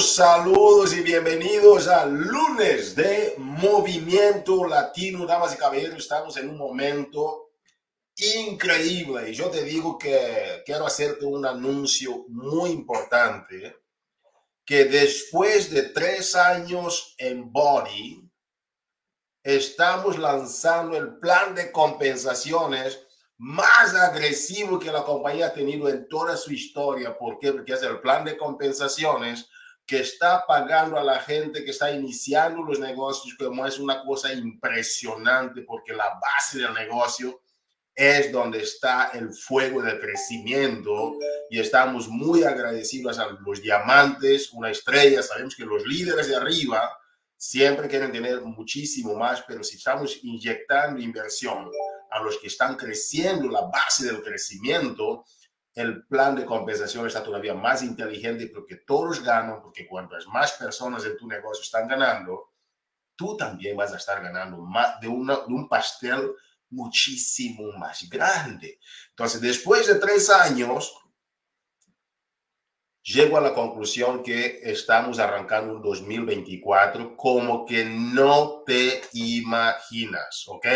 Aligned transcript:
Saludos 0.00 0.94
y 0.94 1.02
bienvenidos 1.02 1.86
al 1.86 2.14
lunes 2.14 2.96
de 2.96 3.34
Movimiento 3.36 4.66
Latino, 4.66 5.26
damas 5.26 5.54
y 5.54 5.58
caballeros. 5.58 5.98
Estamos 5.98 6.38
en 6.38 6.48
un 6.48 6.56
momento 6.56 7.50
increíble 8.16 9.28
y 9.28 9.34
yo 9.34 9.50
te 9.50 9.62
digo 9.62 9.98
que 9.98 10.62
quiero 10.64 10.86
hacerte 10.86 11.26
un 11.26 11.44
anuncio 11.44 12.24
muy 12.28 12.70
importante, 12.70 13.76
que 14.64 14.86
después 14.86 15.70
de 15.70 15.82
tres 15.82 16.34
años 16.34 17.14
en 17.18 17.52
Body, 17.52 18.26
estamos 19.42 20.18
lanzando 20.18 20.96
el 20.96 21.18
plan 21.18 21.54
de 21.54 21.70
compensaciones 21.70 23.06
más 23.36 23.94
agresivo 23.94 24.78
que 24.78 24.90
la 24.90 25.04
compañía 25.04 25.48
ha 25.48 25.52
tenido 25.52 25.90
en 25.90 26.08
toda 26.08 26.38
su 26.38 26.52
historia. 26.52 27.18
¿Por 27.18 27.38
qué? 27.38 27.52
Porque 27.52 27.74
es 27.74 27.82
el 27.82 28.00
plan 28.00 28.24
de 28.24 28.38
compensaciones 28.38 29.49
que 29.90 29.98
está 29.98 30.46
pagando 30.46 30.96
a 30.96 31.02
la 31.02 31.18
gente 31.18 31.64
que 31.64 31.72
está 31.72 31.90
iniciando 31.90 32.62
los 32.62 32.78
negocios, 32.78 33.34
como 33.36 33.66
es 33.66 33.76
una 33.76 34.04
cosa 34.04 34.32
impresionante, 34.32 35.62
porque 35.62 35.92
la 35.92 36.16
base 36.22 36.60
del 36.60 36.72
negocio 36.72 37.40
es 37.92 38.30
donde 38.30 38.62
está 38.62 39.10
el 39.14 39.34
fuego 39.34 39.82
del 39.82 39.98
crecimiento 39.98 41.18
y 41.50 41.58
estamos 41.58 42.06
muy 42.06 42.44
agradecidos 42.44 43.18
a 43.18 43.36
los 43.44 43.60
diamantes, 43.60 44.52
una 44.52 44.70
estrella. 44.70 45.24
Sabemos 45.24 45.56
que 45.56 45.64
los 45.64 45.84
líderes 45.84 46.28
de 46.28 46.36
arriba 46.36 46.96
siempre 47.36 47.88
quieren 47.88 48.12
tener 48.12 48.42
muchísimo 48.42 49.16
más, 49.16 49.42
pero 49.42 49.64
si 49.64 49.76
estamos 49.76 50.20
inyectando 50.22 51.00
inversión 51.00 51.68
a 52.12 52.22
los 52.22 52.38
que 52.38 52.46
están 52.46 52.76
creciendo, 52.76 53.48
la 53.48 53.62
base 53.62 54.06
del 54.06 54.22
crecimiento, 54.22 55.24
el 55.74 56.06
plan 56.06 56.34
de 56.34 56.44
compensación 56.44 57.06
está 57.06 57.22
todavía 57.22 57.54
más 57.54 57.82
inteligente 57.82 58.48
porque 58.48 58.76
todos 58.76 59.22
ganan, 59.22 59.62
porque 59.62 59.86
cuantas 59.86 60.26
más 60.26 60.52
personas 60.52 61.04
en 61.04 61.16
tu 61.16 61.26
negocio 61.26 61.62
están 61.62 61.86
ganando, 61.86 62.52
tú 63.16 63.36
también 63.36 63.76
vas 63.76 63.92
a 63.92 63.96
estar 63.96 64.22
ganando 64.22 64.58
más 64.58 65.00
de, 65.00 65.08
de 65.08 65.12
un 65.12 65.68
pastel 65.68 66.32
muchísimo 66.70 67.72
más 67.72 68.08
grande. 68.08 68.80
Entonces, 69.10 69.40
después 69.40 69.86
de 69.86 69.96
tres 69.96 70.30
años, 70.30 70.94
llego 73.02 73.36
a 73.36 73.40
la 73.40 73.54
conclusión 73.54 74.22
que 74.22 74.60
estamos 74.62 75.18
arrancando 75.18 75.74
un 75.74 75.82
2024 75.82 77.16
como 77.16 77.64
que 77.64 77.84
no 77.84 78.62
te 78.64 79.02
imaginas, 79.12 80.44
¿ok? 80.48 80.66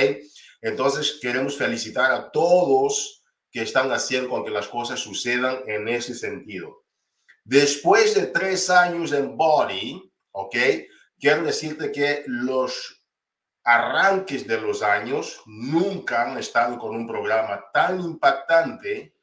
Entonces, 0.61 1.19
queremos 1.21 1.57
felicitar 1.57 2.11
a 2.13 2.31
todos 2.31 3.24
que 3.55 3.63
están 3.63 3.93
haciendo 3.93 4.29
con 4.29 4.45
que 4.45 4.51
las 4.51 4.67
cosas 4.67 4.99
sucedan 4.99 5.61
en 5.69 5.87
ese 5.87 6.13
sentido. 6.13 6.83
Después 7.45 8.13
de 8.17 8.27
tres 8.27 8.69
años 8.69 9.13
en 9.13 9.37
Body, 9.37 10.13
¿ok? 10.33 10.57
Quiero 11.21 11.45
decirte 11.45 11.93
que 11.93 12.25
los 12.27 13.01
arranques 13.63 14.45
de 14.49 14.61
los 14.61 14.83
años 14.83 15.41
nunca 15.47 16.23
han 16.23 16.37
estado 16.37 16.77
con 16.81 16.97
un 16.97 17.07
programa 17.07 17.65
tan 17.73 18.01
impactante 18.01 19.15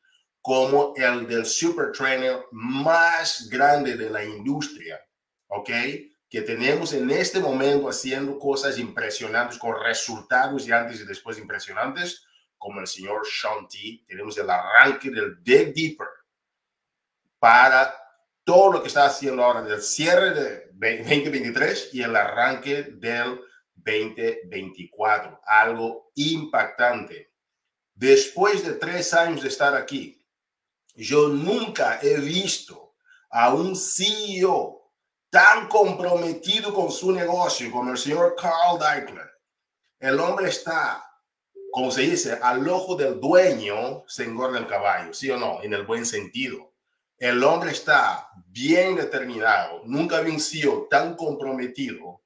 como 0.41 0.93
el 0.95 1.27
del 1.27 1.45
super 1.45 1.91
trainer 1.91 2.39
más 2.51 3.49
grande 3.49 3.97
de 3.97 4.09
la 4.09 4.23
industria, 4.23 4.97
¿ok? 5.47 5.69
Que 6.29 6.41
tenemos 6.41 6.93
en 6.93 7.11
este 7.11 7.41
momento 7.41 7.89
haciendo 7.89 8.39
cosas 8.39 8.79
impresionantes 8.79 9.59
con 9.59 9.75
resultados 9.83 10.65
de 10.65 10.73
antes 10.73 11.01
y 11.01 11.05
después 11.05 11.37
impresionantes, 11.37 12.25
como 12.61 12.79
el 12.79 12.85
señor 12.85 13.25
Sean 13.25 13.67
T. 13.67 14.03
Tenemos 14.07 14.37
el 14.37 14.47
arranque 14.47 15.09
del 15.09 15.43
Dig 15.43 15.73
Deeper 15.73 16.07
para 17.39 17.91
todo 18.43 18.73
lo 18.73 18.81
que 18.81 18.87
está 18.87 19.07
haciendo 19.07 19.43
ahora 19.43 19.63
del 19.63 19.81
cierre 19.81 20.31
de 20.31 20.67
2023 20.73 21.89
y 21.93 22.03
el 22.03 22.15
arranque 22.15 22.83
del 22.83 23.41
2024. 23.73 25.41
Algo 25.43 26.11
impactante. 26.13 27.33
Después 27.95 28.63
de 28.63 28.73
tres 28.73 29.11
años 29.15 29.41
de 29.41 29.47
estar 29.47 29.75
aquí, 29.75 30.23
yo 30.93 31.29
nunca 31.29 31.99
he 31.99 32.19
visto 32.19 32.93
a 33.31 33.55
un 33.55 33.75
CEO 33.75 34.93
tan 35.31 35.67
comprometido 35.67 36.71
con 36.71 36.91
su 36.91 37.11
negocio 37.11 37.71
como 37.71 37.89
el 37.89 37.97
señor 37.97 38.35
Carl 38.39 38.77
Deichler. 38.77 39.31
El 39.97 40.19
hombre 40.19 40.49
está, 40.49 41.10
como 41.71 41.89
se 41.89 42.01
dice, 42.01 42.37
al 42.41 42.67
ojo 42.67 42.95
del 42.95 43.19
dueño 43.19 44.03
se 44.07 44.25
engorda 44.25 44.59
el 44.59 44.67
caballo, 44.67 45.13
¿sí 45.13 45.29
o 45.31 45.37
no? 45.37 45.63
En 45.63 45.73
el 45.73 45.85
buen 45.85 46.05
sentido. 46.05 46.73
El 47.17 47.43
hombre 47.43 47.71
está 47.71 48.29
bien 48.47 48.95
determinado. 48.95 49.81
Nunca 49.85 50.21
vi 50.21 50.31
un 50.31 50.39
CEO 50.39 50.87
tan 50.89 51.15
comprometido 51.15 52.21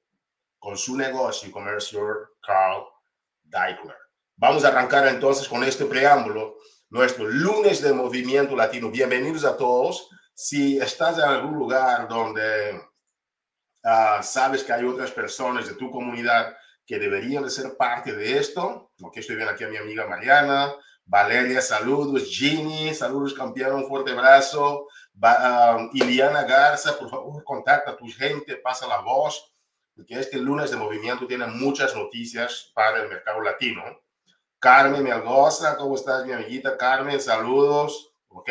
con 0.58 0.76
su 0.76 0.96
negocio 0.96 1.52
el 1.68 1.80
señor 1.80 2.36
Carl 2.40 2.84
Deichler. 3.44 3.96
Vamos 4.36 4.64
a 4.64 4.68
arrancar 4.68 5.06
entonces 5.06 5.46
con 5.48 5.62
este 5.62 5.84
preámbulo 5.84 6.56
nuestro 6.90 7.26
lunes 7.26 7.80
de 7.82 7.92
movimiento 7.92 8.56
latino. 8.56 8.90
Bienvenidos 8.90 9.44
a 9.44 9.56
todos. 9.56 10.08
Si 10.34 10.78
estás 10.78 11.18
en 11.18 11.24
algún 11.24 11.54
lugar 11.54 12.08
donde 12.08 12.80
uh, 13.84 14.22
sabes 14.22 14.64
que 14.64 14.72
hay 14.72 14.84
otras 14.84 15.10
personas 15.10 15.68
de 15.68 15.74
tu 15.74 15.90
comunidad 15.90 16.56
que 16.86 16.98
deberían 16.98 17.42
de 17.42 17.50
ser 17.50 17.76
parte 17.76 18.14
de 18.14 18.38
esto, 18.38 18.92
que 19.12 19.20
estoy 19.20 19.36
viendo 19.36 19.52
aquí 19.52 19.64
a 19.64 19.68
mi 19.68 19.76
amiga 19.76 20.06
Mariana, 20.06 20.74
Valeria, 21.04 21.60
saludos, 21.60 22.24
Ginny, 22.24 22.94
saludos 22.94 23.34
campeón, 23.34 23.76
un 23.76 23.88
fuerte 23.88 24.12
abrazo, 24.12 24.86
uh, 25.14 25.88
Iliana 25.92 26.42
Garza, 26.44 26.98
por 26.98 27.08
favor, 27.08 27.44
contacta 27.44 27.92
a 27.92 27.96
tu 27.96 28.06
gente, 28.08 28.56
pasa 28.56 28.86
la 28.86 29.00
voz, 29.00 29.52
porque 29.94 30.18
este 30.18 30.38
lunes 30.38 30.70
de 30.70 30.76
movimiento 30.76 31.26
tiene 31.26 31.46
muchas 31.46 31.94
noticias 31.94 32.70
para 32.74 33.02
el 33.02 33.08
mercado 33.08 33.40
latino. 33.40 33.82
Carmen 34.58 35.02
Melgoza, 35.02 35.76
¿cómo 35.76 35.94
estás, 35.94 36.26
mi 36.26 36.32
amiguita? 36.32 36.76
Carmen, 36.76 37.20
saludos, 37.20 38.12
¿ok? 38.28 38.50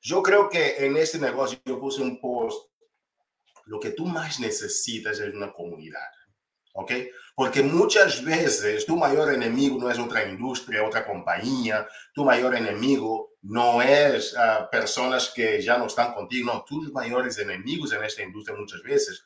Yo 0.00 0.22
creo 0.22 0.48
que 0.48 0.84
en 0.84 0.96
este 0.96 1.18
negocio 1.18 1.58
yo 1.64 1.80
puse 1.80 2.02
un 2.02 2.20
post, 2.20 2.70
lo 3.64 3.80
que 3.80 3.90
tú 3.90 4.04
más 4.04 4.40
necesitas 4.40 5.20
es 5.20 5.34
una 5.34 5.52
comunidad, 5.52 6.08
¿ok? 6.72 6.92
Porque 7.34 7.62
muchas 7.62 8.24
veces 8.24 8.84
tu 8.86 8.96
mayor 8.96 9.32
enemigo 9.32 9.78
no 9.78 9.90
es 9.90 9.98
otra 9.98 10.28
industria, 10.28 10.84
otra 10.84 11.06
compañía, 11.06 11.86
tu 12.14 12.24
mayor 12.24 12.54
enemigo 12.54 13.32
no 13.42 13.82
es 13.82 14.34
uh, 14.34 14.70
personas 14.70 15.32
que 15.34 15.60
ya 15.60 15.78
no 15.78 15.86
están 15.86 16.14
contigo, 16.14 16.52
no, 16.52 16.64
tus 16.64 16.92
mayores 16.92 17.38
enemigos 17.38 17.92
en 17.92 18.04
esta 18.04 18.22
industria 18.22 18.56
muchas 18.56 18.82
veces 18.82 19.24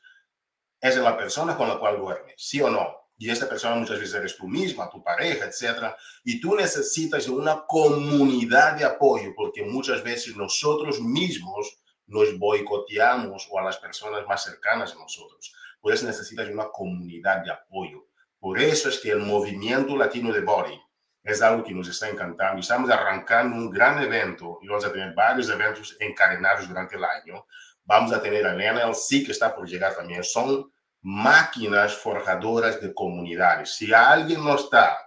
es 0.81 0.97
la 0.97 1.17
persona 1.17 1.57
con 1.57 1.69
la 1.69 1.79
cual 1.79 1.99
duermes, 1.99 2.35
¿sí 2.37 2.61
o 2.61 2.71
no? 2.71 3.07
y 3.19 3.31
esta 3.31 3.49
persona 3.49 3.77
muchas 3.77 3.99
veces 3.99 4.15
eres 4.15 4.37
tú 4.37 4.47
misma, 4.47 4.91
tu 4.91 5.03
pareja, 5.03 5.47
etcétera, 5.47 5.97
y 6.25 6.41
tú 6.41 6.55
necesitas 6.55 7.29
una 7.29 7.65
comunidad 7.67 8.77
de 8.77 8.85
apoyo, 8.85 9.33
porque 9.35 9.63
muchas 9.63 10.03
veces 10.03 10.37
nosotros 10.37 11.01
mismos 11.01 11.79
nos 12.07 12.39
boicoteamos 12.39 13.49
o 13.51 13.59
a 13.59 13.65
las 13.65 13.79
personas 13.79 14.27
más 14.27 14.45
cercanas 14.45 14.93
a 14.93 14.99
nosotros. 14.99 15.53
Por 15.87 15.95
eso 15.95 16.05
necesitas 16.05 16.49
una 16.49 16.65
comunidad 16.65 17.45
de 17.45 17.53
apoyo. 17.53 18.09
Por 18.41 18.59
eso 18.59 18.89
es 18.89 18.99
que 18.99 19.13
el 19.13 19.21
movimiento 19.21 19.97
latino 19.97 20.33
de 20.33 20.41
Body 20.41 20.77
es 21.23 21.41
algo 21.41 21.63
que 21.63 21.73
nos 21.73 21.87
está 21.87 22.09
encantando. 22.09 22.59
Estamos 22.59 22.91
arrancando 22.91 23.55
un 23.55 23.71
gran 23.71 24.03
evento 24.03 24.59
y 24.63 24.67
vamos 24.67 24.85
a 24.85 24.93
tener 24.93 25.15
varios 25.15 25.49
eventos 25.49 25.97
encadenados 26.01 26.67
durante 26.67 26.97
el 26.97 27.05
año. 27.05 27.47
Vamos 27.85 28.13
a 28.13 28.21
tener 28.21 28.45
el 28.45 28.57
NLC 28.57 29.25
que 29.25 29.31
está 29.31 29.55
por 29.55 29.69
llegar 29.69 29.95
también. 29.95 30.25
Son 30.25 30.73
máquinas 31.03 31.95
forjadoras 31.95 32.81
de 32.81 32.93
comunidades. 32.93 33.77
Si 33.77 33.95
alguien 33.95 34.43
no 34.43 34.57
está 34.57 34.99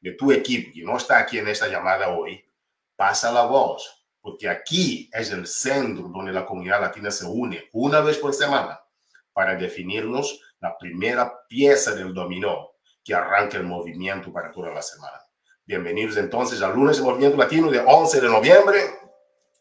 de 0.00 0.10
tu 0.14 0.32
equipo 0.32 0.72
y 0.74 0.82
no 0.82 0.96
está 0.96 1.18
aquí 1.18 1.38
en 1.38 1.46
esta 1.46 1.68
llamada 1.68 2.08
hoy, 2.08 2.44
pasa 2.96 3.30
la 3.30 3.42
voz, 3.42 4.08
porque 4.20 4.48
aquí 4.48 5.08
es 5.12 5.30
el 5.30 5.46
centro 5.46 6.08
donde 6.08 6.32
la 6.32 6.44
comunidad 6.44 6.80
latina 6.80 7.12
se 7.12 7.26
une 7.26 7.68
una 7.72 8.00
vez 8.00 8.18
por 8.18 8.34
semana 8.34 8.80
para 9.36 9.54
definirnos 9.54 10.40
la 10.60 10.78
primera 10.78 11.46
pieza 11.46 11.94
del 11.94 12.14
dominó 12.14 12.70
que 13.04 13.12
arranca 13.12 13.58
el 13.58 13.64
movimiento 13.64 14.32
para 14.32 14.50
toda 14.50 14.72
la 14.72 14.80
semana. 14.80 15.20
Bienvenidos 15.66 16.16
entonces 16.16 16.62
al 16.62 16.74
lunes 16.74 16.96
de 16.96 17.02
Movimiento 17.02 17.36
Latino 17.36 17.70
de 17.70 17.78
11 17.78 18.22
de 18.22 18.28
noviembre. 18.28 18.80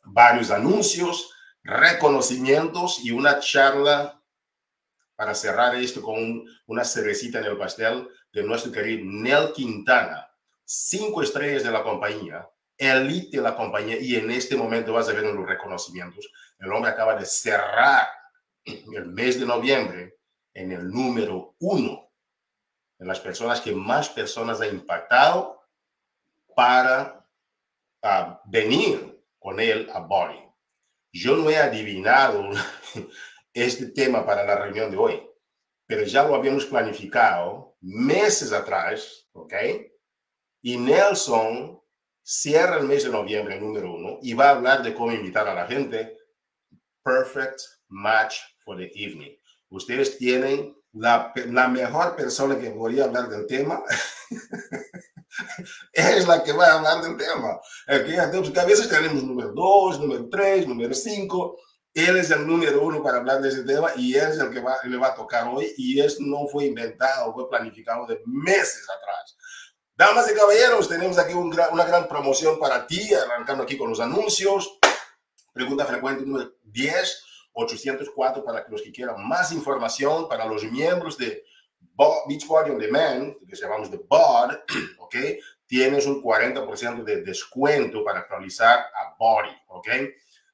Varios 0.06 0.50
anuncios, 0.50 1.30
reconocimientos 1.62 3.04
y 3.04 3.12
una 3.12 3.42
charla 3.42 4.24
para 5.14 5.36
cerrar 5.36 5.76
esto 5.76 6.02
con 6.02 6.46
una 6.68 6.86
cerecita 6.86 7.40
en 7.40 7.46
el 7.46 7.58
pastel 7.58 8.08
de 8.32 8.44
nuestro 8.44 8.72
querido 8.72 9.04
Nel 9.04 9.52
Quintana, 9.52 10.26
cinco 10.64 11.22
estrellas 11.22 11.66
de 11.66 11.72
la 11.72 11.84
compañía, 11.84 12.50
elite 12.78 13.36
de 13.36 13.44
la 13.44 13.58
compañía, 13.58 13.98
y 14.00 14.16
en 14.16 14.32
este 14.32 14.56
momento 14.56 14.94
vas 14.94 15.10
a 15.10 15.12
ver 15.12 15.24
los 15.24 15.46
reconocimientos, 15.46 16.32
el 16.60 16.72
hombre 16.72 16.92
acaba 16.92 17.18
de 17.18 17.26
cerrar 17.26 18.08
el 18.66 19.06
mes 19.08 19.40
de 19.40 19.46
noviembre 19.46 20.18
en 20.54 20.72
el 20.72 20.90
número 20.90 21.56
uno 21.60 22.12
en 22.98 23.08
las 23.08 23.20
personas 23.20 23.62
que 23.62 23.74
más 23.74 24.10
personas 24.10 24.62
ha 24.62 24.68
impactado 24.68 25.62
para 26.56 27.28
venir 28.46 29.24
con 29.40 29.60
él 29.60 29.90
a 29.94 30.00
Body. 30.00 30.40
yo 31.12 31.36
no 31.38 31.50
he 31.50 31.58
adivinado 31.58 32.50
este 33.54 33.88
tema 33.88 34.26
para 34.26 34.44
la 34.44 34.56
reunión 34.56 34.92
de 34.92 34.98
hoy, 34.98 35.30
pero 35.86 36.04
ya 36.04 36.24
lo 36.24 36.36
habíamos 36.36 36.66
planificado 36.66 37.76
meses 37.82 38.52
atrás, 38.52 39.28
¿ok? 39.34 39.54
Y 40.62 40.78
Nelson 40.78 41.82
cierra 42.24 42.78
el 42.78 42.86
mes 42.86 43.04
de 43.04 43.12
noviembre, 43.12 43.60
número 43.60 43.94
uno, 43.94 44.20
y 44.22 44.34
va 44.34 44.48
a 44.48 44.52
hablar 44.52 44.84
de 44.84 44.94
cómo 44.94 45.12
invitar 45.12 45.48
a 45.48 45.54
la 45.54 45.68
gente. 45.68 46.18
Perfect 47.04 47.62
match 47.88 48.40
for 48.66 48.76
the 48.76 48.92
evening. 48.96 49.38
Ustedes 49.70 50.18
tienen 50.18 50.76
la, 50.94 51.32
la 51.48 51.68
mejor 51.68 52.16
persona 52.16 52.58
que 52.58 52.72
podría 52.72 53.06
hablar 53.06 53.30
del 53.30 53.46
tema. 53.46 53.84
es 55.94 56.28
la 56.28 56.44
que 56.44 56.52
va 56.52 56.68
a 56.68 56.74
hablar 56.76 57.04
del 57.04 57.18
tema. 57.18 57.60
Aquí, 57.88 58.16
a 58.16 58.66
veces 58.66 58.90
tenemos 58.90 59.24
número 59.24 59.52
dos, 59.54 60.00
número 60.00 60.28
tres, 60.30 60.68
número 60.68 60.94
cinco. 60.94 61.58
Él 61.94 62.18
es 62.18 62.30
el 62.32 62.46
número 62.46 62.82
uno 62.82 63.02
para 63.02 63.18
hablar 63.18 63.42
de 63.42 63.50
ese 63.50 63.64
tema 63.64 63.92
y 63.96 64.16
él 64.16 64.30
es 64.30 64.40
el 64.40 64.50
que 64.50 64.60
va, 64.60 64.78
le 64.84 64.98
va 64.98 65.08
a 65.08 65.16
tocar 65.16 65.48
hoy. 65.48 65.74
Y 65.78 66.00
eso 66.02 66.18
no 66.22 66.48
fue 66.48 66.66
inventado, 66.66 67.34
fue 67.34 67.50
planificado 67.50 68.06
de 68.06 68.22
meses 68.26 68.86
atrás. 68.90 69.38
Damas 69.98 70.30
y 70.30 70.36
caballeros, 70.36 70.90
tenemos 70.90 71.18
aquí 71.18 71.34
una 71.34 71.86
gran 71.86 72.10
promoción 72.10 72.60
para 72.60 72.86
ti, 72.86 73.14
arrancando 73.14 73.64
aquí 73.64 73.78
con 73.78 73.90
los 73.90 74.02
anuncios. 74.02 74.78
Pregunta 75.54 75.86
frecuente 75.86 76.26
número 76.26 76.52
10, 76.64 77.24
804 77.56 78.44
para 78.44 78.66
los 78.70 78.82
que 78.82 78.92
quieran 78.92 79.28
más 79.28 79.52
información, 79.52 80.28
para 80.28 80.46
los 80.46 80.64
miembros 80.66 81.18
de 81.18 81.44
Beachbody 82.28 82.72
On 82.72 82.78
Demand, 82.78 83.36
que 83.48 83.56
llamamos 83.56 83.90
de 83.90 83.98
BOD, 83.98 84.52
¿ok? 85.00 85.16
Tienes 85.66 86.06
un 86.06 86.22
40% 86.22 87.04
de 87.04 87.22
descuento 87.24 88.04
para 88.04 88.20
actualizar 88.20 88.80
a 88.80 89.16
Body, 89.18 89.56
¿ok? 89.68 89.88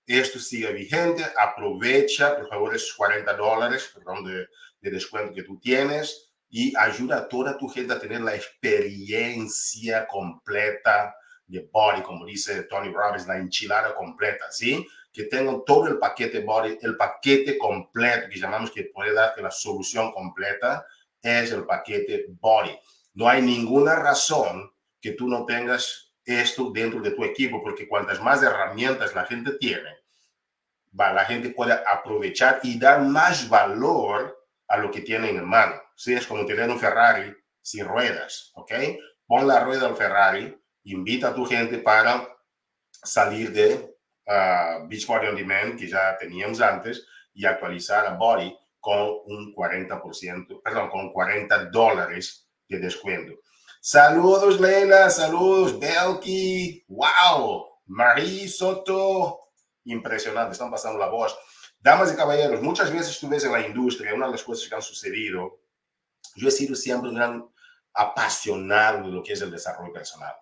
Esto 0.06 0.40
sigue 0.40 0.72
vigente, 0.74 1.26
aprovecha, 1.38 2.38
por 2.38 2.48
favor, 2.48 2.76
esos 2.76 2.94
40 2.94 3.34
dólares, 3.34 3.92
perdón, 3.94 4.24
de, 4.26 4.48
de 4.82 4.92
descuento 4.92 5.34
que 5.34 5.44
tú 5.44 5.60
tienes 5.60 6.32
y 6.50 6.74
ayuda 6.78 7.18
a 7.18 7.28
toda 7.28 7.58
tu 7.58 7.68
gente 7.68 7.94
a 7.94 8.00
tener 8.00 8.22
la 8.22 8.36
experiencia 8.36 10.06
completa 10.08 11.16
de 11.48 11.68
body, 11.72 12.02
como 12.02 12.26
dice 12.26 12.64
Tony 12.64 12.92
Robbins, 12.92 13.28
la 13.28 13.38
enchilada 13.38 13.96
completa, 13.96 14.52
¿sí? 14.52 14.86
Que 15.12 15.24
tengan 15.26 15.64
todo 15.66 15.88
el 15.88 16.00
paquete 16.00 16.42
body, 16.42 16.80
el 16.82 16.96
paquete 16.96 17.58
completo, 17.58 18.30
que 18.30 18.40
llamamos 18.40 18.72
que 18.72 18.86
puede 18.86 19.14
darte 19.14 19.42
la 19.42 19.52
solución 19.52 20.12
completa, 20.12 20.86
es 21.22 21.52
el 21.52 21.66
paquete 21.66 22.28
body. 22.30 22.78
No 23.14 23.28
hay 23.28 23.42
ninguna 23.42 23.96
razón 23.96 24.72
que 25.02 25.12
tú 25.12 25.28
no 25.28 25.46
tengas 25.46 26.14
esto 26.24 26.72
dentro 26.72 27.02
de 27.02 27.12
tu 27.12 27.24
equipo, 27.24 27.62
porque 27.62 27.88
cuantas 27.88 28.22
más 28.22 28.42
herramientas 28.44 29.16
la 29.16 29.26
gente 29.26 29.54
tiene, 29.54 29.90
va, 30.98 31.12
la 31.12 31.26
gente 31.26 31.50
puede 31.50 31.74
aprovechar 31.74 32.60
y 32.64 32.80
dar 32.80 33.02
más 33.02 33.50
valor 33.50 34.38
a 34.68 34.78
lo 34.78 34.92
que 34.92 35.02
tienen 35.02 35.38
en 35.38 35.46
mano. 35.46 35.82
Sí, 35.96 36.14
es 36.14 36.26
como 36.26 36.46
tener 36.46 36.70
un 36.70 36.80
Ferrari 36.80 37.36
sin 37.62 37.86
ruedas, 37.86 38.52
¿ok? 38.56 38.72
Pon 39.28 39.48
la 39.48 39.64
rueda 39.64 39.88
al 39.88 39.96
Ferrari, 39.96 40.58
invita 40.84 41.30
a 41.30 41.36
tu 41.36 41.46
gente 41.46 41.80
para 41.80 42.28
salir 43.04 43.52
de 43.52 43.91
uh, 44.28 44.88
Beach 44.88 45.08
Body 45.08 45.28
On 45.28 45.36
Demand, 45.36 45.78
que 45.78 45.88
ya 45.88 46.18
teníamos 46.18 46.62
antes, 46.62 47.06
y 47.34 47.46
actualizar 47.46 48.06
a 48.06 48.16
Body 48.16 48.56
con 48.80 49.20
un 49.26 49.54
40%, 49.54 50.62
perdón, 50.64 50.90
con 50.90 51.14
40 51.14 51.66
dólares 51.66 52.50
de 52.68 52.80
descuento. 52.80 53.34
Saludos, 53.80 54.60
Leila, 54.60 55.10
saludos, 55.10 55.80
Belki, 55.80 56.86
wow, 56.88 57.80
Marie 57.88 58.48
Soto, 58.48 59.40
impresionante, 59.86 60.54
están 60.54 60.72
pasando 60.72 61.00
la 61.00 61.10
voz. 61.10 61.38
Damas 61.80 62.14
y 62.14 62.16
caballeros, 62.16 62.62
muchas 62.62 62.92
veces 62.92 63.20
tú 63.20 63.28
ves 63.28 63.44
en 63.44 63.54
la 63.54 63.66
industria, 63.66 64.14
una 64.14 64.28
de 64.28 64.34
las 64.34 64.44
cosas 64.44 64.68
que 64.70 64.76
han 64.76 64.82
sucedido, 64.82 65.60
yo 66.36 66.48
he 66.48 66.52
sido 66.52 66.76
siempre 66.76 67.10
un 67.10 67.16
gran 67.16 67.50
apasionado 67.94 69.04
de 69.04 69.12
lo 69.12 69.24
que 69.24 69.34
es 69.34 69.42
el 69.42 69.52
desarrollo 69.52 69.92
personal. 69.92 70.34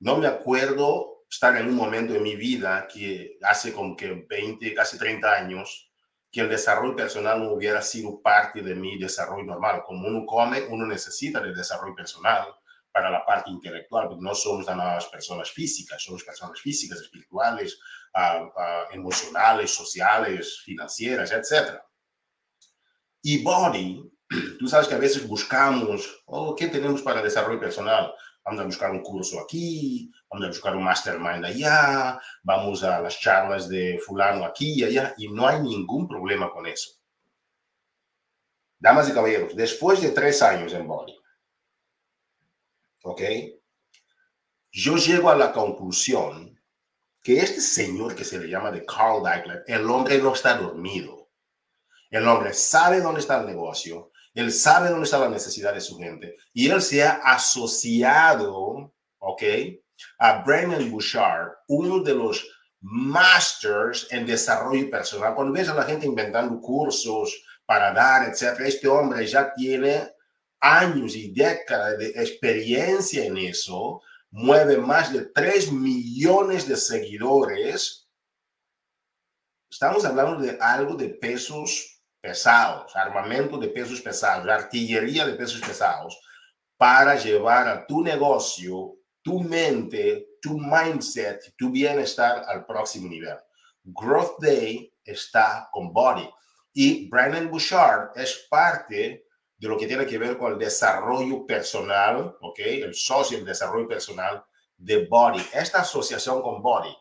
No 0.00 0.16
me 0.16 0.26
acuerdo 0.26 1.17
estar 1.30 1.56
en 1.56 1.68
un 1.68 1.74
momento 1.74 2.14
en 2.14 2.22
mi 2.22 2.36
vida 2.36 2.88
que 2.92 3.38
hace 3.42 3.72
como 3.72 3.96
que 3.96 4.26
20, 4.28 4.74
casi 4.74 4.98
30 4.98 5.32
años, 5.32 5.90
que 6.30 6.40
el 6.40 6.48
desarrollo 6.48 6.94
personal 6.94 7.38
no 7.42 7.52
hubiera 7.52 7.80
sido 7.82 8.20
parte 8.20 8.62
de 8.62 8.74
mi 8.74 8.98
desarrollo 8.98 9.44
normal. 9.44 9.82
Como 9.86 10.08
uno 10.08 10.26
come, 10.26 10.62
uno 10.68 10.86
necesita 10.86 11.40
el 11.40 11.54
desarrollo 11.54 11.94
personal 11.94 12.46
para 12.92 13.10
la 13.10 13.24
parte 13.24 13.50
intelectual, 13.50 14.08
porque 14.08 14.24
no 14.24 14.34
somos 14.34 14.66
nada 14.66 14.94
más 14.94 15.06
personas 15.06 15.50
físicas, 15.50 16.02
somos 16.02 16.24
personas 16.24 16.60
físicas, 16.60 17.00
espirituales, 17.00 17.78
emocionales, 18.92 19.70
sociales, 19.70 20.60
financieras, 20.64 21.30
etc. 21.32 21.78
Y 23.22 23.42
body, 23.42 24.10
tú 24.58 24.66
sabes 24.66 24.88
que 24.88 24.94
a 24.94 24.98
veces 24.98 25.26
buscamos, 25.28 26.22
oh, 26.26 26.56
¿qué 26.56 26.68
tenemos 26.68 27.02
para 27.02 27.22
desarrollo 27.22 27.60
personal? 27.60 28.12
Vamos 28.44 28.60
a 28.60 28.64
buscar 28.64 28.90
un 28.90 29.02
curso 29.02 29.40
aquí, 29.40 30.10
vamos 30.30 30.44
a 30.44 30.48
buscar 30.48 30.76
un 30.76 30.84
mastermind 30.84 31.44
allá, 31.44 32.20
vamos 32.42 32.82
a 32.82 33.00
las 33.00 33.18
charlas 33.18 33.68
de 33.68 33.98
fulano 34.04 34.44
aquí 34.44 34.80
y 34.80 34.84
allá, 34.84 35.14
y 35.16 35.28
no 35.28 35.46
hay 35.46 35.60
ningún 35.60 36.06
problema 36.06 36.50
con 36.50 36.66
eso. 36.66 36.92
Damas 38.78 39.08
y 39.08 39.12
caballeros, 39.12 39.56
después 39.56 40.00
de 40.00 40.10
tres 40.10 40.40
años 40.42 40.72
en 40.72 40.86
Body, 40.86 41.18
¿ok? 43.02 43.22
Yo 44.70 44.96
llego 44.96 45.30
a 45.30 45.36
la 45.36 45.52
conclusión 45.52 46.60
que 47.22 47.40
este 47.40 47.60
señor 47.60 48.14
que 48.14 48.24
se 48.24 48.38
le 48.38 48.48
llama 48.48 48.70
de 48.70 48.84
Carl 48.84 49.22
Deichler, 49.22 49.64
el 49.66 49.88
hombre 49.90 50.18
no 50.18 50.32
está 50.32 50.56
dormido. 50.56 51.28
El 52.10 52.26
hombre 52.26 52.54
sabe 52.54 53.00
dónde 53.00 53.20
está 53.20 53.40
el 53.40 53.46
negocio, 53.46 54.12
él 54.32 54.52
sabe 54.52 54.88
dónde 54.88 55.04
está 55.04 55.18
la 55.18 55.28
necesidad 55.28 55.74
de 55.74 55.80
su 55.80 55.98
gente 55.98 56.36
y 56.52 56.70
él 56.70 56.80
se 56.80 57.02
ha 57.02 57.20
asociado, 57.24 58.94
¿ok? 59.18 59.42
A 60.18 60.42
Brennan 60.42 60.90
Bouchard, 60.90 61.52
uno 61.68 62.02
de 62.02 62.14
los 62.14 62.46
masters 62.80 64.06
en 64.10 64.26
desarrollo 64.26 64.90
personal. 64.90 65.34
Cuando 65.34 65.52
ves 65.52 65.68
a 65.68 65.74
la 65.74 65.84
gente 65.84 66.06
inventando 66.06 66.60
cursos 66.60 67.42
para 67.66 67.92
dar, 67.92 68.28
etcétera, 68.28 68.68
este 68.68 68.88
hombre 68.88 69.26
ya 69.26 69.52
tiene 69.54 70.12
años 70.60 71.14
y 71.14 71.32
décadas 71.32 71.98
de 71.98 72.08
experiencia 72.08 73.24
en 73.24 73.36
eso 73.38 74.00
mueve 74.30 74.76
más 74.76 75.12
de 75.12 75.26
3 75.26 75.72
millones 75.72 76.68
de 76.68 76.76
seguidores, 76.76 78.08
estamos 79.70 80.04
hablando 80.04 80.40
de 80.40 80.58
algo 80.60 80.94
de 80.94 81.08
pesos 81.08 82.02
pesados, 82.20 82.94
armamento 82.94 83.58
de 83.58 83.68
pesos 83.68 84.00
pesados, 84.00 84.48
artillería 84.48 85.26
de 85.26 85.34
pesos 85.34 85.60
pesados, 85.60 86.18
para 86.76 87.16
llevar 87.16 87.68
a 87.68 87.86
tu 87.86 88.02
negocio, 88.02 88.97
tu 89.28 89.40
mente, 89.40 90.38
tu 90.40 90.58
mindset, 90.58 91.54
tu 91.54 91.70
bienestar 91.70 92.46
al 92.48 92.64
próximo 92.64 93.06
nivel. 93.10 93.36
Growth 93.84 94.40
Day 94.40 94.90
está 95.04 95.68
con 95.70 95.92
Body 95.92 96.26
y 96.72 97.10
Brandon 97.10 97.50
Bouchard 97.50 98.12
es 98.16 98.46
parte 98.48 99.26
de 99.58 99.68
lo 99.68 99.76
que 99.76 99.86
tiene 99.86 100.06
que 100.06 100.16
ver 100.16 100.38
con 100.38 100.52
el 100.52 100.58
desarrollo 100.58 101.44
personal, 101.44 102.38
¿ok? 102.40 102.58
El 102.58 102.94
socio 102.94 103.36
del 103.36 103.44
desarrollo 103.44 103.86
personal 103.86 104.42
de 104.78 105.04
Body. 105.04 105.44
Esta 105.52 105.82
asociación 105.82 106.40
con 106.40 106.62
Body, 106.62 106.96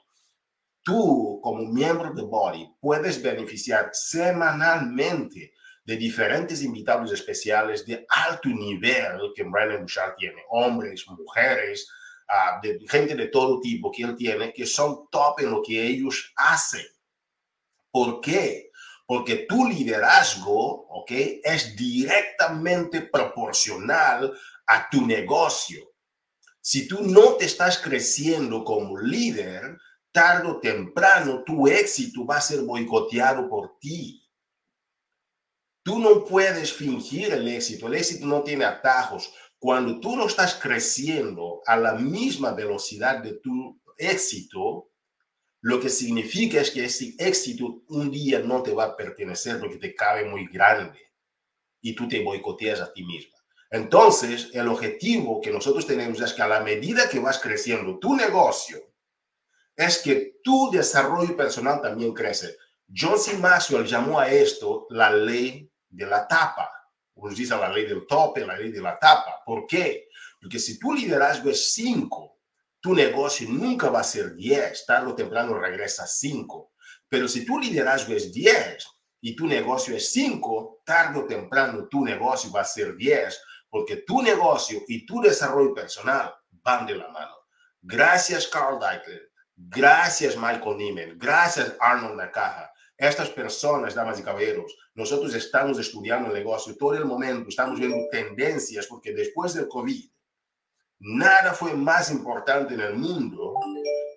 tú 0.84 1.40
como 1.42 1.64
miembro 1.64 2.12
de 2.14 2.24
Body 2.24 2.76
puedes 2.82 3.24
beneficiar 3.24 3.92
semanalmente 3.94 5.54
de 5.86 5.96
diferentes 5.96 6.62
invitados 6.62 7.14
especiales 7.14 7.86
de 7.86 8.06
alto 8.10 8.50
nivel 8.50 9.32
que 9.34 9.44
Brandon 9.44 9.80
Bouchard 9.80 10.16
tiene, 10.18 10.44
hombres, 10.50 11.08
mujeres, 11.08 11.90
uh, 12.30 12.62
de 12.62 12.80
gente 12.88 13.16
de 13.16 13.28
todo 13.28 13.60
tipo 13.60 13.92
que 13.92 14.04
él 14.04 14.16
tiene, 14.16 14.54
que 14.54 14.66
son 14.66 15.08
top 15.10 15.40
en 15.40 15.52
lo 15.52 15.62
que 15.62 15.86
ellos 15.86 16.34
hacen. 16.36 16.86
¿Por 17.92 18.22
qué? 18.22 18.68
porque 19.08 19.46
tu 19.48 19.66
liderazgo, 19.66 20.86
¿ok? 20.90 21.12
Es 21.44 21.76
directamente 21.76 23.02
proporcional 23.02 24.38
a 24.68 24.90
tu 24.90 25.08
negocio. 25.08 25.94
Si 26.60 26.90
tú 26.90 27.02
no 27.02 27.36
te 27.36 27.46
estás 27.46 27.78
creciendo 27.78 28.66
como 28.66 29.00
líder, 29.00 29.78
tarde 30.12 30.50
o 30.50 30.60
temprano 30.60 31.42
tu 31.46 31.68
éxito 31.68 32.26
va 32.26 32.38
a 32.38 32.42
ser 32.42 32.62
boicoteado 32.64 33.48
por 33.48 33.80
ti. 33.80 34.30
Tú 35.84 36.00
no 36.00 36.26
puedes 36.26 36.74
fingir 36.74 37.32
el 37.32 37.48
éxito, 37.48 37.88
el 37.88 37.96
éxito 37.96 38.26
no 38.26 38.44
tiene 38.44 38.66
atajos. 38.66 39.34
Cuando 39.60 40.00
tú 40.00 40.16
no 40.16 40.28
estás 40.28 40.56
creciendo 40.56 41.62
a 41.66 41.78
la 41.78 41.94
misma 41.94 42.54
velocidad 42.54 43.24
de 43.24 43.34
tu 43.40 43.80
éxito, 43.98 44.92
lo 45.62 45.80
que 45.80 45.90
significa 45.90 46.62
es 46.62 46.72
que 46.72 46.86
ese 46.86 47.16
éxito 47.18 47.84
un 47.88 48.12
día 48.12 48.40
no 48.40 48.62
te 48.62 48.74
va 48.74 48.86
a 48.86 48.96
pertenecer 48.96 49.60
porque 49.60 49.78
te 49.78 49.96
cabe 49.96 50.26
muy 50.26 50.48
grande 50.48 51.00
y 51.82 51.96
tú 51.96 52.08
te 52.08 52.24
boicoteas 52.24 52.82
a 52.82 52.94
ti 52.94 53.04
misma. 53.04 53.36
Entonces, 53.70 54.50
el 54.54 54.68
objetivo 54.68 55.42
que 55.42 55.52
nosotros 55.52 55.86
tenemos 55.86 56.22
es 56.22 56.34
que 56.34 56.42
a 56.42 56.48
la 56.48 56.62
medida 56.62 57.10
que 57.10 57.20
vas 57.20 57.40
creciendo 57.40 58.00
tu 58.00 58.16
negocio, 58.16 58.78
es 59.76 60.00
que 60.00 60.40
tu 60.44 60.72
desarrollo 60.72 61.36
personal 61.36 61.82
también 61.82 62.14
crece. 62.14 62.56
John 62.96 63.20
C. 63.20 63.38
Maxwell 63.38 63.86
llamó 63.86 64.20
a 64.20 64.32
esto 64.32 64.88
la 64.90 65.12
ley 65.12 65.70
de 65.90 66.06
la 66.06 66.28
tapa. 66.28 66.72
Dicen 67.36 67.60
la 67.60 67.70
ley 67.70 67.86
del 67.86 68.06
tope, 68.06 68.46
la 68.46 68.58
ley 68.58 68.72
de 68.72 68.82
la 68.82 68.98
tapa. 68.98 69.42
¿Por 69.46 69.66
qué? 69.66 70.10
Porque 70.40 70.60
si 70.60 70.78
tu 70.80 70.94
liderazgo 70.94 71.50
es 71.50 71.74
5, 71.74 72.38
tu 72.80 72.94
negocio 72.94 73.50
nunca 73.50 73.90
va 73.90 74.02
a 74.02 74.04
ser 74.04 74.36
10. 74.36 74.86
Tarde 74.86 75.12
o 75.12 75.16
temprano 75.16 75.58
regresa 75.58 76.04
a 76.04 76.08
5. 76.08 76.74
Pero 77.10 77.28
si 77.28 77.46
tu 77.46 77.60
liderazgo 77.60 78.14
es 78.14 78.32
10 78.32 78.86
y 79.22 79.36
tu 79.36 79.48
negocio 79.48 79.96
es 79.96 80.12
5, 80.12 80.82
tarde 80.86 81.20
o 81.20 81.26
temprano 81.26 81.88
tu 81.88 82.04
negocio 82.04 82.52
va 82.52 82.62
a 82.62 82.66
ser 82.66 82.96
10. 82.96 83.42
Porque 83.70 83.98
tu 83.98 84.22
negocio 84.22 84.82
y 84.88 85.06
tu 85.06 85.22
desarrollo 85.22 85.74
personal 85.74 86.34
van 86.52 86.86
de 86.86 86.96
la 86.96 87.08
mano. 87.10 87.36
Gracias, 87.82 88.48
Carl 88.48 88.80
Deichler. 88.80 89.32
Gracias, 89.56 90.36
Michael 90.36 90.78
Neiman. 90.78 91.18
Gracias, 91.18 91.76
Arnold 91.80 92.16
Nakaja. 92.16 92.72
Estas 92.98 93.30
personas, 93.30 93.94
damas 93.94 94.20
y 94.20 94.24
caballeros, 94.24 94.76
nosotros 94.96 95.34
estamos 95.36 95.78
estudiando 95.78 96.30
el 96.30 96.34
negocio 96.34 96.76
todo 96.76 96.96
el 96.96 97.06
momento, 97.06 97.50
estamos 97.50 97.80
viendo 97.80 97.98
tendencias, 98.12 98.88
porque 98.88 99.14
después 99.14 99.54
del 99.54 99.68
COVID, 99.68 100.10
nada 101.00 101.54
fue 101.54 101.76
más 101.76 102.12
importante 102.12 102.74
en 102.74 102.80
el 102.82 102.96
mundo 102.96 103.54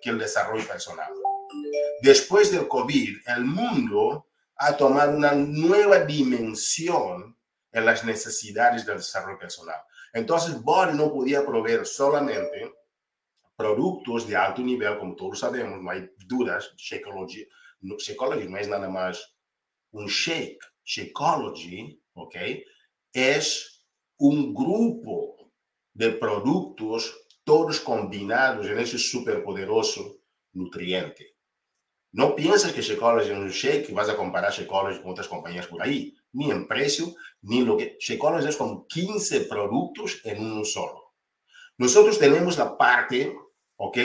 que 0.01 0.09
el 0.09 0.17
desarrollo 0.17 0.67
personal. 0.67 1.13
Después 2.01 2.51
del 2.51 2.67
COVID, 2.67 3.17
el 3.27 3.45
mundo 3.45 4.29
ha 4.55 4.75
tomado 4.75 5.15
una 5.15 5.33
nueva 5.33 5.99
dimensión 5.99 7.37
en 7.71 7.85
las 7.85 8.03
necesidades 8.03 8.85
del 8.85 8.97
desarrollo 8.97 9.37
personal. 9.37 9.79
Entonces, 10.11 10.59
Body 10.61 10.97
no 10.97 11.13
podía 11.13 11.45
proveer 11.45 11.85
solamente 11.85 12.73
productos 13.55 14.27
de 14.27 14.35
alto 14.35 14.61
nivel, 14.61 14.97
como 14.97 15.15
todos 15.15 15.39
sabemos, 15.39 15.79
no 15.79 15.91
hay 15.91 16.09
dudas, 16.25 16.73
no, 17.81 17.97
Shakeology 17.97 18.47
no 18.47 18.57
es 18.57 18.67
nada 18.67 18.89
más 18.89 19.35
un 19.91 20.07
shake. 20.07 20.59
Shakeology, 20.83 22.01
¿ok? 22.13 22.35
Es 23.13 23.85
un 24.17 24.53
grupo 24.53 25.51
de 25.93 26.11
productos 26.11 27.17
todos 27.43 27.79
combinados 27.79 28.67
en 28.67 28.79
ese 28.79 28.97
superpoderoso 28.97 30.21
nutriente. 30.53 31.35
No 32.13 32.35
pienses 32.35 32.73
que 32.73 32.81
Shakeology 32.81 33.31
es 33.31 33.37
un 33.37 33.49
shake 33.49 33.89
y 33.89 33.93
vas 33.93 34.09
a 34.09 34.17
comparar 34.17 34.51
Shakeology 34.51 35.01
con 35.01 35.11
otras 35.11 35.27
compañías 35.27 35.67
por 35.67 35.81
ahí, 35.81 36.13
ni 36.33 36.51
en 36.51 36.67
precio, 36.67 37.15
ni 37.41 37.59
en 37.59 37.65
lo 37.65 37.77
que... 37.77 37.97
Shakeology 37.99 38.47
es 38.47 38.57
con 38.57 38.85
15 38.87 39.41
productos 39.41 40.21
en 40.25 40.43
uno 40.43 40.65
solo. 40.65 41.13
Nosotros 41.77 42.19
tenemos 42.19 42.57
la 42.57 42.77
parte, 42.77 43.35
¿ok? 43.77 43.97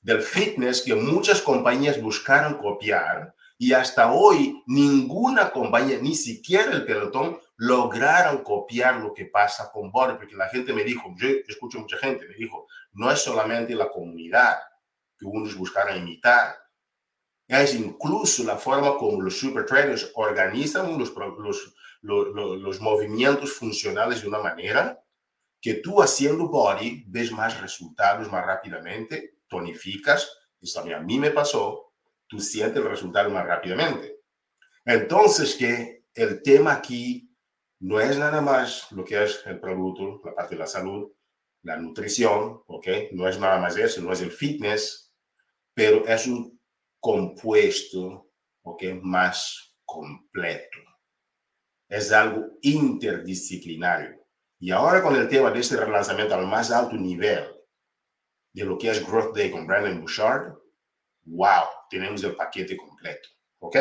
Del 0.00 0.22
fitness 0.22 0.82
que 0.82 0.94
muchas 0.94 1.42
compañías 1.42 2.00
buscaron 2.00 2.58
copiar 2.58 3.34
y 3.58 3.72
hasta 3.72 4.12
hoy 4.12 4.62
ninguna 4.66 5.50
compañía, 5.50 5.98
ni 6.00 6.14
siquiera 6.14 6.72
el 6.72 6.84
pelotón, 6.84 7.40
lograron 7.56 8.44
copiar 8.44 9.00
lo 9.00 9.12
que 9.12 9.24
pasa 9.26 9.70
con 9.72 9.90
Body, 9.90 10.14
porque 10.16 10.36
la 10.36 10.48
gente 10.48 10.72
me 10.72 10.84
dijo, 10.84 11.12
yo 11.16 11.28
escucho 11.48 11.80
mucha 11.80 11.98
gente, 11.98 12.28
me 12.28 12.34
dijo, 12.34 12.68
no 12.92 13.10
es 13.10 13.20
solamente 13.20 13.74
la 13.74 13.90
comunidad 13.90 14.58
que 15.18 15.26
unos 15.26 15.56
buscaron 15.56 15.98
imitar, 15.98 16.54
es 17.48 17.74
incluso 17.74 18.44
la 18.44 18.56
forma 18.56 18.96
como 18.96 19.22
los 19.22 19.38
super 19.38 19.64
traders 19.64 20.12
organizan 20.14 20.98
los, 20.98 21.12
los, 22.02 22.80
movimientos 22.80 23.52
funcionales 23.54 24.22
de 24.22 24.28
una 24.28 24.38
manera 24.38 25.02
que 25.60 25.74
tú 25.74 26.00
haciendo 26.00 26.48
body 26.48 27.04
ves 27.08 27.32
más 27.32 27.60
resultados 27.60 28.30
más 28.30 28.44
rápidamente 28.44 29.37
tonificas, 29.48 30.30
eso 30.60 30.80
también 30.80 30.98
a 30.98 31.02
mí 31.02 31.18
me 31.18 31.30
pasó, 31.30 31.92
tú 32.26 32.40
sientes 32.40 32.76
el 32.76 32.88
resultado 32.88 33.30
más 33.30 33.46
rápidamente. 33.46 34.20
Entonces, 34.84 35.54
que 35.54 36.04
el 36.14 36.42
tema 36.42 36.74
aquí 36.74 37.30
no 37.80 38.00
es 38.00 38.18
nada 38.18 38.40
más 38.40 38.90
lo 38.92 39.04
que 39.04 39.22
es 39.22 39.42
el 39.46 39.60
producto, 39.60 40.20
la 40.24 40.34
parte 40.34 40.54
de 40.54 40.60
la 40.60 40.66
salud, 40.66 41.12
la 41.62 41.76
nutrición, 41.76 42.62
¿ok? 42.66 42.88
No 43.12 43.28
es 43.28 43.38
nada 43.38 43.58
más 43.58 43.76
eso, 43.76 44.00
no 44.02 44.12
es 44.12 44.20
el 44.20 44.30
fitness, 44.30 45.14
pero 45.74 46.06
es 46.06 46.26
un 46.26 46.60
compuesto, 47.00 48.30
¿ok? 48.62 48.84
Más 49.02 49.74
completo. 49.84 50.78
Es 51.88 52.12
algo 52.12 52.46
interdisciplinario. 52.62 54.26
Y 54.58 54.70
ahora 54.70 55.02
con 55.02 55.14
el 55.14 55.28
tema 55.28 55.50
de 55.50 55.60
este 55.60 55.76
relanzamiento 55.76 56.34
al 56.34 56.46
más 56.46 56.70
alto 56.70 56.96
nivel, 56.96 57.57
de 58.58 58.64
lo 58.64 58.78
que 58.78 58.90
es 58.90 59.06
Growth 59.06 59.36
Day 59.36 59.50
con 59.50 59.66
Brandon 59.66 60.00
Bouchard, 60.00 60.52
wow, 61.24 61.64
tenemos 61.88 62.22
el 62.24 62.34
paquete 62.34 62.76
completo. 62.76 63.28
¿Ok? 63.60 63.76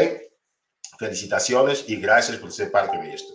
Felicitaciones 0.97 1.85
y 1.87 1.97
gracias 1.97 2.37
por 2.37 2.51
ser 2.51 2.71
parte 2.71 2.97
de 2.97 3.13
esto. 3.13 3.33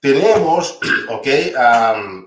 Tenemos, 0.00 0.78
ok, 1.10 1.26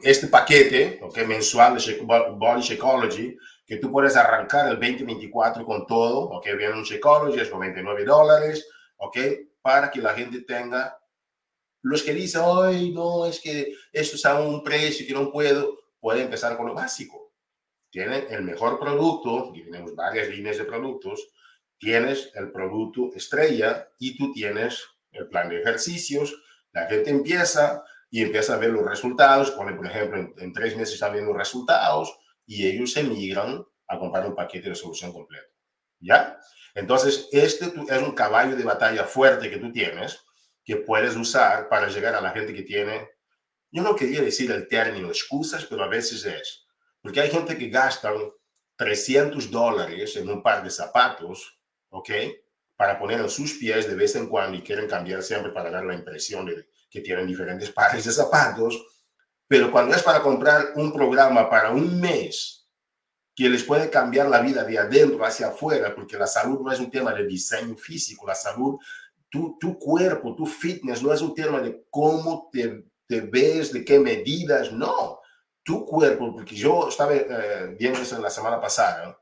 este 0.03 0.27
paquete, 0.27 0.99
ok, 1.01 1.17
mensual 1.25 1.77
de 1.77 2.01
Body 2.01 2.61
Shakeology, 2.61 3.37
que 3.65 3.77
tú 3.77 3.91
puedes 3.91 4.15
arrancar 4.15 4.67
el 4.67 4.79
2024 4.79 5.65
con 5.65 5.87
todo, 5.87 6.29
ok, 6.29 6.45
viene 6.57 6.73
un 6.73 6.83
Shakeology, 6.83 7.39
es 7.39 7.51
99 7.51 8.05
dólares, 8.05 8.67
ok, 8.97 9.17
para 9.61 9.89
que 9.89 10.01
la 10.01 10.13
gente 10.13 10.41
tenga, 10.41 10.99
los 11.81 12.03
que 12.03 12.13
dicen, 12.13 12.41
ay, 12.45 12.91
no, 12.91 13.25
es 13.25 13.39
que 13.39 13.73
esto 13.91 14.15
es 14.15 14.25
a 14.25 14.39
un 14.39 14.63
precio 14.63 15.05
que 15.05 15.13
no 15.13 15.31
puedo, 15.31 15.79
puede 15.99 16.21
empezar 16.21 16.55
con 16.55 16.67
lo 16.67 16.73
básico 16.73 17.22
tienen 17.93 18.25
el 18.31 18.41
mejor 18.41 18.79
producto, 18.79 19.51
y 19.53 19.61
tenemos 19.61 19.95
varias 19.95 20.27
líneas 20.27 20.57
de 20.57 20.65
productos, 20.65 21.29
tienes 21.77 22.31
el 22.33 22.51
producto 22.51 23.11
estrella 23.15 23.87
y 23.99 24.17
tú 24.17 24.33
tienes 24.33 24.83
el 25.11 25.27
plan 25.27 25.47
de 25.47 25.61
ejercicios, 25.61 26.35
la 26.71 26.87
gente 26.87 27.11
empieza 27.11 27.83
y 28.09 28.23
empieza 28.23 28.55
a 28.55 28.57
ver 28.57 28.71
los 28.71 28.83
resultados, 28.83 29.51
pone, 29.51 29.73
por 29.73 29.85
ejemplo, 29.85 30.33
en, 30.35 30.53
tres 30.53 30.75
meses 30.75 30.95
están 30.95 31.13
viendo 31.13 31.33
resultados 31.33 32.17
y 32.47 32.65
ellos 32.65 32.93
se 32.93 33.03
migran 33.03 33.63
a 33.87 33.99
comprar 33.99 34.25
un 34.25 34.33
paquete 34.33 34.69
de 34.69 34.75
solución 34.75 35.13
completo. 35.13 35.53
¿Ya? 35.99 36.39
Entonces, 36.73 37.29
este 37.31 37.65
es 37.65 38.01
un 38.01 38.13
caballo 38.13 38.55
de 38.55 38.63
batalla 38.63 39.03
fuerte 39.03 39.51
que 39.51 39.57
tú 39.57 39.71
tienes, 39.71 40.19
que 40.65 40.77
puedes 40.77 41.15
usar 41.15 41.69
para 41.69 41.89
llegar 41.89 42.15
a 42.15 42.21
la 42.21 42.31
gente 42.31 42.55
que 42.55 42.63
tiene, 42.63 43.07
yo 43.69 43.83
no 43.83 43.95
quería 43.95 44.21
decir 44.21 44.49
el 44.51 44.67
término 44.67 45.09
excusas, 45.09 45.65
pero 45.65 45.83
a 45.83 45.87
veces 45.87 46.25
es, 46.25 46.62
porque 47.03 47.19
hay 47.19 47.29
gente 47.29 47.57
que 47.57 47.67
gasta 47.67 48.13
300 48.77 49.51
dólares 49.51 50.15
en 50.15 50.29
un 50.29 50.41
par 50.41 50.63
de 50.63 50.69
zapatos, 50.69 51.59
¿ok? 51.89 52.09
Para 52.77 52.97
poner 52.97 53.19
en 53.19 53.29
sus 53.29 53.55
pies 53.55 53.87
de 53.87 53.93
vez 53.93 54.15
en 54.15 54.27
cuando 54.27 54.57
y 54.57 54.61
quieren 54.61 54.87
cambiar 54.87 55.21
siempre 55.21 55.51
para 55.51 55.69
dar 55.69 55.83
la 55.83 55.95
impresión 55.95 56.45
de 56.45 56.69
que 56.89 57.01
tienen 57.01 57.27
diferentes 57.27 57.69
pares 57.73 58.05
de 58.05 58.11
zapatos. 58.11 58.81
Pero 59.45 59.69
cuando 59.69 59.93
es 59.93 60.01
para 60.01 60.21
comprar 60.21 60.71
un 60.75 60.93
programa 60.93 61.49
para 61.49 61.71
un 61.71 61.99
mes 61.99 62.69
que 63.35 63.49
les 63.49 63.63
puede 63.63 63.89
cambiar 63.89 64.29
la 64.29 64.39
vida 64.39 64.63
de 64.63 64.79
adentro 64.79 65.25
hacia 65.25 65.47
afuera, 65.47 65.93
porque 65.93 66.17
la 66.17 66.27
salud 66.27 66.61
no 66.61 66.71
es 66.71 66.79
un 66.79 66.89
tema 66.89 67.13
de 67.13 67.27
diseño 67.27 67.75
físico, 67.75 68.25
la 68.25 68.35
salud, 68.35 68.77
tu, 69.29 69.57
tu 69.59 69.77
cuerpo, 69.77 70.35
tu 70.35 70.45
fitness 70.45 71.03
no 71.03 71.11
es 71.11 71.19
un 71.19 71.35
tema 71.35 71.59
de 71.59 71.83
cómo 71.89 72.49
te, 72.49 72.85
te 73.05 73.21
ves, 73.21 73.73
de 73.73 73.83
qué 73.83 73.99
medidas, 73.99 74.71
no 74.71 75.19
tu 75.63 75.85
cuerpo, 75.85 76.33
porque 76.33 76.55
yo 76.55 76.89
estaba 76.89 77.13
eh, 77.15 77.75
viendo 77.79 77.99
eso 77.99 78.19
la 78.19 78.29
semana 78.29 78.59
pasada, 78.59 79.17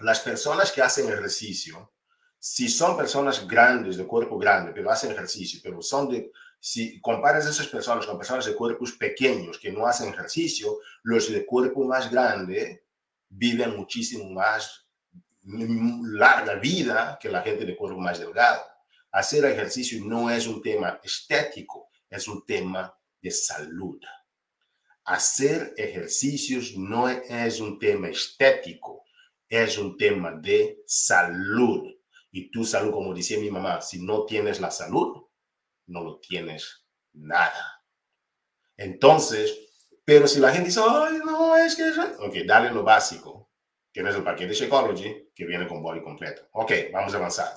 las 0.00 0.20
personas 0.20 0.72
que 0.72 0.82
hacen 0.82 1.06
ejercicio, 1.06 1.92
si 2.38 2.68
son 2.68 2.96
personas 2.96 3.46
grandes, 3.46 3.96
de 3.96 4.06
cuerpo 4.06 4.38
grande, 4.38 4.72
pero 4.72 4.90
hacen 4.90 5.12
ejercicio, 5.12 5.60
pero 5.62 5.82
son 5.82 6.08
de, 6.08 6.32
si 6.58 7.00
comparas 7.00 7.46
esas 7.46 7.66
personas 7.66 8.06
con 8.06 8.18
personas 8.18 8.46
de 8.46 8.54
cuerpos 8.54 8.92
pequeños 8.92 9.58
que 9.58 9.72
no 9.72 9.86
hacen 9.86 10.08
ejercicio, 10.08 10.78
los 11.02 11.30
de 11.30 11.44
cuerpo 11.44 11.84
más 11.84 12.10
grande 12.10 12.86
viven 13.28 13.76
muchísimo 13.76 14.30
más 14.30 14.86
larga 15.42 16.54
vida 16.54 17.18
que 17.20 17.28
la 17.28 17.42
gente 17.42 17.64
de 17.64 17.76
cuerpo 17.76 18.00
más 18.00 18.18
delgado. 18.18 18.62
Hacer 19.12 19.44
ejercicio 19.44 20.04
no 20.04 20.30
es 20.30 20.46
un 20.46 20.60
tema 20.60 21.00
estético, 21.02 21.90
es 22.10 22.26
un 22.28 22.44
tema 22.44 22.94
de 23.22 23.30
salud 23.30 23.98
hacer 25.06 25.72
ejercicios 25.76 26.76
no 26.76 27.08
es 27.08 27.60
un 27.60 27.78
tema 27.78 28.08
estético, 28.08 29.04
es 29.48 29.78
un 29.78 29.96
tema 29.96 30.32
de 30.32 30.82
salud. 30.86 31.84
Y 32.32 32.50
tu 32.50 32.64
salud, 32.64 32.92
como 32.92 33.14
decía 33.14 33.38
mi 33.38 33.50
mamá, 33.50 33.80
si 33.80 34.04
no 34.04 34.26
tienes 34.26 34.60
la 34.60 34.70
salud, 34.70 35.24
no 35.86 36.02
lo 36.02 36.18
tienes 36.18 36.84
nada. 37.12 37.84
Entonces, 38.76 39.56
pero 40.04 40.26
si 40.26 40.40
la 40.40 40.52
gente 40.52 40.68
dice, 40.68 40.80
ay, 40.86 41.18
no, 41.24 41.56
es 41.56 41.76
que... 41.76 41.84
Ok, 42.18 42.34
dale 42.46 42.70
lo 42.72 42.82
básico. 42.82 43.50
Tienes 43.92 44.14
el 44.16 44.24
paquete 44.24 44.48
de 44.48 44.54
Shakeology 44.54 45.30
que 45.34 45.46
viene 45.46 45.66
con 45.66 45.82
body 45.82 46.02
completo. 46.02 46.48
Ok, 46.52 46.72
vamos 46.92 47.14
a 47.14 47.16
avanzar. 47.16 47.48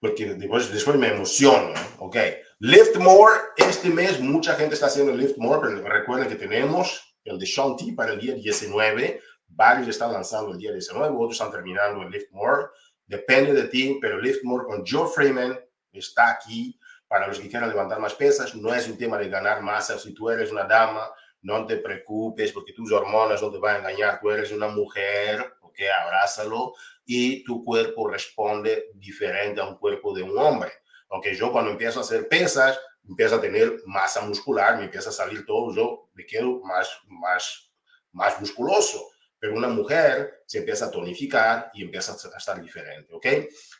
Porque 0.00 0.34
después, 0.34 0.72
después 0.72 0.96
me 0.96 1.08
emociono, 1.08 1.74
¿ok? 1.98 2.16
Lift 2.62 2.98
More, 2.98 3.32
este 3.56 3.88
mes 3.88 4.20
mucha 4.20 4.54
gente 4.54 4.74
está 4.74 4.84
haciendo 4.84 5.14
Lift 5.14 5.38
More, 5.38 5.62
pero 5.66 5.88
recuerden 5.88 6.28
que 6.28 6.34
tenemos 6.34 7.16
el 7.24 7.38
de 7.38 7.46
Shanti 7.46 7.92
para 7.92 8.12
el 8.12 8.20
día 8.20 8.34
19, 8.34 9.18
Varios 9.48 9.88
están 9.88 10.12
lanzando 10.12 10.52
el 10.52 10.58
día 10.58 10.70
19, 10.70 11.14
otros 11.16 11.32
están 11.32 11.50
terminando 11.50 12.02
el 12.02 12.10
Lift 12.10 12.30
More. 12.32 12.66
Depende 13.06 13.54
de 13.54 13.64
ti, 13.68 13.98
pero 13.98 14.20
Lift 14.20 14.44
More 14.44 14.66
con 14.66 14.84
Joe 14.86 15.08
Freeman 15.08 15.58
está 15.90 16.32
aquí 16.32 16.78
para 17.08 17.26
los 17.26 17.40
que 17.40 17.48
quieran 17.48 17.70
levantar 17.70 17.98
más 17.98 18.12
pesas. 18.12 18.54
No 18.54 18.74
es 18.74 18.86
un 18.88 18.98
tema 18.98 19.16
de 19.16 19.30
ganar 19.30 19.62
masa. 19.62 19.98
Si 19.98 20.12
tú 20.12 20.28
eres 20.28 20.52
una 20.52 20.64
dama, 20.64 21.10
no 21.40 21.66
te 21.66 21.78
preocupes 21.78 22.52
porque 22.52 22.74
tus 22.74 22.92
hormonas 22.92 23.40
no 23.40 23.50
te 23.50 23.58
van 23.58 23.76
a 23.76 23.78
engañar. 23.78 24.20
Tú 24.20 24.30
eres 24.30 24.52
una 24.52 24.68
mujer, 24.68 25.54
ok, 25.62 25.78
abrázalo 26.04 26.74
y 27.06 27.42
tu 27.42 27.64
cuerpo 27.64 28.06
responde 28.06 28.90
diferente 28.96 29.62
a 29.62 29.64
un 29.64 29.78
cuerpo 29.78 30.14
de 30.14 30.22
un 30.22 30.36
hombre. 30.36 30.70
Ok, 31.12 31.26
yo 31.36 31.50
cuando 31.50 31.72
empiezo 31.72 31.98
a 31.98 32.02
hacer 32.02 32.28
pesas, 32.28 32.78
empiezo 33.08 33.36
a 33.36 33.40
tener 33.40 33.82
masa 33.84 34.20
muscular, 34.20 34.78
me 34.78 34.84
empieza 34.84 35.10
a 35.10 35.12
salir 35.12 35.44
todo, 35.44 35.74
yo 35.74 36.10
me 36.14 36.24
quedo 36.24 36.60
más, 36.60 36.88
más, 37.08 37.72
más 38.12 38.40
musculoso. 38.40 39.10
Pero 39.40 39.54
una 39.54 39.68
mujer 39.68 40.42
se 40.46 40.58
empieza 40.58 40.86
a 40.86 40.90
tonificar 40.90 41.70
y 41.74 41.82
empieza 41.82 42.12
a 42.12 42.38
estar 42.38 42.62
diferente, 42.62 43.12
¿ok? 43.12 43.26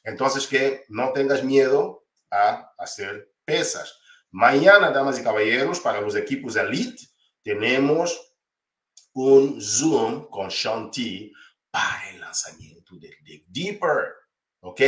Entonces, 0.05 0.47
que 0.47 0.85
no 0.89 1.13
tengas 1.13 1.45
miedo 1.45 2.07
a 2.31 2.73
hacer 2.79 3.33
pesas. 3.45 4.01
Mañana, 4.31 4.91
damas 4.91 5.21
y 5.21 5.23
caballeros, 5.23 5.79
para 5.79 6.01
los 6.01 6.17
equipos 6.17 6.57
elite, 6.57 7.05
tenemos 7.43 8.35
un 9.13 9.61
Zoom 9.61 10.29
con 10.31 10.49
Shanti 10.49 11.33
para 11.71 12.11
el 12.11 12.21
lanzamiento 12.21 12.97
del 12.97 13.15
Dig 13.23 13.45
Deeper, 13.47 14.15
¿ok? 14.61 14.81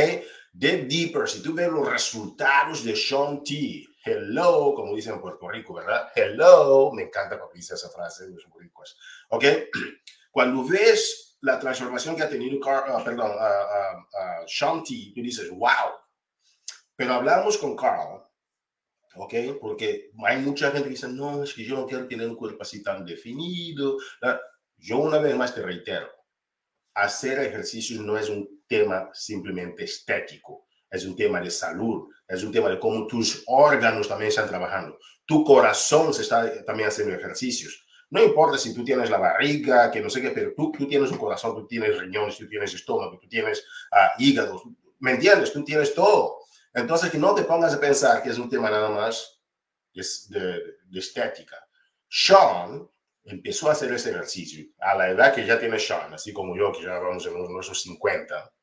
Dig 0.55 0.87
Deeper, 0.87 1.27
si 1.27 1.41
tú 1.41 1.55
ves 1.55 1.67
los 1.67 1.89
resultados 1.89 2.83
de 2.83 2.93
Shanti, 2.93 3.87
hello, 4.05 4.73
como 4.75 4.95
dicen 4.95 5.15
en 5.15 5.21
Puerto 5.21 5.49
Rico, 5.49 5.73
¿verdad? 5.73 6.11
Hello, 6.13 6.91
me 6.93 7.03
encanta 7.03 7.39
cuando 7.39 7.55
dice 7.55 7.73
esa 7.73 7.89
frase 7.89 8.25
de 8.25 8.35
los 8.35 8.45
ricos, 8.59 8.95
¿ok? 9.29 9.45
Cuando 10.31 10.63
ves 10.65 11.37
la 11.41 11.59
transformación 11.59 12.15
que 12.15 12.23
ha 12.23 12.29
tenido, 12.29 12.57
uh, 12.57 13.03
perdón, 13.03 13.31
uh, 13.31 13.97
uh, 13.97 14.45
Shanti, 14.47 15.13
tú 15.13 15.21
dices, 15.21 15.49
wow. 15.51 15.93
Pero 16.95 17.13
hablamos 17.13 17.57
con 17.57 17.75
Carl, 17.75 18.23
¿ok? 19.15 19.33
Porque 19.59 20.11
hay 20.25 20.37
mucha 20.39 20.71
gente 20.71 20.85
que 20.85 20.91
dice, 20.91 21.07
no, 21.07 21.43
es 21.43 21.53
que 21.53 21.63
yo 21.63 21.75
no 21.75 21.85
quiero 21.85 22.07
tener 22.07 22.27
un 22.27 22.35
cuerpo 22.35 22.63
así 22.63 22.81
tan 22.81 23.05
definido. 23.05 23.97
Yo 24.77 24.97
una 24.97 25.19
vez 25.19 25.35
más 25.35 25.53
te 25.53 25.61
reitero, 25.61 26.09
hacer 26.93 27.39
ejercicios 27.39 28.01
no 28.01 28.17
es 28.17 28.29
un 28.29 28.63
tema 28.67 29.09
simplemente 29.13 29.83
estético, 29.83 30.67
es 30.89 31.05
un 31.05 31.15
tema 31.15 31.41
de 31.41 31.49
salud, 31.49 32.09
es 32.27 32.43
un 32.43 32.51
tema 32.51 32.69
de 32.69 32.79
cómo 32.79 33.07
tus 33.07 33.43
órganos 33.47 34.07
también 34.07 34.29
están 34.29 34.47
trabajando. 34.47 34.97
Tu 35.25 35.43
corazón 35.43 36.13
se 36.13 36.21
está 36.21 36.63
también 36.65 36.89
haciendo 36.89 37.15
ejercicios. 37.15 37.85
No 38.09 38.21
importa 38.21 38.59
si 38.59 38.75
tú 38.75 38.83
tienes 38.83 39.09
la 39.09 39.17
barriga, 39.17 39.89
que 39.89 39.99
no 39.99 40.09
sé 40.09 40.21
qué, 40.21 40.29
pero 40.29 40.53
tú, 40.55 40.71
tienes 40.87 41.09
un 41.09 41.17
corazón, 41.17 41.55
tú 41.55 41.65
tienes 41.65 41.97
riñones, 41.97 42.37
tú 42.37 42.47
tienes 42.47 42.73
estómago, 42.73 43.17
tú 43.19 43.27
tienes 43.27 43.65
uh, 43.91 44.21
hígado, 44.21 44.61
¿me 44.99 45.11
entiendes? 45.11 45.51
Tú 45.51 45.63
tienes 45.63 45.95
todo. 45.95 46.37
Entonces, 46.73 47.09
que 47.09 47.17
no 47.17 47.33
te 47.33 47.43
pongas 47.43 47.73
a 47.73 47.79
pensar 47.79 48.21
que 48.21 48.29
es 48.29 48.37
un 48.37 48.49
tema 48.49 48.69
nada 48.69 48.89
más 48.89 49.41
de, 49.93 50.03
de 50.85 50.99
estética. 50.99 51.57
Sean 52.07 52.87
empezó 53.25 53.69
a 53.69 53.73
hacer 53.73 53.93
ese 53.93 54.11
ejercicio 54.11 54.65
a 54.79 54.95
la 54.95 55.09
edad 55.09 55.33
que 55.33 55.45
ya 55.45 55.59
tiene 55.59 55.79
Sean, 55.79 56.13
así 56.13 56.33
como 56.33 56.55
yo, 56.57 56.71
que 56.71 56.83
ya 56.83 56.99
vamos 56.99 57.25
en 57.25 57.33
nuestros 57.33 57.81
50. 57.81 58.53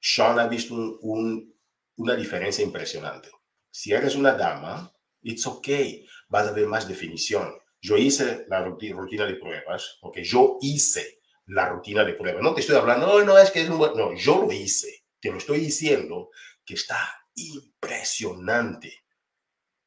Sean 0.00 0.38
ha 0.38 0.46
visto 0.46 0.74
un, 0.74 1.54
una 1.96 2.14
diferencia 2.14 2.64
impresionante. 2.64 3.30
Si 3.70 3.92
eres 3.92 4.16
una 4.16 4.32
dama, 4.32 4.92
it's 5.22 5.46
okay, 5.46 6.06
vas 6.28 6.48
a 6.48 6.52
ver 6.52 6.66
más 6.66 6.86
definición. 6.88 7.54
Yo 7.80 7.96
hice 7.96 8.46
la 8.48 8.64
rutina 8.64 9.26
de 9.26 9.34
pruebas, 9.34 9.98
ok, 10.00 10.18
yo 10.18 10.58
hice 10.60 11.20
la 11.46 11.68
rutina 11.68 12.04
de 12.04 12.14
pruebas. 12.14 12.42
No 12.42 12.54
te 12.54 12.60
estoy 12.60 12.76
hablando, 12.76 13.06
no, 13.06 13.24
no 13.24 13.38
es 13.38 13.50
que 13.50 13.62
es 13.62 13.68
un 13.68 13.78
buen, 13.78 13.94
no, 13.94 14.14
yo 14.14 14.42
lo 14.42 14.52
hice. 14.52 15.04
Te 15.20 15.30
lo 15.30 15.38
estoy 15.38 15.60
diciendo 15.60 16.30
que 16.64 16.74
está 16.74 16.98
impresionante. 17.34 19.04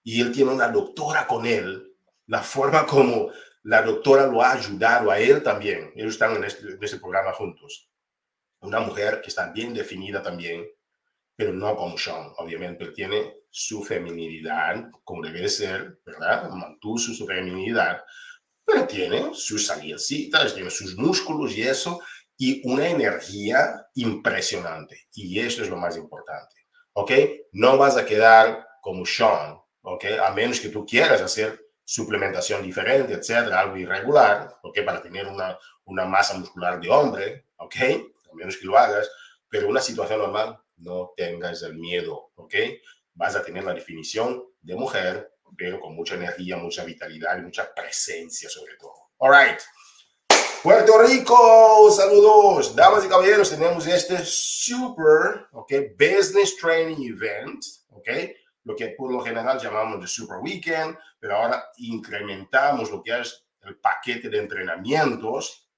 Y 0.03 0.21
él 0.21 0.31
tiene 0.31 0.51
una 0.51 0.69
doctora 0.69 1.27
con 1.27 1.45
él, 1.45 1.95
la 2.27 2.41
forma 2.41 2.85
como 2.85 3.29
la 3.67 3.81
doctora 3.81 4.27
lo 4.27 4.41
ha 4.41 4.53
ayudado 4.53 5.11
a 5.11 5.19
él 5.19 5.43
también. 5.43 5.91
Ellos 5.93 6.13
están 6.13 6.37
en 6.37 6.45
este, 6.45 6.65
en 6.65 6.81
este 6.81 6.99
programa 6.99 7.33
juntos. 7.33 7.89
Una 8.61 8.79
mujer 8.79 9.19
que 9.21 9.27
está 9.27 9.51
bien 9.51 9.73
definida 9.73 10.21
también, 10.23 10.65
pero 11.35 11.51
no 11.51 11.75
como 11.75 11.97
Sean, 11.97 12.31
obviamente. 12.37 12.85
Él 12.85 12.93
tiene 12.93 13.39
su 13.49 13.83
feminidad, 13.83 14.89
como 15.03 15.21
debe 15.21 15.49
ser, 15.49 15.99
¿verdad? 16.05 16.49
Mantuvo 16.49 16.97
su 16.97 17.27
feminidad, 17.27 18.01
pero 18.63 18.87
tiene 18.87 19.33
sus 19.33 19.67
saliecitas, 19.67 20.55
tiene 20.55 20.69
sus 20.69 20.95
músculos 20.95 21.53
y 21.57 21.63
eso, 21.63 21.99
y 22.37 22.61
una 22.65 22.87
energía 22.87 23.85
impresionante. 23.95 25.09
Y 25.13 25.41
eso 25.41 25.61
es 25.61 25.69
lo 25.69 25.75
más 25.75 25.97
importante, 25.97 26.55
¿ok? 26.93 27.11
No 27.51 27.77
vas 27.77 27.97
a 27.97 28.05
quedar 28.05 28.65
como 28.81 29.05
Sean, 29.05 29.57
¿ok? 29.81 30.05
A 30.23 30.31
menos 30.31 30.61
que 30.61 30.69
tú 30.69 30.85
quieras 30.85 31.21
hacer 31.21 31.66
suplementación 31.87 32.61
diferente, 32.61 33.13
etcétera, 33.13 33.61
algo 33.61 33.77
irregular, 33.77 34.59
¿ok? 34.61 34.79
Para 34.85 35.01
tener 35.01 35.25
una, 35.25 35.57
una 35.85 36.03
masa 36.03 36.37
muscular 36.37 36.81
de 36.81 36.89
hombre, 36.89 37.45
¿ok? 37.55 37.75
A 38.29 38.35
menos 38.35 38.57
que 38.57 38.65
lo 38.65 38.77
hagas, 38.77 39.09
pero 39.47 39.69
una 39.69 39.79
situación 39.79 40.19
normal, 40.19 40.59
no 40.75 41.13
tengas 41.15 41.63
el 41.63 41.75
miedo, 41.75 42.31
¿ok? 42.35 42.53
Vas 43.13 43.37
a 43.37 43.41
tener 43.41 43.63
la 43.63 43.73
definición 43.73 44.43
de 44.59 44.75
mujer, 44.75 45.31
pero 45.57 45.79
con 45.79 45.95
mucha 45.95 46.15
energía, 46.15 46.57
mucha 46.57 46.83
vitalidad 46.83 47.37
y 47.37 47.43
mucha 47.43 47.73
presencia 47.73 48.49
sobre 48.49 48.75
todo. 48.75 49.11
All 49.19 49.31
right. 49.31 49.61
Puerto 50.61 51.01
Rico, 51.03 51.89
saludos, 51.89 52.75
damas 52.75 53.05
y 53.05 53.07
caballeros, 53.07 53.49
tenemos 53.49 53.87
este 53.87 54.17
super, 54.25 55.47
ok, 55.53 55.71
business 55.97 56.57
training 56.57 57.13
event, 57.13 57.63
ok, 57.91 58.09
lo 58.65 58.75
que 58.75 58.87
por 58.89 59.09
lo 59.09 59.21
general 59.21 59.57
llamamos 59.57 60.01
de 60.01 60.07
super 60.07 60.39
weekend, 60.41 60.97
pero 61.19 61.35
ahora 61.35 61.63
incrementamos 61.77 62.91
lo 62.91 63.01
que 63.01 63.19
es 63.19 63.47
el 63.61 63.77
paquete 63.77 64.29
de 64.29 64.39
entrenamientos 64.39 65.69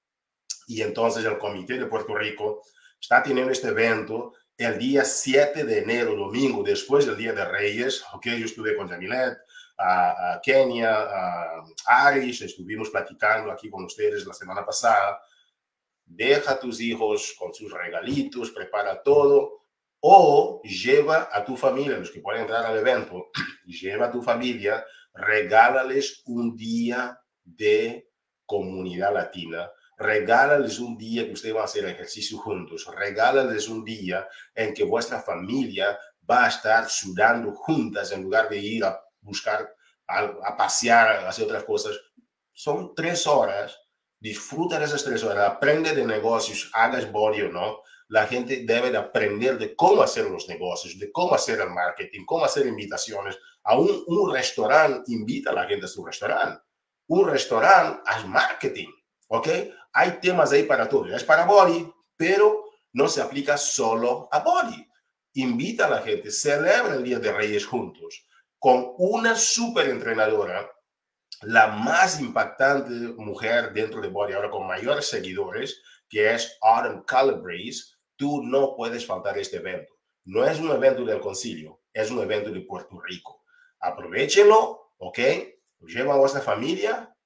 y 0.66 0.82
entonces 0.82 1.24
el 1.24 1.38
Comité 1.38 1.78
de 1.78 1.86
Puerto 1.86 2.14
Rico 2.14 2.62
está 3.00 3.22
teniendo 3.22 3.52
este 3.52 3.68
evento 3.68 4.34
el 4.56 4.78
día 4.78 5.04
7 5.04 5.64
de 5.64 5.78
enero, 5.78 6.14
domingo, 6.14 6.62
después 6.62 7.06
del 7.06 7.16
Día 7.16 7.32
de 7.32 7.46
Reyes, 7.46 8.04
ok, 8.12 8.26
yo 8.26 8.44
estuve 8.44 8.76
con 8.76 8.88
Jamilet, 8.88 9.38
a, 9.78 10.34
a 10.34 10.40
Kenia, 10.42 10.92
a 10.94 11.64
Aris, 11.86 12.42
estuvimos 12.42 12.90
platicando 12.90 13.50
aquí 13.50 13.70
con 13.70 13.84
ustedes 13.84 14.26
la 14.26 14.34
semana 14.34 14.64
pasada. 14.64 15.18
Deja 16.04 16.52
a 16.52 16.60
tus 16.60 16.78
hijos 16.82 17.34
con 17.38 17.54
sus 17.54 17.72
regalitos, 17.72 18.50
prepara 18.50 19.02
todo, 19.02 19.62
o 20.00 20.60
lleva 20.62 21.30
a 21.32 21.42
tu 21.42 21.56
familia, 21.56 21.96
los 21.96 22.10
que 22.10 22.20
pueden 22.20 22.42
entrar 22.42 22.66
al 22.66 22.76
evento, 22.76 23.30
lleva 23.64 24.06
a 24.06 24.12
tu 24.12 24.20
familia, 24.20 24.84
regálales 25.12 26.22
un 26.26 26.56
día 26.56 27.20
de 27.44 28.08
comunidad 28.46 29.14
latina 29.14 29.70
regálales 30.00 30.78
un 30.78 30.96
día 30.96 31.26
que 31.26 31.32
ustedes 31.32 31.54
van 31.54 31.62
a 31.62 31.66
hacer 31.66 31.84
ejercicio 31.84 32.38
juntos, 32.38 32.86
regálales 32.96 33.68
un 33.68 33.84
día 33.84 34.26
en 34.54 34.72
que 34.72 34.82
vuestra 34.82 35.20
familia 35.20 35.98
va 36.28 36.46
a 36.46 36.48
estar 36.48 36.88
sudando 36.88 37.52
juntas 37.52 38.10
en 38.12 38.22
lugar 38.22 38.48
de 38.48 38.58
ir 38.58 38.84
a 38.84 38.98
buscar, 39.20 39.76
a, 40.08 40.56
pasear, 40.56 41.24
a 41.24 41.28
hacer 41.28 41.44
otras 41.44 41.64
cosas. 41.64 42.00
Son 42.52 42.94
tres 42.94 43.26
horas, 43.26 43.78
disfruta 44.18 44.78
de 44.78 44.86
esas 44.86 45.04
tres 45.04 45.22
horas, 45.22 45.50
aprende 45.50 45.94
de 45.94 46.06
negocios, 46.06 46.70
hagas 46.72 47.12
body 47.12 47.42
o 47.42 47.52
no. 47.52 47.82
La 48.10 48.26
gente 48.26 48.64
debe 48.64 48.90
de 48.90 48.98
aprender 48.98 49.58
de 49.58 49.74
cómo 49.74 50.02
hacer 50.02 50.30
los 50.30 50.48
negocios, 50.48 50.98
de 50.98 51.10
cómo 51.10 51.34
hacer 51.34 51.60
el 51.60 51.70
marketing, 51.70 52.24
cómo 52.24 52.44
hacer 52.44 52.66
invitaciones. 52.66 53.38
A 53.64 53.76
un, 53.76 54.04
un 54.06 54.32
restaurante 54.32 55.12
invita 55.12 55.50
a 55.50 55.54
la 55.54 55.64
gente 55.66 55.86
a 55.86 55.88
su 55.88 56.04
restaurante. 56.04 56.62
Un 57.08 57.28
restaurante, 57.28 58.02
haz 58.06 58.26
marketing, 58.26 58.88
¿ok? 59.28 59.48
hay 59.92 60.18
temas 60.20 60.52
ahí 60.52 60.64
para 60.64 60.88
todo. 60.88 61.14
Es 61.14 61.24
para 61.24 61.44
body, 61.44 61.92
pero 62.16 62.64
no 62.92 63.08
se 63.08 63.22
aplica 63.22 63.56
solo 63.56 64.28
a 64.30 64.40
body. 64.40 64.86
Invita 65.34 65.86
a 65.86 65.90
la 65.90 66.02
gente, 66.02 66.30
celebra 66.30 66.94
el 66.94 67.04
Día 67.04 67.18
de 67.18 67.32
Reyes 67.32 67.66
juntos 67.66 68.26
con 68.58 68.92
una 68.98 69.34
super 69.36 69.88
entrenadora, 69.88 70.70
la 71.42 71.68
más 71.68 72.20
impactante 72.20 72.90
mujer 73.16 73.72
dentro 73.72 74.02
de 74.02 74.08
Body, 74.08 74.34
ahora 74.34 74.50
con 74.50 74.66
mayores 74.66 75.08
seguidores, 75.08 75.80
que 76.08 76.34
es 76.34 76.58
Autumn 76.60 77.02
Calabrese. 77.04 77.94
Tú 78.20 78.42
no 78.42 78.76
puedes 78.76 79.06
faltar 79.06 79.38
este 79.38 79.56
evento. 79.56 79.94
No 80.26 80.44
es 80.44 80.60
un 80.60 80.70
evento 80.70 81.06
del 81.06 81.20
concilio, 81.20 81.80
es 81.90 82.10
un 82.10 82.18
evento 82.20 82.50
de 82.50 82.60
Puerto 82.60 83.00
Rico. 83.00 83.44
Aprovechenlo, 83.78 84.92
¿ok? 84.98 85.18
Lleva 85.86 86.12
a 86.12 86.18
vuestra 86.18 86.42
familia, 86.42 87.16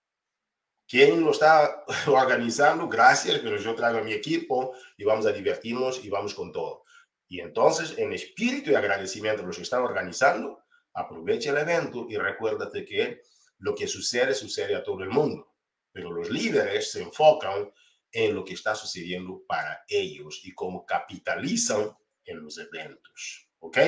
¿Quién 0.87 1.25
lo 1.25 1.33
está 1.33 1.85
organizando? 2.07 2.89
Gracias, 2.89 3.41
pero 3.41 3.57
yo 3.57 3.75
traigo 3.75 3.99
a 3.99 4.05
mi 4.05 4.13
equipo 4.13 4.73
y 4.97 5.03
vamos 5.03 5.27
a 5.27 5.33
divertirnos 5.33 6.05
y 6.05 6.11
vamos 6.11 6.33
con 6.33 6.53
todo. 6.53 6.85
Y 7.27 7.41
entonces, 7.41 7.99
en 7.99 8.13
espíritu 8.13 8.71
de 8.71 8.77
agradecimiento 8.77 9.43
a 9.43 9.47
los 9.47 9.57
que 9.57 9.63
están 9.63 9.83
organizando, 9.83 10.63
aprovecha 10.93 11.51
el 11.51 11.59
evento 11.59 12.07
y 12.09 12.17
recuérdate 12.19 12.85
que 12.85 13.23
lo 13.59 13.75
que 13.75 13.89
sucede, 13.89 14.33
sucede 14.33 14.77
a 14.77 14.85
todo 14.85 15.03
el 15.03 15.11
mundo. 15.11 15.57
Pero 15.91 16.13
los 16.13 16.31
líderes 16.31 16.93
se 16.93 17.03
enfocan 17.03 17.73
en 18.15 18.33
lo 18.33 18.45
que 18.45 18.55
está 18.55 18.77
sucediendo 18.77 19.43
para 19.47 19.85
ellos 19.89 20.41
y 20.45 20.55
cómo 20.55 20.87
capitalizan 20.87 21.91
en 22.25 22.41
los 22.43 22.57
eventos. 22.59 23.51
¿Ok? 23.59 23.79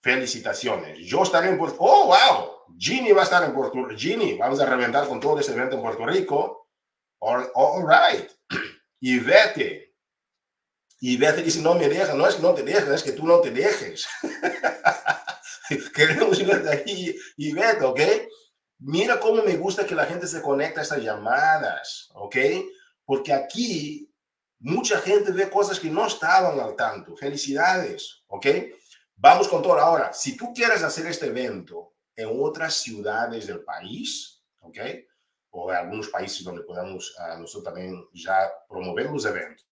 Felicitaciones. 0.00 0.98
Yo 0.98 1.22
estaré 1.22 1.48
en 1.48 1.58
Puerto 1.58 1.78
Oh, 1.80 2.06
wow. 2.06 2.76
Ginny 2.78 3.10
va 3.12 3.22
a 3.22 3.24
estar 3.24 3.42
en 3.42 3.54
Puerto 3.54 3.86
Rico. 3.86 3.98
Ginny, 3.98 4.36
vamos 4.36 4.60
a 4.60 4.66
reventar 4.66 5.08
con 5.08 5.18
todo 5.18 5.40
ese 5.40 5.52
evento 5.52 5.76
en 5.76 5.82
Puerto 5.82 6.04
Rico. 6.04 6.68
All, 7.20 7.50
all 7.54 7.84
right. 7.88 8.30
Y 9.00 9.20
vete. 9.20 9.94
Y 11.00 11.16
vete 11.16 11.42
dice, 11.42 11.62
no 11.62 11.74
me 11.74 11.88
deja. 11.88 12.12
No 12.14 12.26
es 12.26 12.34
que 12.34 12.42
no 12.42 12.52
te 12.52 12.64
dejes, 12.64 12.88
es 12.88 13.02
que 13.02 13.12
tú 13.12 13.26
no 13.26 13.40
te 13.40 13.50
dejes. 13.50 14.08
Queremos 15.94 16.38
ir 16.40 16.48
de 16.48 16.72
aquí 16.72 17.16
y 17.36 17.52
vete, 17.52 17.84
¿ok? 17.84 18.00
Mira 18.80 19.20
cómo 19.20 19.42
me 19.42 19.56
gusta 19.56 19.86
que 19.86 19.94
la 19.94 20.04
gente 20.04 20.26
se 20.26 20.42
conecta 20.42 20.80
a 20.80 20.82
estas 20.82 21.02
llamadas, 21.02 22.10
¿ok? 22.14 22.36
Porque 23.08 23.32
aquí 23.32 24.14
mucha 24.58 24.98
gente 24.98 25.32
ve 25.32 25.48
cosas 25.48 25.80
que 25.80 25.88
no 25.88 26.06
estaban 26.06 26.60
al 26.60 26.76
tanto. 26.76 27.16
Felicidades, 27.16 28.22
¿ok? 28.26 28.46
Vamos 29.16 29.48
con 29.48 29.62
todo 29.62 29.78
ahora. 29.78 30.12
Si 30.12 30.36
tú 30.36 30.52
quieres 30.52 30.82
hacer 30.82 31.06
este 31.06 31.28
evento 31.28 31.94
en 32.14 32.28
otras 32.30 32.74
ciudades 32.74 33.46
del 33.46 33.64
país, 33.64 34.44
¿ok? 34.60 34.76
O 35.52 35.70
en 35.72 35.78
algunos 35.78 36.08
países 36.08 36.44
donde 36.44 36.60
podamos 36.64 37.16
uh, 37.18 37.40
nosotros 37.40 37.64
también 37.72 38.06
ya 38.12 38.46
promover 38.68 39.06
los 39.06 39.24
eventos, 39.24 39.66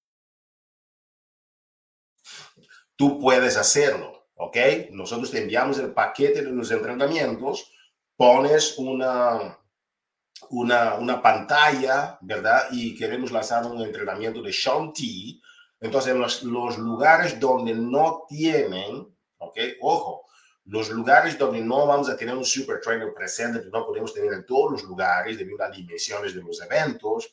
tú 2.97 3.21
puedes 3.21 3.59
hacerlo, 3.59 4.31
¿ok? 4.37 4.57
Nosotros 4.93 5.31
te 5.31 5.43
enviamos 5.43 5.79
el 5.79 5.93
paquete 5.93 6.41
de 6.41 6.53
los 6.53 6.71
entrenamientos, 6.71 7.71
pones 8.17 8.79
una, 8.79 9.59
una, 10.51 10.95
una 10.95 11.23
pantalla, 11.23 12.19
¿verdad? 12.21 12.69
Y 12.71 12.95
queremos 12.95 13.31
lanzar 13.33 13.67
un 13.67 13.83
entrenamiento 13.83 14.43
de 14.43 14.53
Shanti. 14.53 15.41
Entonces, 15.81 16.13
en 16.13 16.21
los, 16.21 16.43
los 16.43 16.79
lugares 16.79 17.39
donde 17.39 17.75
no 17.75 18.25
tienen 18.29 19.17
¿ok? 19.39 19.59
Ojo, 19.81 20.27
los 20.65 20.91
lugares 20.91 21.39
donde 21.39 21.61
no 21.61 21.87
vamos 21.87 22.09
a 22.09 22.17
tener 22.17 22.35
un 22.35 22.45
super 22.45 22.81
trainer 22.81 23.13
presente, 23.15 23.63
que 23.63 23.71
no 23.71 23.87
podemos 23.87 24.13
tener 24.13 24.33
en 24.33 24.47
todos 24.47 24.73
los 24.73 24.83
lugares 24.85 25.39
debido 25.39 25.63
a 25.63 25.69
las 25.69 25.77
dimensiones 25.77 26.35
de 26.35 26.43
los 26.43 26.61
eventos, 26.61 27.33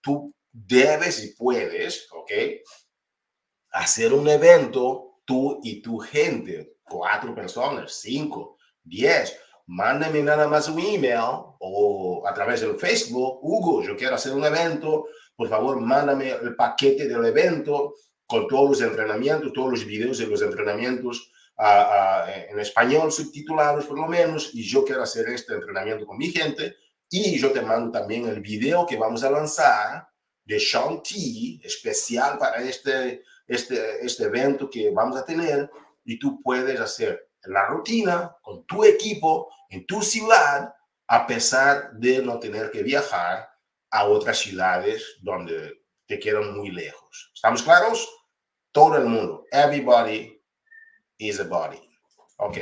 tú 0.00 0.34
debes 0.50 1.22
y 1.24 1.34
puedes, 1.34 2.08
¿ok? 2.12 2.32
Hacer 3.72 4.12
un 4.12 4.28
evento 4.28 5.20
tú 5.24 5.60
y 5.62 5.80
tu 5.82 5.98
gente, 5.98 6.76
cuatro 6.82 7.34
personas, 7.34 7.92
cinco, 8.00 8.56
diez. 8.82 9.38
Mándame 9.72 10.20
nada 10.20 10.48
más 10.48 10.68
un 10.68 10.80
email 10.80 11.20
o 11.60 12.24
a 12.26 12.34
través 12.34 12.60
del 12.60 12.74
Facebook, 12.74 13.38
Hugo, 13.40 13.84
yo 13.84 13.96
quiero 13.96 14.16
hacer 14.16 14.32
un 14.32 14.44
evento, 14.44 15.06
por 15.36 15.48
favor, 15.48 15.80
mándame 15.80 16.30
el 16.30 16.56
paquete 16.56 17.06
del 17.06 17.24
evento 17.24 17.94
con 18.26 18.48
todos 18.48 18.70
los 18.70 18.80
entrenamientos, 18.80 19.52
todos 19.52 19.70
los 19.70 19.86
videos 19.86 20.18
de 20.18 20.26
los 20.26 20.42
entrenamientos 20.42 21.30
en 22.50 22.58
español 22.58 23.12
subtitulados 23.12 23.86
por 23.86 23.96
lo 23.96 24.08
menos, 24.08 24.50
y 24.52 24.64
yo 24.64 24.84
quiero 24.84 25.04
hacer 25.04 25.28
este 25.28 25.54
entrenamiento 25.54 26.04
con 26.04 26.18
mi 26.18 26.32
gente, 26.32 26.74
y 27.08 27.38
yo 27.38 27.52
te 27.52 27.62
mando 27.62 27.92
también 27.92 28.26
el 28.26 28.40
video 28.40 28.84
que 28.84 28.96
vamos 28.96 29.22
a 29.22 29.30
lanzar 29.30 30.08
de 30.44 30.58
Shanti, 30.58 31.60
especial 31.62 32.38
para 32.38 32.60
este, 32.60 33.22
este, 33.46 34.04
este 34.04 34.24
evento 34.24 34.68
que 34.68 34.90
vamos 34.90 35.16
a 35.16 35.24
tener, 35.24 35.70
y 36.04 36.18
tú 36.18 36.42
puedes 36.42 36.80
hacer 36.80 37.29
la 37.44 37.66
rutina 37.66 38.36
con 38.42 38.64
tu 38.66 38.84
equipo 38.84 39.52
en 39.68 39.86
tu 39.86 40.02
ciudad, 40.02 40.74
a 41.06 41.26
pesar 41.26 41.92
de 41.92 42.22
no 42.22 42.38
tener 42.38 42.70
que 42.70 42.82
viajar 42.82 43.48
a 43.90 44.04
otras 44.04 44.38
ciudades 44.38 45.18
donde 45.20 45.82
te 46.06 46.18
quedan 46.18 46.56
muy 46.56 46.70
lejos. 46.70 47.30
¿Estamos 47.34 47.62
claros? 47.62 48.08
Todo 48.72 48.96
el 48.96 49.04
mundo, 49.04 49.46
everybody 49.50 50.40
is 51.18 51.40
a 51.40 51.44
body. 51.44 51.80
Ok. 52.38 52.58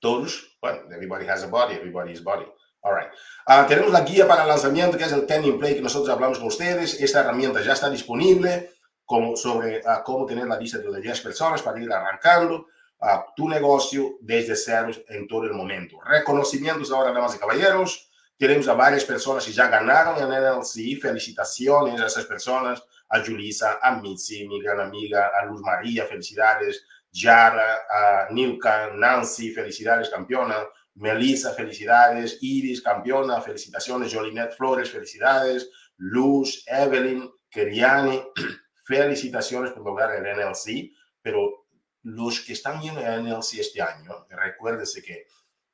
Todos, 0.00 0.58
bueno, 0.60 0.82
everybody 0.90 1.26
has 1.26 1.42
a 1.42 1.46
body, 1.46 1.74
everybody 1.74 2.12
is 2.12 2.22
body. 2.22 2.46
All 2.82 2.94
right. 2.94 3.10
Uh, 3.46 3.66
tenemos 3.66 3.92
la 3.92 4.00
guía 4.00 4.26
para 4.26 4.46
lanzamiento, 4.46 4.96
que 4.96 5.04
es 5.04 5.12
el 5.12 5.26
Ten 5.26 5.44
in 5.44 5.58
Play 5.58 5.74
que 5.74 5.82
nosotros 5.82 6.08
hablamos 6.08 6.38
con 6.38 6.48
ustedes. 6.48 7.00
Esta 7.00 7.20
herramienta 7.20 7.60
ya 7.62 7.72
está 7.72 7.90
disponible 7.90 8.72
como, 9.04 9.36
sobre 9.36 9.80
uh, 9.80 10.02
cómo 10.02 10.24
tener 10.24 10.46
la 10.46 10.58
lista 10.58 10.78
de 10.78 11.00
10 11.00 11.20
personas 11.20 11.60
para 11.62 11.80
ir 11.80 11.92
arrancando 11.92 12.68
uh, 13.00 13.32
tu 13.34 13.48
negocio 13.48 14.16
desde 14.20 14.56
cero 14.56 14.90
en 15.08 15.26
todo 15.26 15.44
el 15.44 15.52
momento. 15.52 15.98
Reconocimientos 16.04 16.90
ahora, 16.92 17.12
damas 17.12 17.36
y 17.36 17.38
caballeros. 17.38 18.10
Tenemos 18.36 18.68
a 18.68 18.74
varias 18.74 19.04
personas 19.04 19.44
que 19.44 19.52
ya 19.52 19.68
ganaron 19.68 20.16
en 20.18 20.28
NLC. 20.28 21.00
Felicitaciones 21.00 22.00
a 22.00 22.06
esas 22.06 22.24
personas. 22.26 22.82
A 23.08 23.20
Julissa, 23.24 23.78
a 23.82 24.00
Mitzi, 24.00 24.46
mi 24.46 24.62
gran 24.62 24.80
amiga, 24.80 25.32
a 25.40 25.44
Luz 25.44 25.60
María, 25.62 26.06
felicidades 26.06 26.84
Yara, 27.12 28.28
uh, 28.30 28.32
Nilka, 28.32 28.92
Nancy, 28.94 29.50
felicidades, 29.50 30.08
campeona. 30.10 30.66
Melissa, 30.94 31.52
felicidades. 31.54 32.38
Iris, 32.40 32.82
campeona, 32.82 33.40
felicitaciones. 33.40 34.12
Jolinet 34.12 34.56
Flores, 34.56 34.90
felicidades. 34.90 35.70
Luz, 35.96 36.64
Evelyn, 36.66 37.30
Keriani, 37.50 38.22
felicitaciones 38.86 39.72
por 39.72 39.84
lograr 39.84 40.14
el 40.14 40.22
NLC. 40.22 40.92
Pero 41.22 41.59
los 42.02 42.40
que 42.40 42.52
están 42.52 42.80
yendo 42.80 43.00
al 43.00 43.24
NLC 43.24 43.58
este 43.58 43.82
año, 43.82 44.26
recuérdense 44.28 45.02
que 45.02 45.26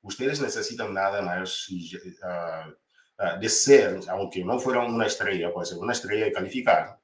ustedes 0.03 0.41
necesitan 0.41 0.93
nada 0.93 1.23
más 1.23 1.69
uh, 1.69 3.39
de 3.41 3.49
ser, 3.49 4.01
aunque 4.09 4.45
no 4.45 4.59
fueran 4.59 4.93
una 4.93 5.07
estrella, 5.07 5.53
puede 5.53 5.67
ser 5.67 5.79
una 5.79 5.93
estrella 5.93 6.27
y 6.27 6.33
calificar, 6.33 7.01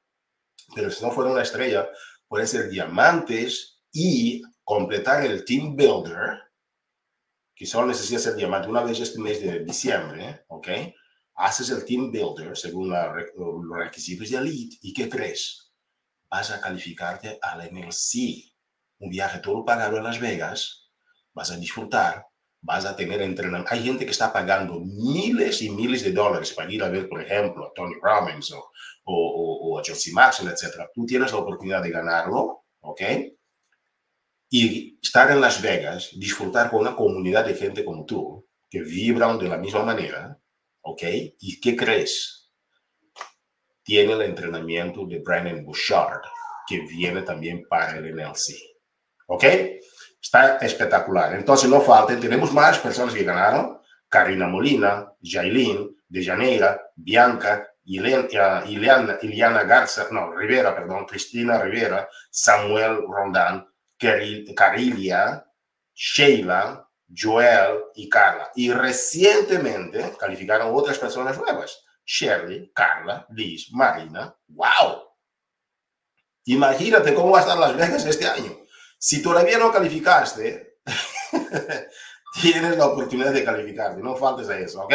pero 0.75 0.91
si 0.91 1.05
no 1.05 1.11
fueran 1.11 1.33
una 1.33 1.43
estrella, 1.43 1.89
pueden 2.29 2.47
ser 2.47 2.69
diamantes 2.69 3.83
y 3.93 4.43
completar 4.65 5.25
el 5.25 5.45
Team 5.45 5.77
Builder, 5.77 6.39
que 7.55 7.67
solo 7.67 7.89
necesita 7.89 8.19
ser 8.19 8.35
diamante 8.35 8.69
una 8.69 8.83
vez 8.83 8.99
este 9.01 9.21
mes 9.21 9.41
de 9.43 9.61
diciembre, 9.61 10.45
¿ok? 10.49 10.69
Haces 11.35 11.71
el 11.71 11.85
Team 11.85 12.11
Builder 12.11 12.57
según 12.57 12.91
los 12.91 13.79
requisitos 13.79 14.31
de 14.31 14.37
Elite 14.39 14.79
y 14.83 14.93
¿qué 14.93 15.09
crees? 15.09 15.73
Vas 16.29 16.51
a 16.51 16.61
calificarte 16.61 17.39
al 17.43 17.71
MLC, 17.71 18.52
un 19.03 19.11
viaje 19.11 19.41
todo 19.41 19.65
pagado 19.65 19.99
a 19.99 20.03
Las 20.03 20.19
Vegas, 20.21 20.91
vas 21.35 21.51
a 21.51 21.57
disfrutar, 21.57 22.27
vas 22.61 22.85
a 22.87 22.97
tener 22.97 23.21
entrenamiento. 23.21 23.73
Hay 23.73 23.83
gente 23.83 24.05
que 24.05 24.13
está 24.13 24.33
pagando 24.33 24.81
miles 24.81 25.61
y 25.63 25.71
miles 25.71 26.03
de 26.03 26.13
dólares 26.13 26.53
para 26.53 26.73
ir 26.73 26.83
a 26.83 26.89
ver, 26.89 27.09
por 27.09 27.21
ejemplo, 27.21 27.67
a 27.67 27.73
Tony 27.75 27.95
Robbins 28.01 28.53
o, 28.53 28.71
o, 29.05 29.79
a 29.79 29.83
Josie 29.85 30.13
Maxwell, 30.13 30.51
etc. 30.53 30.89
Tú 30.95 31.05
tienes 31.05 31.33
la 31.33 31.39
oportunidad 31.39 31.83
de 31.83 31.91
ganarlo, 31.91 32.65
¿ok? 32.81 33.03
y 34.55 34.99
estar 35.03 35.31
en 35.31 35.41
Las 35.41 35.63
Vegas, 35.63 36.11
disfrutar 36.13 36.71
con 36.71 36.81
una 36.81 36.95
comunidad 36.95 37.47
de 37.47 37.55
gente 37.55 37.87
como 37.87 38.05
tú, 38.05 38.47
que 38.69 38.83
vibran 38.83 39.39
de 39.39 39.49
la 39.49 39.57
misma 39.57 39.83
manera, 39.83 40.39
¿ok? 40.83 41.03
¿Y 41.41 41.59
qué 41.59 41.75
crees? 41.75 42.53
Tiene 43.83 44.13
el 44.13 44.21
entrenamiento 44.21 45.07
de 45.07 45.21
Brandon 45.21 45.65
Bouchard, 45.65 46.21
que 46.69 46.81
viene 46.81 47.23
también 47.23 47.67
para 47.67 47.97
el 47.97 48.15
NLC, 48.15 48.53
¿ok? 49.33 49.45
Está 50.21 50.59
espectacular. 50.59 51.35
Entonces, 51.35 51.69
no 51.69 51.81
falten, 51.81 52.21
tenemos 52.21 52.53
más 52.53 52.79
personas 52.79 53.15
que 53.15 53.25
ganaron. 53.25 53.81
Karina 54.09 54.47
Molina, 54.47 55.11
Jailin, 55.23 55.97
De 56.07 56.23
Janeira, 56.23 56.91
Bianca, 56.95 57.67
Ileana, 57.85 58.65
Ileana, 58.67 59.19
Iliana 59.23 59.63
Garza, 59.65 60.09
no, 60.11 60.31
Rivera, 60.33 60.75
perdón, 60.75 61.07
Cristina 61.07 61.59
Rivera, 61.59 62.09
Samuel 62.31 62.99
Rondán, 63.09 63.67
Carilia, 64.55 65.47
Sheila, 65.95 66.87
Joel 67.17 67.79
y 67.95 68.09
Carla. 68.11 68.51
Y 68.55 68.71
recientemente 68.71 70.13
calificaron 70.21 70.75
otras 70.75 70.99
personas 70.99 71.39
nuevas. 71.39 71.83
Shirley, 72.05 72.71
Carla, 72.75 73.27
Liz, 73.31 73.73
Marina. 73.73 74.37
¡Wow! 74.49 75.09
Imagínate 76.45 77.15
cómo 77.15 77.31
va 77.31 77.39
a 77.39 77.43
estar 77.43 77.59
Las 77.59 77.77
Vegas 77.77 78.05
este 78.05 78.27
año. 78.27 78.62
Si 79.05 79.21
todavía 79.21 79.59
no 79.59 79.73
calificaste, 79.73 80.77
tienes 82.41 82.79
la 82.79 82.87
oportunidad 82.87 83.33
de 83.33 83.43
calificarte. 83.43 84.01
No 84.01 84.15
faltes 84.15 84.49
a 84.49 84.57
eso, 84.57 84.85
¿ok? 84.85 84.95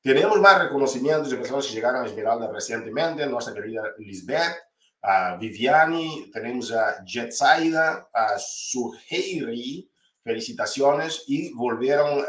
Tenemos 0.00 0.40
más 0.40 0.62
reconocimientos 0.62 1.30
de 1.30 1.38
personas 1.38 1.66
que 1.66 1.72
llegaron 1.72 2.04
a 2.04 2.06
Esmeralda 2.06 2.48
recientemente. 2.52 3.26
Nuestra 3.26 3.52
querida 3.52 3.82
Lisbeth, 3.98 4.54
a 5.02 5.34
Viviani, 5.34 6.30
tenemos 6.32 6.70
a 6.70 7.02
Jetsaida, 7.04 8.08
a 8.14 8.38
Suheiri, 8.38 9.90
felicitaciones, 10.22 11.24
y 11.26 11.52
volvieron 11.54 12.24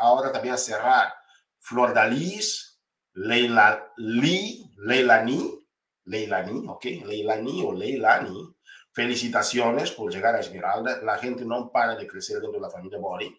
ahora 0.00 0.32
también 0.32 0.54
a 0.54 0.58
cerrar 0.58 1.12
Flor 1.58 1.92
Dalis, 1.92 2.80
Leila 3.12 3.92
Lee, 3.98 4.72
Leilani, 4.78 5.66
Leilani, 6.06 6.66
ok, 6.66 6.84
Leilani 7.04 7.62
o 7.62 7.74
Leilani, 7.74 8.55
felicitaciones 8.96 9.92
por 9.92 10.10
llegar 10.10 10.34
a 10.34 10.40
Esmeralda, 10.40 11.02
la 11.02 11.18
gente 11.18 11.44
no 11.44 11.70
para 11.70 11.94
de 11.96 12.06
crecer 12.06 12.40
dentro 12.40 12.52
de 12.52 12.60
la 12.60 12.70
familia 12.70 12.98
Bori, 12.98 13.38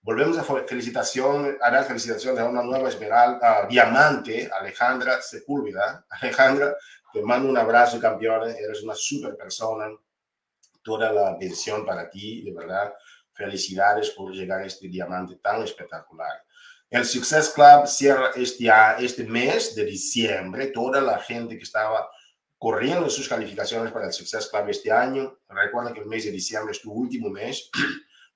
Volvemos 0.00 0.38
a 0.38 0.44
felicitación, 0.44 1.58
a 1.60 1.70
dar 1.70 1.84
felicitaciones 1.84 2.40
a 2.40 2.48
una 2.48 2.62
nueva 2.62 2.88
esmeralda, 2.88 3.66
diamante, 3.68 4.48
Alejandra 4.58 5.20
Sepúlveda. 5.20 6.06
Alejandra, 6.10 6.76
te 7.12 7.20
mando 7.20 7.48
un 7.48 7.58
abrazo, 7.58 8.00
campeón. 8.00 8.48
Eres 8.48 8.82
una 8.82 8.94
super 8.94 9.36
persona. 9.36 9.88
Toda 10.82 11.12
la 11.12 11.30
atención 11.30 11.84
para 11.84 12.08
ti, 12.08 12.42
de 12.42 12.54
verdad. 12.54 12.94
Felicidades 13.32 14.10
por 14.10 14.32
llegar 14.32 14.62
a 14.62 14.66
este 14.66 14.88
diamante 14.88 15.36
tan 15.42 15.62
espectacular. 15.62 16.42
El 16.88 17.04
Success 17.04 17.50
Club 17.50 17.86
cierra 17.86 18.30
este, 18.36 18.70
este 19.00 19.24
mes 19.24 19.74
de 19.74 19.84
diciembre. 19.84 20.68
Toda 20.68 21.00
la 21.00 21.18
gente 21.18 21.58
que 21.58 21.64
estaba 21.64 22.08
corriendo 22.58 23.08
sus 23.08 23.28
calificaciones 23.28 23.92
para 23.92 24.06
el 24.06 24.12
Success 24.12 24.48
Club 24.48 24.68
este 24.68 24.90
año, 24.90 25.38
recuerda 25.48 25.92
que 25.92 26.00
el 26.00 26.06
mes 26.06 26.24
de 26.24 26.32
diciembre 26.32 26.72
es 26.72 26.82
tu 26.82 26.92
último 26.92 27.30
mes. 27.30 27.70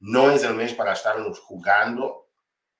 No 0.04 0.32
es 0.32 0.42
el 0.42 0.54
mes 0.54 0.74
para 0.74 0.94
estarnos 0.94 1.38
jugando. 1.38 2.28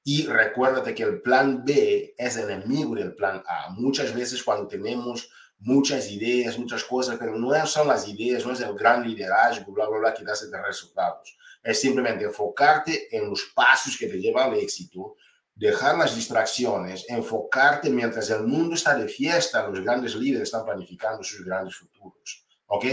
Y 0.02 0.26
recuérdate 0.26 0.92
que 0.92 1.04
el 1.04 1.22
plan 1.22 1.64
B 1.64 2.16
es 2.18 2.36
enemigo 2.36 2.96
del 2.96 3.14
plan 3.14 3.44
A. 3.46 3.70
Muchas 3.70 4.12
veces 4.12 4.42
cuando 4.42 4.66
tenemos 4.66 5.30
muchas 5.60 6.10
ideas, 6.10 6.58
muchas 6.58 6.82
cosas, 6.82 7.16
pero 7.18 7.38
no 7.38 7.66
son 7.66 7.88
las 7.88 8.08
ideas, 8.08 8.44
no 8.44 8.52
es 8.52 8.60
el 8.60 8.74
gran 8.74 9.06
liderazgo, 9.06 9.72
bla, 9.72 9.86
bla, 9.86 9.98
bla, 9.98 10.14
que 10.14 10.24
da 10.24 10.34
resultados. 10.66 11.38
Es 11.62 11.80
simplemente 11.80 12.24
enfocarte 12.24 13.16
en 13.16 13.30
los 13.30 13.52
pasos 13.54 13.96
que 13.96 14.08
te 14.08 14.20
llevan 14.20 14.50
al 14.50 14.58
éxito, 14.58 15.14
dejar 15.54 15.98
las 15.98 16.14
distracciones, 16.14 17.04
enfocarte 17.08 17.90
mientras 17.90 18.30
el 18.30 18.44
mundo 18.44 18.74
está 18.74 18.94
de 18.94 19.08
fiesta, 19.08 19.66
los 19.68 19.80
grandes 19.80 20.14
líderes 20.14 20.48
están 20.48 20.64
planificando 20.64 21.22
sus 21.22 21.44
grandes 21.44 21.76
futuros. 21.76 22.46
¿ok? 22.66 22.84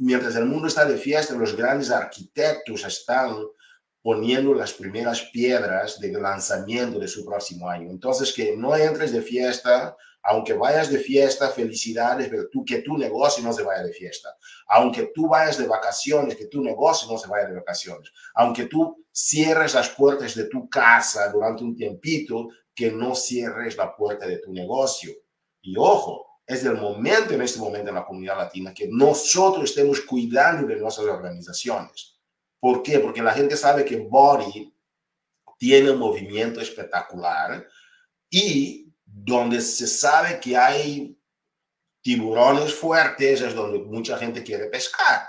Mientras 0.00 0.36
el 0.36 0.44
mundo 0.44 0.68
está 0.68 0.84
de 0.84 0.98
fiesta, 0.98 1.34
los 1.34 1.56
grandes 1.56 1.90
arquitectos 1.90 2.84
están 2.84 3.34
poniendo 4.02 4.52
las 4.52 4.74
primeras 4.74 5.22
piedras 5.32 5.98
de 5.98 6.12
lanzamiento 6.12 6.98
de 6.98 7.08
su 7.08 7.24
próximo 7.24 7.70
año. 7.70 7.90
Entonces, 7.90 8.34
que 8.34 8.54
no 8.54 8.76
entres 8.76 9.12
de 9.12 9.22
fiesta, 9.22 9.96
aunque 10.24 10.54
vayas 10.54 10.90
de 10.90 10.98
fiesta, 10.98 11.50
felicidades, 11.50 12.28
pero 12.28 12.48
que 12.66 12.82
tu 12.82 12.96
negocio 12.96 13.44
no 13.44 13.52
se 13.52 13.62
vaya 13.62 13.82
de 13.82 13.92
fiesta. 13.92 14.36
Aunque 14.68 15.12
tú 15.14 15.28
vayas 15.28 15.58
de 15.58 15.66
vacaciones, 15.66 16.36
que 16.36 16.46
tu 16.46 16.62
negocio 16.62 17.10
no 17.10 17.18
se 17.18 17.28
vaya 17.28 17.46
de 17.46 17.54
vacaciones. 17.54 18.10
Aunque 18.34 18.66
tú 18.66 19.04
cierres 19.12 19.74
las 19.74 19.90
puertas 19.90 20.34
de 20.34 20.44
tu 20.44 20.68
casa 20.68 21.30
durante 21.30 21.62
un 21.62 21.76
tiempito, 21.76 22.48
que 22.74 22.90
no 22.90 23.14
cierres 23.14 23.76
la 23.76 23.94
puerta 23.94 24.26
de 24.26 24.38
tu 24.38 24.52
negocio. 24.52 25.12
Y 25.62 25.76
ojo, 25.76 26.26
es 26.46 26.64
el 26.64 26.76
momento 26.76 27.34
en 27.34 27.42
este 27.42 27.60
momento 27.60 27.90
en 27.90 27.94
la 27.94 28.04
comunidad 28.04 28.36
latina 28.36 28.74
que 28.74 28.88
nosotros 28.88 29.70
estemos 29.70 30.00
cuidando 30.00 30.66
de 30.66 30.76
nuestras 30.76 31.06
organizaciones 31.06 32.14
¿Por 32.64 32.82
qué? 32.82 32.98
Porque 32.98 33.20
la 33.20 33.34
gente 33.34 33.58
sabe 33.58 33.84
que 33.84 33.98
Body 33.98 34.74
tiene 35.58 35.90
un 35.90 35.98
movimiento 35.98 36.62
espectacular 36.62 37.68
y 38.30 38.83
donde 39.24 39.62
se 39.62 39.86
sabe 39.86 40.38
que 40.38 40.54
hay 40.54 41.18
tiburones 42.02 42.74
fuertes 42.74 43.40
es 43.40 43.54
donde 43.54 43.78
mucha 43.78 44.18
gente 44.18 44.42
quiere 44.42 44.66
pescar. 44.66 45.26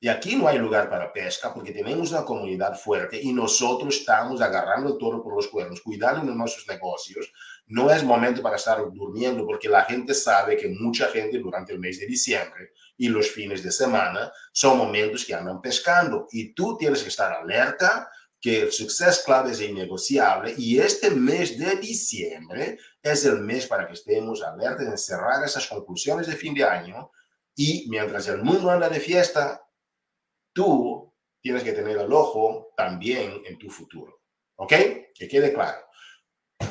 Y 0.00 0.08
aquí 0.08 0.34
no 0.34 0.48
hay 0.48 0.58
lugar 0.58 0.90
para 0.90 1.12
pesca 1.12 1.54
porque 1.54 1.70
tenemos 1.70 2.10
una 2.10 2.24
comunidad 2.24 2.76
fuerte 2.76 3.20
y 3.22 3.32
nosotros 3.32 3.96
estamos 3.96 4.40
agarrando 4.40 4.92
el 4.92 4.98
toro 4.98 5.22
por 5.22 5.34
los 5.34 5.46
cuernos, 5.46 5.80
cuidando 5.80 6.30
de 6.30 6.36
nuestros 6.36 6.66
negocios. 6.66 7.32
No 7.66 7.88
es 7.90 8.02
momento 8.02 8.42
para 8.42 8.56
estar 8.56 8.78
durmiendo 8.92 9.46
porque 9.46 9.68
la 9.68 9.84
gente 9.84 10.12
sabe 10.12 10.56
que 10.56 10.68
mucha 10.68 11.06
gente 11.06 11.38
durante 11.38 11.72
el 11.72 11.78
mes 11.78 12.00
de 12.00 12.06
diciembre 12.06 12.72
y 12.96 13.08
los 13.08 13.30
fines 13.30 13.62
de 13.62 13.70
semana 13.70 14.32
son 14.52 14.76
momentos 14.76 15.24
que 15.24 15.34
andan 15.34 15.60
pescando 15.60 16.26
y 16.32 16.52
tú 16.52 16.76
tienes 16.76 17.02
que 17.02 17.08
estar 17.08 17.32
alerta 17.32 18.10
que 18.40 18.62
el 18.62 18.72
Success 18.72 19.22
Club 19.24 19.48
es 19.48 19.60
innegociable 19.60 20.54
y 20.56 20.78
este 20.78 21.10
mes 21.10 21.58
de 21.58 21.76
diciembre 21.76 22.78
es 23.02 23.24
el 23.24 23.40
mes 23.40 23.66
para 23.66 23.86
que 23.86 23.94
estemos 23.94 24.42
alertas 24.42 24.86
en 24.86 24.98
cerrar 24.98 25.44
esas 25.44 25.66
conclusiones 25.66 26.26
de 26.26 26.36
fin 26.36 26.54
de 26.54 26.64
año 26.64 27.10
y 27.54 27.86
mientras 27.88 28.28
el 28.28 28.42
mundo 28.42 28.70
anda 28.70 28.88
de 28.88 29.00
fiesta, 29.00 29.66
tú 30.52 31.14
tienes 31.40 31.62
que 31.62 31.72
tener 31.72 31.96
el 31.96 32.12
ojo 32.12 32.72
también 32.76 33.42
en 33.46 33.58
tu 33.58 33.70
futuro. 33.70 34.20
¿Ok? 34.56 34.72
Que 35.14 35.28
quede 35.28 35.52
claro. 35.52 35.78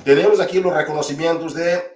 Tenemos 0.04 0.40
aquí 0.40 0.60
los 0.60 0.74
reconocimientos 0.74 1.54
de 1.54 1.95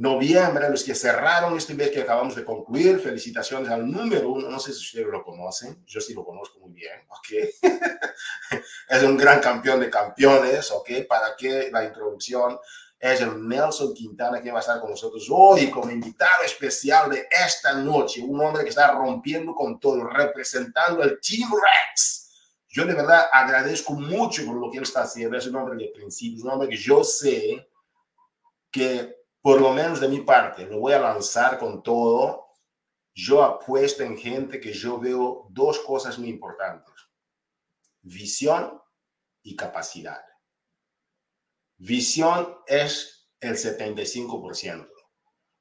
noviembre, 0.00 0.70
los 0.70 0.82
que 0.82 0.94
cerraron 0.94 1.56
este 1.58 1.74
mes 1.74 1.90
que 1.90 2.00
acabamos 2.00 2.34
de 2.34 2.44
concluir. 2.44 2.98
Felicitaciones 3.00 3.68
al 3.68 3.88
número 3.88 4.30
uno. 4.30 4.48
No 4.48 4.58
sé 4.58 4.72
si 4.72 4.80
ustedes 4.80 5.06
lo 5.06 5.22
conocen. 5.22 5.84
Yo 5.86 6.00
sí 6.00 6.14
lo 6.14 6.24
conozco 6.24 6.58
muy 6.58 6.72
bien. 6.72 7.06
¿ok? 7.08 7.28
es 8.88 9.02
un 9.02 9.16
gran 9.16 9.40
campeón 9.40 9.80
de 9.80 9.90
campeones. 9.90 10.70
¿ok? 10.70 10.90
Para 11.06 11.36
que 11.36 11.70
la 11.70 11.84
introducción 11.84 12.58
es 12.98 13.20
el 13.20 13.46
Nelson 13.46 13.92
Quintana 13.92 14.40
que 14.40 14.50
va 14.50 14.58
a 14.58 14.60
estar 14.60 14.80
con 14.80 14.90
nosotros 14.90 15.26
hoy 15.30 15.70
como 15.70 15.90
invitado 15.90 16.44
especial 16.46 17.10
de 17.10 17.28
esta 17.30 17.74
noche. 17.74 18.22
Un 18.22 18.40
hombre 18.40 18.62
que 18.62 18.70
está 18.70 18.92
rompiendo 18.92 19.54
con 19.54 19.78
todo, 19.78 20.02
representando 20.04 21.02
el 21.02 21.20
Team 21.20 21.50
Rex. 21.50 22.30
Yo 22.68 22.86
de 22.86 22.94
verdad 22.94 23.26
agradezco 23.30 23.92
mucho 23.92 24.46
por 24.46 24.56
lo 24.56 24.70
que 24.70 24.78
él 24.78 24.84
está 24.84 25.02
haciendo. 25.02 25.36
Es 25.36 25.46
un 25.46 25.56
hombre 25.56 25.76
de 25.76 25.92
principios, 25.94 26.42
un 26.42 26.52
hombre 26.52 26.70
que 26.70 26.76
yo 26.76 27.04
sé 27.04 27.68
que 28.70 29.19
por 29.40 29.60
lo 29.60 29.72
menos 29.72 30.00
de 30.00 30.08
mi 30.08 30.20
parte, 30.20 30.66
lo 30.66 30.78
voy 30.78 30.92
a 30.92 31.00
lanzar 31.00 31.58
con 31.58 31.82
todo. 31.82 32.48
Yo 33.14 33.42
apuesto 33.42 34.02
en 34.02 34.16
gente 34.16 34.60
que 34.60 34.72
yo 34.72 34.98
veo 34.98 35.46
dos 35.50 35.80
cosas 35.80 36.18
muy 36.18 36.28
importantes. 36.28 36.94
Visión 38.02 38.80
y 39.42 39.56
capacidad. 39.56 40.20
Visión 41.76 42.56
es 42.66 43.30
el 43.40 43.56
75%. 43.56 44.88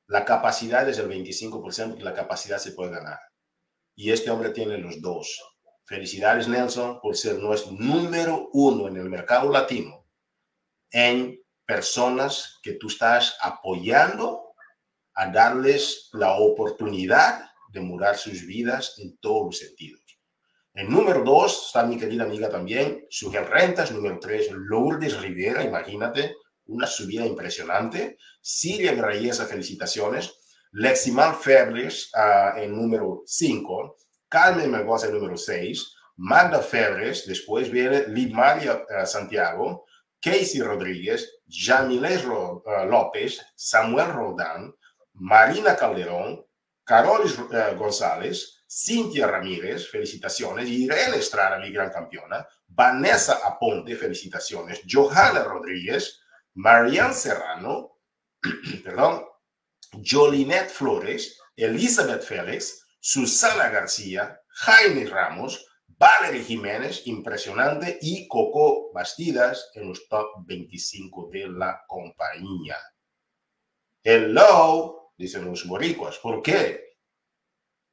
La 0.07 0.25
capacidad 0.25 0.87
es 0.89 0.97
el 0.97 1.07
25% 1.07 1.97
y 1.97 2.01
la 2.01 2.13
capacidad 2.13 2.57
se 2.57 2.71
puede 2.71 2.91
ganar. 2.91 3.19
Y 3.95 4.11
este 4.11 4.29
hombre 4.29 4.49
tiene 4.51 4.77
los 4.77 5.01
dos. 5.01 5.41
Felicidades, 5.85 6.47
Nelson, 6.47 6.99
por 7.01 7.15
ser 7.15 7.39
nuestro 7.39 7.71
número 7.71 8.49
uno 8.53 8.87
en 8.87 8.97
el 8.97 9.09
mercado 9.09 9.51
latino 9.51 9.99
en 10.91 11.39
personas 11.69 12.59
que 12.63 12.73
tú 12.73 12.87
estás 12.87 13.37
apoyando 13.39 14.55
a 15.13 15.27
darles 15.31 16.09
la 16.13 16.31
oportunidad 16.39 17.47
de 17.71 17.79
mudar 17.79 18.17
sus 18.17 18.43
vidas 18.47 18.95
en 18.97 19.19
todos 19.19 19.45
los 19.45 19.59
sentidos. 19.59 20.01
En 20.73 20.89
número 20.89 21.23
dos 21.23 21.67
está 21.67 21.83
mi 21.83 21.95
querida 21.95 22.23
amiga 22.23 22.49
también, 22.49 23.05
Sugel 23.11 23.45
Rentas. 23.45 23.91
Número 23.91 24.17
tres, 24.19 24.49
Lourdes 24.51 25.21
Rivera, 25.21 25.63
imagínate, 25.63 26.37
una 26.65 26.87
subida 26.87 27.23
impresionante. 27.23 28.17
Silvia 28.41 28.93
Reyesa, 28.93 29.45
felicitaciones. 29.45 30.33
Leximal 30.71 31.35
Febres 31.35 32.11
uh, 32.15 32.57
en 32.57 32.75
número 32.75 33.21
cinco. 33.27 33.97
Carmen 34.27 34.71
Mendoza 34.71 35.05
en 35.05 35.13
número 35.13 35.37
seis. 35.37 35.93
Magda 36.15 36.61
Febres, 36.61 37.27
después 37.27 37.69
viene 37.69 38.07
Lidmaria 38.07 38.73
uh, 38.73 39.05
Santiago. 39.05 39.85
Casey 40.21 40.61
Rodríguez, 40.61 41.41
Jamilés 41.47 42.23
eh, 42.23 42.85
López, 42.85 43.39
Samuel 43.55 44.13
Rodán, 44.13 44.73
Marina 45.13 45.75
Calderón, 45.75 46.45
Carolis 46.83 47.37
eh, 47.51 47.75
González, 47.77 48.63
Cintia 48.67 49.27
Ramírez, 49.27 49.89
felicitaciones, 49.89 50.67
Irene 50.67 51.17
Estrada, 51.17 51.57
mi 51.57 51.71
gran 51.71 51.89
campeona, 51.89 52.47
Vanessa 52.67 53.39
Aponte, 53.43 53.95
felicitaciones, 53.95 54.81
Johanna 54.87 55.43
Rodríguez, 55.43 56.21
Marianne 56.53 57.13
Serrano, 57.13 57.97
perdón, 58.83 59.25
Jolinet 60.03 60.69
Flores, 60.69 61.39
Elizabeth 61.55 62.23
Félix, 62.23 62.85
Susana 62.99 63.69
García, 63.69 64.39
Jaime 64.47 65.05
Ramos, 65.05 65.65
Valerie 65.99 66.45
Jiménez, 66.45 67.05
impresionante, 67.07 67.99
y 68.01 68.25
Coco 68.29 68.89
Bastidas 68.93 69.69
en 69.73 69.89
los 69.89 70.07
top 70.07 70.45
25 70.45 71.29
de 71.29 71.49
la 71.49 71.83
compañía. 71.89 72.77
Hello, 74.01 75.11
dicen 75.17 75.43
los 75.43 75.67
boricuas. 75.67 76.17
¿Por 76.19 76.41
qué? 76.41 76.95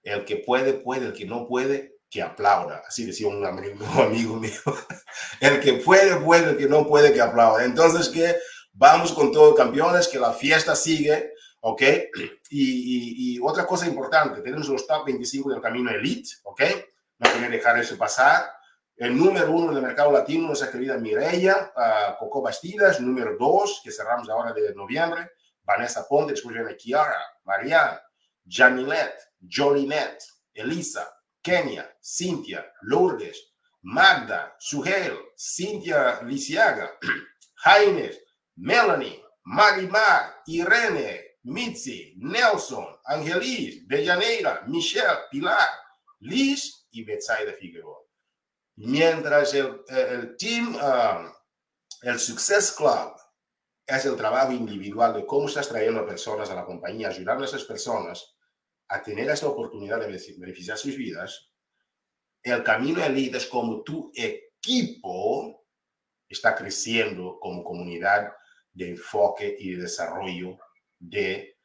El 0.04 0.24
que 0.24 0.36
puede, 0.36 0.74
puede, 0.74 1.06
el 1.06 1.12
que 1.14 1.26
no 1.26 1.48
puede, 1.48 1.98
que 2.08 2.22
aplauda. 2.22 2.84
Así 2.86 3.04
decía 3.04 3.26
un 3.26 3.44
amigo, 3.44 3.84
amigo 4.00 4.36
mío. 4.36 4.52
El 5.40 5.58
que 5.58 5.72
puede, 5.74 6.14
puede, 6.20 6.50
el 6.50 6.56
que 6.56 6.68
no 6.68 6.86
puede, 6.86 7.12
que 7.12 7.20
aplauda. 7.20 7.64
Entonces, 7.64 8.08
que 8.08 8.36
vamos 8.72 9.12
con 9.14 9.32
todos 9.32 9.56
campeones, 9.56 10.06
que 10.06 10.20
la 10.20 10.32
fiesta 10.32 10.76
sigue, 10.76 11.32
¿ok? 11.60 11.82
Y, 12.50 13.34
y, 13.34 13.40
otra 13.40 13.66
cosa 13.66 13.88
importante, 13.88 14.40
tenemos 14.40 14.68
los 14.68 14.86
top 14.86 15.06
25 15.06 15.50
del 15.50 15.60
camino 15.60 15.90
elite, 15.90 16.30
¿ok? 16.44 16.62
No 17.18 17.32
quería 17.32 17.48
dejar 17.48 17.78
eso 17.78 17.96
pasar. 17.96 18.52
El 18.96 19.16
número 19.16 19.50
uno 19.50 19.74
del 19.74 19.82
mercado 19.82 20.10
latino, 20.10 20.46
nuestra 20.46 20.70
querida 20.70 20.96
Mireya, 20.96 21.72
uh, 21.76 22.18
Coco 22.18 22.42
Bastidas. 22.42 23.00
Número 23.00 23.36
dos, 23.38 23.80
que 23.84 23.90
cerramos 23.90 24.28
ahora 24.28 24.52
de 24.52 24.74
noviembre, 24.74 25.32
Vanessa 25.62 26.06
Ponte. 26.08 26.32
Después 26.32 26.54
viene 26.54 26.76
Kiara, 26.76 27.20
Marianne, 27.44 28.00
Jamilet, 28.48 29.14
Jolinet, 29.40 30.22
Elisa, 30.54 31.14
Kenia, 31.42 31.94
Cintia, 32.02 32.72
Lourdes, 32.82 33.52
Magda, 33.82 34.56
Sugel, 34.58 35.16
Cintia 35.36 36.20
Lisiaga, 36.22 36.90
Jaime, 37.64 38.10
Melanie, 38.56 39.22
Marimar, 39.44 40.42
Irene, 40.46 41.36
Mitzi, 41.44 42.14
Nelson, 42.18 42.86
Angelis, 43.04 43.86
Dejaneira, 43.86 44.64
Michelle, 44.66 45.28
Pilar, 45.30 45.68
Liz 46.20 46.85
y 46.96 47.04
Betsaida 47.04 47.52
Figueroa. 47.52 48.00
Mientras 48.76 49.54
el, 49.54 49.80
el 49.88 50.36
team, 50.36 50.76
um, 50.76 51.32
el 52.02 52.18
Success 52.18 52.72
Club 52.72 53.14
es 53.86 54.04
el 54.04 54.16
trabajo 54.16 54.52
individual 54.52 55.14
de 55.14 55.26
cómo 55.26 55.48
estás 55.48 55.68
trayendo 55.68 56.06
personas 56.06 56.50
a 56.50 56.54
la 56.54 56.64
compañía, 56.64 57.08
ayudando 57.08 57.44
a 57.44 57.46
esas 57.46 57.64
personas 57.64 58.36
a 58.88 59.02
tener 59.02 59.28
esta 59.30 59.46
oportunidad 59.46 60.00
de 60.00 60.06
beneficiar 60.38 60.78
sus 60.78 60.96
vidas. 60.96 61.52
El 62.42 62.62
camino 62.62 63.04
elite 63.04 63.38
es 63.38 63.46
como 63.46 63.82
tu 63.82 64.10
equipo 64.14 65.64
está 66.28 66.54
creciendo 66.54 67.38
como 67.40 67.62
comunidad 67.62 68.32
de 68.72 68.90
enfoque 68.90 69.56
y 69.58 69.72
de 69.72 69.82
desarrollo 69.82 70.58
de 70.98 71.56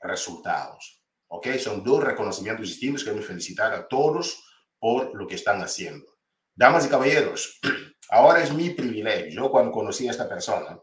resultados. 0.00 1.02
¿Ok? 1.28 1.48
Son 1.58 1.82
dos 1.82 2.02
reconocimientos 2.02 2.68
distintos. 2.68 3.04
Queremos 3.04 3.26
felicitar 3.26 3.72
a 3.72 3.88
todos 3.88 4.51
por 4.82 5.14
lo 5.14 5.28
que 5.28 5.36
están 5.36 5.62
haciendo. 5.62 6.18
Damas 6.56 6.86
y 6.86 6.88
caballeros, 6.88 7.60
ahora 8.10 8.42
es 8.42 8.52
mi 8.52 8.70
privilegio. 8.70 9.30
Yo 9.30 9.48
cuando 9.48 9.70
conocí 9.70 10.08
a 10.08 10.10
esta 10.10 10.28
persona, 10.28 10.76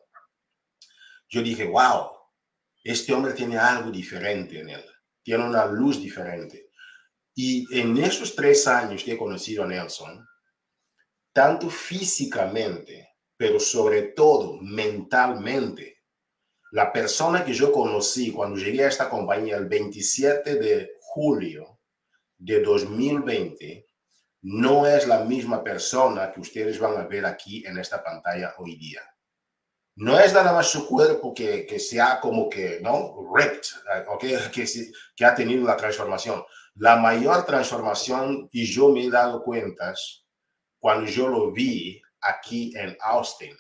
yo 1.28 1.42
dije, 1.42 1.66
wow, 1.66 2.12
este 2.82 3.12
hombre 3.12 3.34
tiene 3.34 3.58
algo 3.58 3.92
diferente 3.92 4.62
en 4.62 4.70
él, 4.70 4.86
tiene 5.22 5.44
una 5.44 5.66
luz 5.66 6.02
diferente. 6.02 6.70
Y 7.36 7.68
en 7.78 7.98
esos 7.98 8.34
tres 8.38 8.66
años 8.68 9.04
que 9.04 9.12
he 9.12 9.18
conocido 9.18 9.66
a 9.66 9.68
Nelson, 9.68 10.26
tanto 11.34 11.70
físicamente, 11.70 13.18
pero 13.36 13.60
sobre 13.60 14.14
todo 14.14 14.60
mentalmente, 14.62 16.04
la 16.72 16.94
persona 16.94 17.44
que 17.44 17.54
yo 17.54 17.74
conocí 17.74 18.32
cuando 18.32 18.56
llegué 18.56 18.86
a 18.86 18.88
esta 18.88 19.10
compañía 19.10 19.58
el 19.58 19.68
27 19.68 20.56
de 20.56 20.92
julio 21.02 21.82
de 22.38 22.62
2020 22.62 23.89
no 24.42 24.88
es 24.88 25.08
la 25.08 25.24
misma 25.24 25.64
persona 25.64 26.32
que 26.32 26.40
ustedes 26.40 26.80
van 26.80 26.98
a 26.98 27.08
ver 27.08 27.26
aquí 27.26 27.66
en 27.66 27.78
esta 27.78 28.04
pantalla 28.04 28.54
hoy 28.58 28.76
día. 28.78 29.02
No 29.96 30.18
es 30.18 30.34
nada 30.34 30.54
más 30.54 30.68
su 30.68 30.88
cuerpo 30.88 31.34
que, 31.34 31.66
que 31.66 31.78
se 31.78 32.00
ha 32.00 32.22
como 32.22 32.50
que, 32.50 32.80
¿no? 32.82 33.16
Ripped, 33.36 33.64
okay? 34.08 34.38
que, 34.54 34.66
que 35.16 35.26
ha 35.26 35.36
tenido 35.36 35.66
la 35.66 35.76
transformación. 35.76 36.44
La 36.76 36.96
mayor 36.96 37.46
transformación, 37.46 38.48
y 38.52 38.66
yo 38.66 38.90
me 38.90 39.04
he 39.04 39.10
dado 39.10 39.44
cuentas 39.44 40.26
cuando 40.80 41.10
yo 41.10 41.28
lo 41.28 41.52
vi 41.52 42.02
aquí 42.22 42.72
en 42.78 42.98
Austin. 43.02 43.56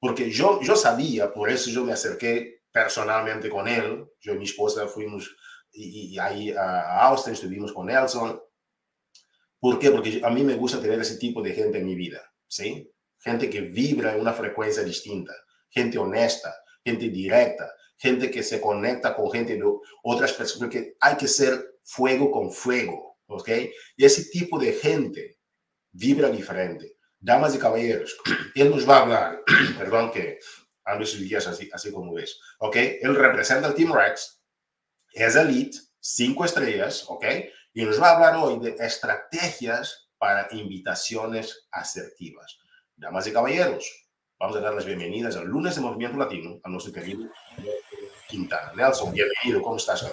Porque 0.00 0.30
yo, 0.30 0.60
yo 0.60 0.74
sabía, 0.74 1.32
por 1.32 1.50
eso 1.50 1.70
yo 1.70 1.84
me 1.84 1.92
acerqué 1.92 2.64
personalmente 2.72 3.48
con 3.48 3.68
él. 3.68 4.06
Yo 4.20 4.34
y 4.34 4.38
mi 4.38 4.44
esposa 4.44 4.88
fuimos 4.88 5.34
y, 5.72 6.18
ahí 6.18 6.52
a 6.52 7.06
Austin, 7.06 7.34
estuvimos 7.34 7.72
con 7.72 7.86
Nelson. 7.86 8.40
¿Por 9.66 9.80
qué? 9.80 9.90
Porque 9.90 10.20
a 10.22 10.30
mí 10.30 10.44
me 10.44 10.54
gusta 10.54 10.80
tener 10.80 11.00
ese 11.00 11.16
tipo 11.16 11.42
de 11.42 11.52
gente 11.52 11.78
en 11.78 11.86
mi 11.86 11.96
vida, 11.96 12.22
¿sí? 12.46 12.88
Gente 13.18 13.50
que 13.50 13.62
vibra 13.62 14.14
en 14.14 14.20
una 14.20 14.32
frecuencia 14.32 14.84
distinta, 14.84 15.34
gente 15.68 15.98
honesta, 15.98 16.54
gente 16.84 17.08
directa, 17.08 17.74
gente 17.96 18.30
que 18.30 18.44
se 18.44 18.60
conecta 18.60 19.16
con 19.16 19.28
gente 19.28 19.56
de 19.56 19.64
otras 20.04 20.34
personas, 20.34 20.60
porque 20.60 20.94
hay 21.00 21.16
que 21.16 21.26
ser 21.26 21.78
fuego 21.82 22.30
con 22.30 22.52
fuego, 22.52 23.18
¿ok? 23.26 23.48
Y 23.96 24.04
ese 24.04 24.26
tipo 24.26 24.56
de 24.56 24.72
gente 24.72 25.40
vibra 25.90 26.28
diferente 26.28 26.98
damas 27.18 27.56
y 27.56 27.58
caballeros, 27.58 28.16
él 28.54 28.70
nos 28.70 28.88
va 28.88 28.98
a 28.98 29.02
hablar, 29.02 29.42
perdón 29.78 30.12
que 30.12 30.38
ando 30.84 31.02
esos 31.02 31.18
días 31.18 31.44
así, 31.48 31.68
así 31.72 31.90
como 31.90 32.14
ves, 32.14 32.38
¿ok? 32.60 32.76
Él 33.02 33.16
representa 33.16 33.66
el 33.66 33.74
Team 33.74 33.92
Rex, 33.92 34.40
es 35.12 35.34
elite, 35.34 35.76
cinco 35.98 36.44
estrellas, 36.44 37.04
¿ok? 37.08 37.24
Y 37.78 37.84
nos 37.84 38.00
va 38.00 38.08
a 38.08 38.14
hablar 38.14 38.36
hoy 38.36 38.58
de 38.58 38.74
estrategias 38.82 40.08
para 40.16 40.48
invitaciones 40.52 41.68
asertivas. 41.70 42.56
Damas 42.96 43.26
y 43.26 43.34
caballeros, 43.34 44.08
vamos 44.40 44.56
a 44.56 44.60
dar 44.60 44.72
las 44.72 44.86
bienvenidas 44.86 45.36
al 45.36 45.44
lunes 45.44 45.74
de 45.74 45.82
Movimiento 45.82 46.16
Latino 46.16 46.58
a 46.64 46.70
nuestro 46.70 46.90
querido 46.90 47.28
Quintana. 48.26 48.72
Nelson, 48.74 49.12
bienvenido, 49.12 49.60
¿cómo 49.60 49.76
estás? 49.76 50.10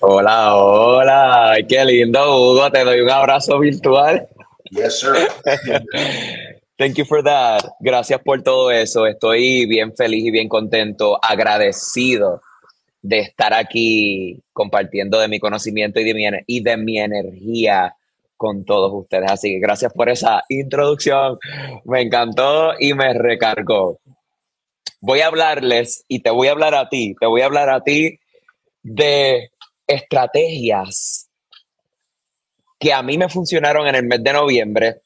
Hola, 0.00 0.56
hola, 0.56 1.58
qué 1.68 1.84
lindo, 1.84 2.40
Hugo, 2.40 2.72
te 2.72 2.82
doy 2.84 3.02
un 3.02 3.10
abrazo 3.10 3.58
virtual. 3.58 4.26
Yes, 4.70 4.98
sir. 4.98 5.28
Thank 6.78 6.94
you 6.94 7.04
for 7.04 7.22
that. 7.22 7.66
Gracias 7.80 8.18
por 8.22 8.42
todo 8.42 8.70
eso. 8.70 9.06
Estoy 9.06 9.66
bien 9.66 9.94
feliz 9.94 10.24
y 10.24 10.30
bien 10.30 10.48
contento, 10.48 11.18
agradecido 11.22 12.40
de 13.02 13.18
estar 13.18 13.52
aquí 13.52 14.40
compartiendo 14.52 15.18
de 15.18 15.28
mi 15.28 15.40
conocimiento 15.40 16.00
y 16.00 16.04
de 16.04 16.76
mi, 16.76 16.98
energía 16.98 17.96
con 18.36 18.64
todos 18.64 18.92
ustedes. 18.94 19.30
Así 19.30 19.50
que 19.50 19.58
gracias 19.58 19.92
por 19.92 20.08
esa 20.08 20.44
introducción. 20.48 21.38
Me 21.84 22.00
encantó 22.00 22.74
y 22.78 22.94
me 22.94 23.12
recargó. 23.12 23.98
Voy 25.00 25.20
a 25.20 25.26
hablarles 25.26 26.04
y 26.06 26.20
te 26.20 26.30
voy 26.30 26.46
a 26.46 26.52
hablar 26.52 26.76
a 26.76 26.88
ti, 26.88 27.16
te 27.18 27.26
voy 27.26 27.42
a 27.42 27.46
hablar 27.46 27.68
a 27.70 27.82
ti 27.82 28.20
de 28.84 29.50
estrategias 29.86 31.28
que 32.78 32.92
a 32.92 33.02
mí 33.02 33.18
me 33.18 33.28
funcionaron 33.28 33.86
en 33.88 33.96
el 33.96 34.04
mes 34.04 34.22
de 34.22 34.32
noviembre 34.32 35.02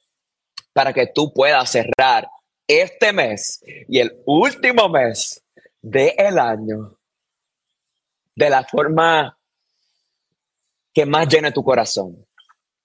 para 0.74 0.92
que 0.92 1.06
tú 1.06 1.32
puedas 1.32 1.70
cerrar 1.70 2.28
este 2.68 3.12
mes 3.14 3.62
y 3.88 4.00
el 4.00 4.12
último 4.26 4.88
mes 4.90 5.42
del 5.80 6.38
año 6.38 6.95
de 8.36 8.50
la 8.50 8.64
forma 8.64 9.36
que 10.94 11.04
más 11.04 11.28
llene 11.28 11.52
tu 11.52 11.64
corazón, 11.64 12.26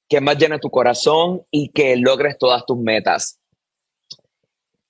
que 0.10 0.20
más 0.20 0.38
llene 0.38 0.60
tu 0.60 0.72
corazón 0.72 1.46
y 1.52 1.70
que 1.70 1.96
logres 1.98 2.38
todas 2.38 2.66
tus 2.66 2.78
metas. 2.78 3.40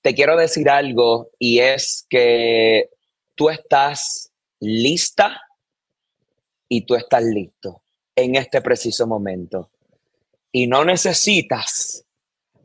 Te 0.00 0.14
quiero 0.14 0.36
decir 0.36 0.70
algo 0.70 1.30
y 1.38 1.58
es 1.60 2.06
que 2.08 2.90
tú 3.34 3.50
estás 3.50 4.32
lista 4.60 5.40
y 6.68 6.86
tú 6.86 6.94
estás 6.94 7.22
listo 7.22 7.82
en 8.16 8.36
este 8.36 8.60
preciso 8.62 9.06
momento 9.06 9.70
y 10.52 10.66
no 10.66 10.84
necesitas 10.84 12.04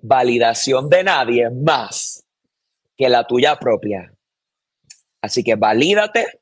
validación 0.01 0.89
de 0.89 1.03
nadie 1.03 1.49
más 1.49 2.25
que 2.95 3.09
la 3.09 3.25
tuya 3.25 3.57
propia. 3.57 4.13
Así 5.21 5.43
que 5.43 5.55
valídate, 5.55 6.41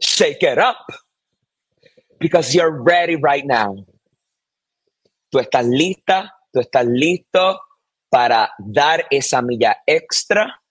shake 0.00 0.42
it 0.42 0.58
up, 0.58 0.86
because 2.18 2.54
you're 2.54 2.82
ready 2.82 3.16
right 3.16 3.44
now. 3.44 3.76
Tú 5.30 5.38
estás 5.38 5.66
lista, 5.66 6.32
tú 6.52 6.60
estás 6.60 6.86
listo 6.86 7.60
para 8.08 8.52
dar 8.58 9.06
esa 9.10 9.42
milla 9.42 9.82
extra. 9.86 10.62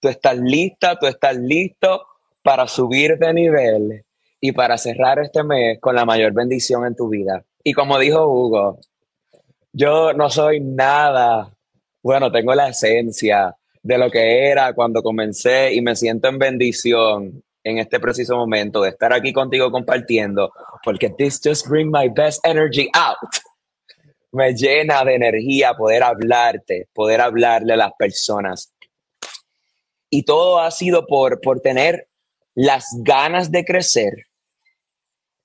Tú 0.00 0.08
estás 0.08 0.38
lista, 0.38 0.98
tú 0.98 1.06
estás 1.06 1.36
listo 1.36 2.06
para 2.42 2.66
subir 2.66 3.18
de 3.18 3.32
nivel 3.32 4.04
y 4.40 4.52
para 4.52 4.76
cerrar 4.76 5.18
este 5.20 5.42
mes 5.44 5.78
con 5.80 5.94
la 5.94 6.04
mayor 6.04 6.32
bendición 6.32 6.86
en 6.86 6.96
tu 6.96 7.08
vida. 7.08 7.44
Y 7.64 7.72
como 7.72 7.98
dijo 7.98 8.26
Hugo, 8.26 8.80
yo 9.72 10.12
no 10.12 10.28
soy 10.28 10.60
nada, 10.60 11.52
bueno, 12.02 12.30
tengo 12.30 12.54
la 12.54 12.68
esencia 12.68 13.56
de 13.82 13.98
lo 13.98 14.10
que 14.10 14.48
era 14.48 14.72
cuando 14.74 15.02
comencé 15.02 15.72
y 15.72 15.80
me 15.80 15.96
siento 15.96 16.28
en 16.28 16.38
bendición 16.38 17.42
en 17.64 17.78
este 17.78 18.00
preciso 18.00 18.36
momento 18.36 18.82
de 18.82 18.90
estar 18.90 19.12
aquí 19.12 19.32
contigo 19.32 19.70
compartiendo, 19.70 20.52
porque 20.84 21.10
this 21.10 21.40
just 21.42 21.66
bring 21.68 21.90
my 21.90 22.08
best 22.08 22.44
energy 22.46 22.90
out. 22.94 23.18
Me 24.32 24.54
llena 24.54 25.04
de 25.04 25.14
energía 25.14 25.74
poder 25.74 26.02
hablarte, 26.02 26.88
poder 26.94 27.20
hablarle 27.20 27.74
a 27.74 27.76
las 27.76 27.92
personas. 27.98 28.72
Y 30.10 30.24
todo 30.24 30.58
ha 30.60 30.70
sido 30.70 31.06
por, 31.06 31.40
por 31.40 31.60
tener 31.60 32.08
las 32.54 32.86
ganas 32.98 33.50
de 33.50 33.64
crecer, 33.64 34.26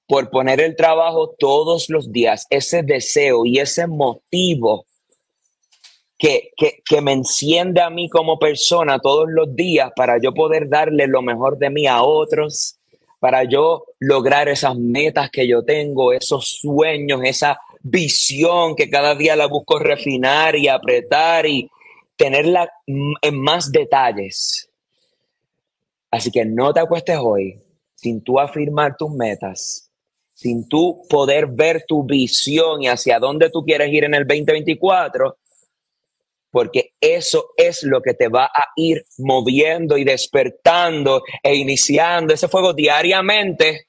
por 0.07 0.29
poner 0.29 0.59
el 0.61 0.75
trabajo 0.75 1.35
todos 1.37 1.89
los 1.89 2.11
días, 2.11 2.47
ese 2.49 2.81
deseo 2.83 3.45
y 3.45 3.59
ese 3.59 3.87
motivo 3.87 4.85
que, 6.17 6.51
que, 6.57 7.01
me 7.01 7.13
enciende 7.13 7.81
a 7.81 7.89
mí 7.89 8.09
como 8.09 8.39
persona 8.39 8.99
todos 8.99 9.27
los 9.29 9.55
días 9.55 9.91
para 9.95 10.19
yo 10.19 10.33
poder 10.33 10.67
darle 10.67 11.05
lo 11.07 11.21
mejor 11.21 11.57
de 11.59 11.69
mí 11.69 11.85
a 11.85 12.01
otros, 12.01 12.79
para 13.19 13.43
yo 13.43 13.85
lograr 13.99 14.49
esas 14.49 14.75
metas 14.75 15.29
que 15.29 15.47
yo 15.47 15.63
tengo, 15.63 16.13
esos 16.13 16.59
sueños, 16.59 17.21
esa 17.23 17.59
visión 17.81 18.75
que 18.75 18.89
cada 18.89 19.15
día 19.15 19.35
la 19.35 19.47
busco 19.47 19.79
refinar 19.79 20.55
y 20.55 20.67
apretar 20.67 21.45
y 21.45 21.69
tenerla 22.15 22.69
en 22.85 23.39
más 23.39 23.71
detalles. 23.71 24.69
Así 26.09 26.31
que 26.31 26.45
no 26.45 26.73
te 26.73 26.79
acuestes 26.79 27.17
hoy 27.21 27.61
sin 27.95 28.23
tú 28.23 28.39
afirmar 28.39 28.95
tus 28.95 29.11
metas, 29.11 29.91
sin 30.33 30.67
tú 30.67 31.01
poder 31.09 31.47
ver 31.47 31.83
tu 31.87 32.03
visión 32.03 32.83
y 32.83 32.87
hacia 32.87 33.19
dónde 33.19 33.49
tú 33.49 33.63
quieres 33.63 33.91
ir 33.91 34.03
en 34.03 34.13
el 34.13 34.25
2024, 34.25 35.37
porque 36.51 36.93
eso 37.01 37.51
es 37.57 37.83
lo 37.83 38.01
que 38.01 38.13
te 38.13 38.29
va 38.29 38.45
a 38.45 38.69
ir 38.75 39.05
moviendo 39.17 39.97
y 39.97 40.03
despertando 40.03 41.23
e 41.43 41.55
iniciando 41.55 42.33
ese 42.33 42.47
fuego 42.47 42.73
diariamente 42.73 43.87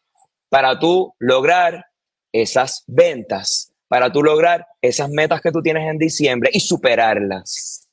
para 0.49 0.79
tú 0.79 1.15
lograr 1.19 1.87
esas 2.33 2.85
ventas, 2.87 3.73
para 3.89 4.11
tú 4.11 4.23
lograr 4.23 4.67
esas 4.83 5.09
metas 5.11 5.41
que 5.41 5.53
tú 5.53 5.63
tienes 5.63 5.89
en 5.89 5.99
diciembre 5.99 6.51
y 6.53 6.61
superarlas. 6.61 7.89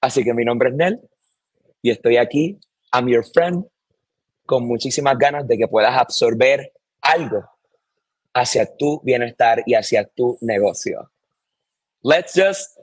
Así 0.00 0.22
que 0.22 0.34
mi 0.34 0.44
nombre 0.44 0.70
es 0.70 0.74
Nel 0.76 1.00
y 1.82 1.90
estoy 1.90 2.16
aquí, 2.16 2.58
I'm 2.92 3.08
your 3.08 3.24
friend, 3.24 3.64
con 4.44 4.66
muchísimas 4.66 5.18
ganas 5.18 5.46
de 5.46 5.58
que 5.58 5.68
puedas 5.68 5.96
absorber 5.96 6.72
algo 7.00 7.44
hacia 8.32 8.76
tu 8.76 9.00
bienestar 9.02 9.62
y 9.66 9.74
hacia 9.74 10.04
tu 10.04 10.38
negocio. 10.40 11.10
Let's 12.02 12.34
just 12.34 12.75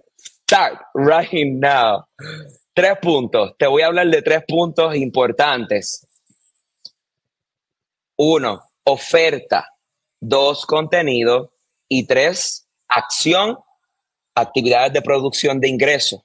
start 0.43 0.79
right 0.93 1.53
now. 1.53 2.05
Tres 2.73 2.97
puntos. 3.01 3.55
Te 3.57 3.67
voy 3.67 3.81
a 3.81 3.87
hablar 3.87 4.07
de 4.07 4.21
tres 4.21 4.43
puntos 4.47 4.95
importantes. 4.95 6.07
Uno, 8.17 8.61
oferta. 8.83 9.69
Dos, 10.19 10.65
contenido. 10.65 11.53
Y 11.87 12.07
tres, 12.07 12.67
acción, 12.87 13.59
actividades 14.33 14.93
de 14.93 15.01
producción 15.01 15.59
de 15.59 15.69
ingresos. 15.69 16.21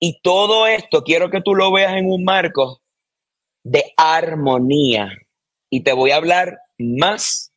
Y 0.00 0.20
todo 0.20 0.66
esto 0.66 1.04
quiero 1.04 1.30
que 1.30 1.40
tú 1.40 1.54
lo 1.54 1.72
veas 1.72 1.94
en 1.96 2.10
un 2.10 2.24
marco 2.24 2.82
de 3.62 3.92
armonía. 3.96 5.10
Y 5.70 5.82
te 5.82 5.92
voy 5.92 6.10
a 6.10 6.16
hablar 6.16 6.58
más 6.78 7.52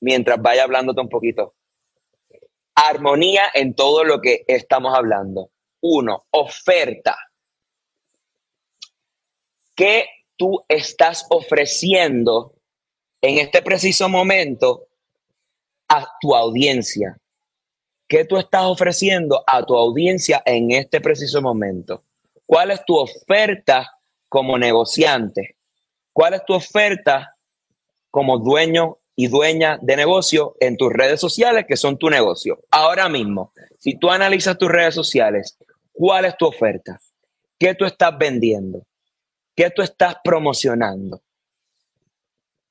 mientras 0.00 0.40
vaya 0.40 0.62
hablándote 0.62 1.00
un 1.00 1.08
poquito. 1.08 1.54
Armonía 2.74 3.44
en 3.54 3.74
todo 3.74 4.04
lo 4.04 4.20
que 4.20 4.44
estamos 4.46 4.94
hablando. 4.96 5.50
Uno, 5.80 6.26
oferta. 6.30 7.16
¿Qué 9.76 10.06
tú 10.36 10.64
estás 10.68 11.26
ofreciendo 11.30 12.54
en 13.20 13.38
este 13.38 13.62
preciso 13.62 14.08
momento 14.08 14.88
a 15.88 16.06
tu 16.20 16.34
audiencia? 16.34 17.18
¿Qué 18.06 18.24
tú 18.24 18.36
estás 18.36 18.64
ofreciendo 18.64 19.42
a 19.46 19.64
tu 19.64 19.76
audiencia 19.76 20.42
en 20.44 20.70
este 20.70 21.00
preciso 21.00 21.40
momento? 21.40 22.04
¿Cuál 22.46 22.70
es 22.70 22.84
tu 22.84 22.96
oferta 22.96 23.98
como 24.28 24.58
negociante? 24.58 25.56
¿Cuál 26.12 26.34
es 26.34 26.44
tu 26.44 26.54
oferta 26.54 27.36
como 28.10 28.38
dueño 28.38 28.98
y 29.16 29.28
dueña 29.28 29.78
de 29.80 29.96
negocio 29.96 30.56
en 30.60 30.76
tus 30.76 30.92
redes 30.92 31.20
sociales, 31.20 31.64
que 31.66 31.76
son 31.76 31.98
tu 31.98 32.10
negocio? 32.10 32.60
Ahora 32.70 33.08
mismo, 33.08 33.52
si 33.78 33.96
tú 33.98 34.10
analizas 34.10 34.58
tus 34.58 34.70
redes 34.70 34.94
sociales, 34.94 35.58
¿cuál 35.92 36.24
es 36.24 36.36
tu 36.36 36.46
oferta? 36.46 37.00
¿Qué 37.58 37.74
tú 37.74 37.84
estás 37.84 38.16
vendiendo? 38.18 38.86
¿Qué 39.54 39.70
tú 39.70 39.82
estás 39.82 40.16
promocionando? 40.22 41.22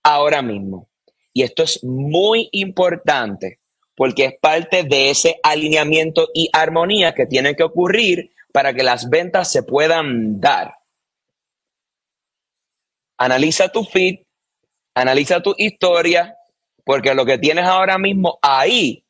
Ahora 0.03 0.41
mismo. 0.41 0.89
Y 1.31 1.43
esto 1.43 1.63
es 1.63 1.83
muy 1.83 2.49
importante 2.51 3.59
porque 3.95 4.25
es 4.25 4.33
parte 4.39 4.83
de 4.83 5.09
ese 5.09 5.39
alineamiento 5.43 6.29
y 6.33 6.49
armonía 6.51 7.13
que 7.13 7.25
tiene 7.25 7.55
que 7.55 7.63
ocurrir 7.63 8.31
para 8.51 8.73
que 8.73 8.83
las 8.83 9.09
ventas 9.09 9.51
se 9.51 9.63
puedan 9.63 10.39
dar. 10.39 10.75
Analiza 13.17 13.69
tu 13.69 13.83
feed, 13.83 14.19
analiza 14.93 15.41
tu 15.41 15.55
historia, 15.57 16.37
porque 16.83 17.13
lo 17.13 17.25
que 17.25 17.37
tienes 17.37 17.65
ahora 17.65 17.97
mismo 17.97 18.39
ahí 18.41 19.03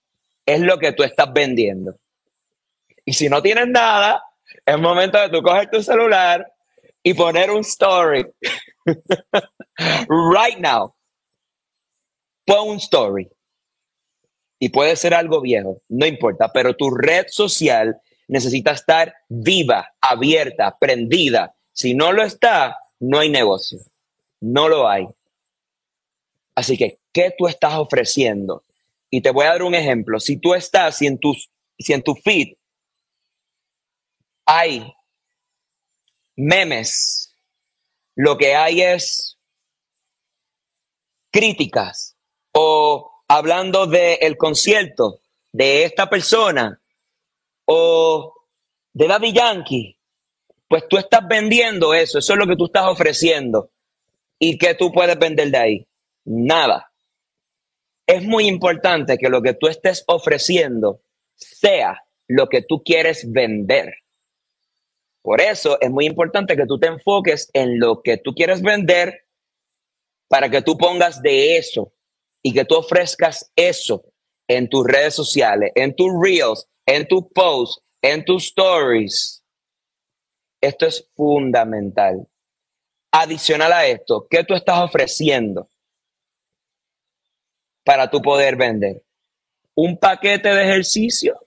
es 0.46 0.60
lo 0.60 0.78
que 0.78 0.92
tú 0.92 1.04
estás 1.04 1.32
vendiendo. 1.34 1.96
Y 3.06 3.14
si 3.14 3.30
no 3.30 3.42
tienes 3.42 3.68
nada, 3.68 4.24
es 4.66 4.80
momento 4.80 5.20
de 5.20 5.30
tú 5.30 5.42
coger 5.42 5.70
tu 5.70 5.82
celular 5.82 6.52
y 7.02 7.14
poner 7.14 7.52
un 7.52 7.62
story. 7.62 8.26
right 10.08 10.58
now. 10.60 10.94
Pon 12.46 12.70
un 12.70 12.78
story. 12.78 13.30
Y 14.60 14.70
puede 14.70 14.96
ser 14.96 15.14
algo 15.14 15.42
viejo, 15.42 15.82
no 15.90 16.06
importa, 16.06 16.52
pero 16.54 16.74
tu 16.74 16.90
red 16.90 17.26
social 17.28 18.00
necesita 18.30 18.72
estar 18.72 19.14
viva, 19.28 19.94
abierta, 20.00 20.78
prendida. 20.80 21.54
Si 21.74 21.94
no 21.94 22.14
lo 22.14 22.24
está, 22.24 22.78
no 23.00 23.20
hay 23.20 23.30
negocio. 23.30 23.80
No 24.40 24.70
lo 24.70 24.88
hay. 24.88 25.08
Así 26.56 26.78
que, 26.78 26.99
¿qué 27.12 27.34
tú 27.38 27.47
estás 27.47 27.76
ofreciendo? 27.76 28.64
Y 29.10 29.22
te 29.22 29.32
voy 29.32 29.45
a 29.45 29.49
dar 29.49 29.64
un 29.64 29.76
ejemplo. 29.76 30.20
Si 30.20 30.38
tú 30.38 30.54
estás, 30.54 30.97
si 30.97 31.08
en, 31.08 31.20
tus, 31.20 31.49
si 31.78 31.93
en 31.93 32.04
tu 32.04 32.16
feed 32.16 32.56
hay 34.45 34.93
memes, 36.36 37.36
lo 38.16 38.38
que 38.38 38.56
hay 38.56 38.82
es 38.82 39.38
críticas 41.32 42.16
o 42.51 43.24
hablando 43.28 43.88
del 43.88 44.38
concierto 44.38 45.20
de 45.51 45.84
esta 45.84 46.10
persona 46.10 46.80
o 47.66 48.34
de 48.93 49.08
Daddy 49.08 49.34
Yankee, 49.34 49.97
pues 50.68 50.88
tú 50.88 50.97
estás 50.97 51.28
vendiendo 51.28 51.93
eso, 51.93 52.20
eso 52.20 52.34
es 52.34 52.39
lo 52.39 52.47
que 52.47 52.56
tú 52.56 52.66
estás 52.66 52.86
ofreciendo. 52.88 53.72
¿Y 54.39 54.58
qué 54.58 54.76
tú 54.76 54.91
puedes 54.91 55.18
vender 55.18 55.49
de 55.49 55.58
ahí? 55.58 55.88
Nada. 56.26 56.91
Es 58.07 58.24
muy 58.24 58.47
importante 58.47 59.17
que 59.17 59.30
lo 59.30 59.41
que 59.41 59.53
tú 59.53 59.67
estés 59.67 60.03
ofreciendo 60.07 61.01
sea 61.36 62.03
lo 62.28 62.47
que 62.47 62.61
tú 62.61 62.84
quieres 62.84 63.32
vender. 63.32 63.93
Por 65.21 65.39
eso 65.39 65.80
es 65.80 65.89
muy 65.89 66.05
importante 66.05 66.57
que 66.57 66.65
tú 66.65 66.78
te 66.80 66.88
enfoques 66.88 67.49
en 67.53 67.80
lo 67.80 68.01
que 68.01 68.17
tú 68.17 68.34
quieres 68.34 68.61
vender 68.61 69.26
para 70.28 70.49
que 70.49 70.61
tú 70.61 70.78
pongas 70.78 71.21
de 71.21 71.57
eso 71.57 71.93
y 72.41 72.53
que 72.53 72.65
tú 72.65 72.76
ofrezcas 72.76 73.51
eso 73.55 74.03
en 74.47 74.67
tus 74.67 74.86
redes 74.86 75.15
sociales, 75.15 75.71
en 75.76 75.95
tus 75.95 76.11
reels, 76.21 76.67
en 76.86 77.07
tus 77.07 77.24
posts, 77.34 77.82
en 78.01 78.26
tus 78.26 78.45
stories. 78.45 79.43
Esto 80.59 80.86
es 80.88 81.09
fundamental. 81.15 82.28
Adicional 83.11 83.71
a 83.71 83.86
esto, 83.86 84.28
¿qué 84.30 84.43
tú 84.43 84.55
estás 84.55 84.80
ofreciendo 84.80 85.69
para 87.84 88.10
tú 88.10 88.22
poder 88.22 88.56
vender? 88.56 89.02
¿Un 89.76 89.98
paquete 89.98 90.54
de 90.54 90.64
ejercicio? 90.64 91.40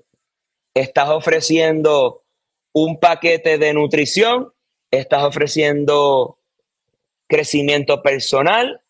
¿Estás 0.75 1.09
ofreciendo 1.09 2.25
un 2.73 2.99
paquete 2.99 3.59
de 3.59 3.73
nutrición? 3.73 4.53
¿Estás 4.91 5.23
ofreciendo 5.25 6.39
crecimiento 7.29 8.03
personal? 8.03 8.83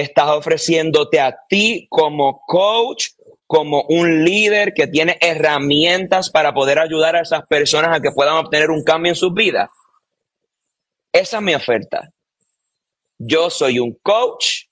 estás 0.00 0.28
ofreciéndote 0.28 1.20
a 1.20 1.36
ti 1.48 1.86
como 1.88 2.42
coach, 2.46 3.08
como 3.46 3.84
un 3.88 4.24
líder 4.24 4.74
que 4.74 4.86
tiene 4.86 5.18
herramientas 5.20 6.30
para 6.30 6.52
poder 6.52 6.78
ayudar 6.78 7.16
a 7.16 7.22
esas 7.22 7.46
personas 7.46 7.96
a 7.96 8.00
que 8.00 8.10
puedan 8.10 8.36
obtener 8.36 8.70
un 8.70 8.82
cambio 8.82 9.12
en 9.12 9.16
sus 9.16 9.32
vidas. 9.32 9.70
Esa 11.12 11.36
es 11.38 11.42
mi 11.42 11.54
oferta. 11.54 12.10
Yo 13.18 13.48
soy 13.48 13.78
un 13.78 13.94
coach 14.02 14.65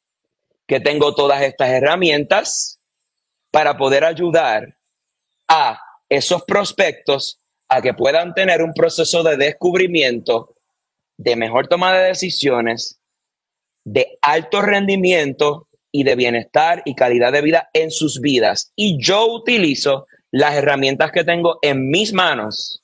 que 0.67 0.81
tengo 0.81 1.15
todas 1.15 1.43
estas 1.43 1.71
herramientas 1.71 2.81
para 3.51 3.77
poder 3.77 4.05
ayudar 4.05 4.77
a 5.49 5.79
esos 6.09 6.43
prospectos 6.45 7.41
a 7.69 7.83
que 7.83 7.95
puedan 7.95 8.35
tener 8.35 8.63
un 8.63 8.73
proceso 8.73 9.23
de 9.23 9.37
descubrimiento, 9.37 10.57
de 11.17 11.37
mejor 11.37 11.69
toma 11.69 11.93
de 11.93 12.09
decisiones 12.09 13.01
de 13.85 14.19
alto 14.23 14.63
rendimiento 14.63 15.69
y 15.93 16.03
de 16.05 16.17
bienestar 16.17 16.83
y 16.85 16.95
calidad 16.95 17.33
de 17.33 17.43
vida 17.43 17.71
en 17.73 17.91
sus 17.91 18.21
vidas. 18.21 18.73
Y 18.75 18.99
yo 18.99 19.27
utilizo 19.27 20.07
las 20.31 20.55
herramientas 20.55 21.13
que 21.13 21.23
tengo 21.23 21.59
en 21.63 21.91
mis 21.91 22.13
manos, 22.13 22.83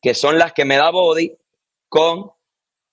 que 0.00 0.14
son 0.14 0.38
las 0.38 0.52
que 0.52 0.64
me 0.64 0.76
da 0.76 0.90
Body 0.90 1.36
con 1.88 2.30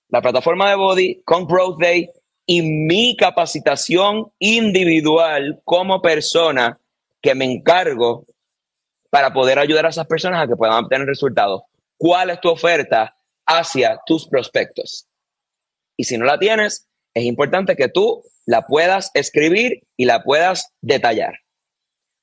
la 0.10 0.22
plataforma 0.22 0.70
de 0.70 0.76
Body, 0.76 1.22
con 1.24 1.46
Growth 1.46 1.80
Day 1.80 2.10
y 2.46 2.62
mi 2.62 3.16
capacitación 3.16 4.32
individual 4.40 5.62
como 5.64 6.02
persona 6.02 6.80
que 7.22 7.34
me 7.34 7.46
encargo 7.46 8.26
para 9.10 9.34
poder 9.34 9.58
ayudar 9.60 9.86
a 9.86 9.90
esas 9.90 10.06
personas 10.08 10.44
a 10.44 10.48
que 10.48 10.56
puedan 10.56 10.84
obtener 10.84 11.08
resultados. 11.08 11.64
¿Cuál 11.98 12.30
es 12.30 12.40
tu 12.42 12.50
oferta 12.50 13.18
hacia 13.46 14.00
tus 14.06 14.28
prospectos? 14.28 15.08
Y 15.98 16.04
si 16.04 16.18
no 16.18 16.26
la 16.26 16.38
tienes, 16.38 16.88
es 17.14 17.24
importante 17.24 17.76
que 17.76 17.88
tú 17.88 18.22
la 18.46 18.68
puedas 18.68 19.10
escribir 19.14 19.88
y 19.98 20.06
la 20.06 20.24
puedas 20.24 20.74
detallar. 20.82 21.40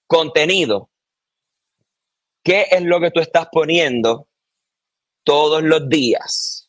Contenido. 0.07 0.91
¿Qué 2.45 2.67
es 2.71 2.83
lo 2.83 3.01
que 3.01 3.11
tú 3.11 3.21
estás 3.21 3.49
poniendo 3.51 4.29
todos 5.25 5.63
los 5.63 5.89
días? 5.89 6.69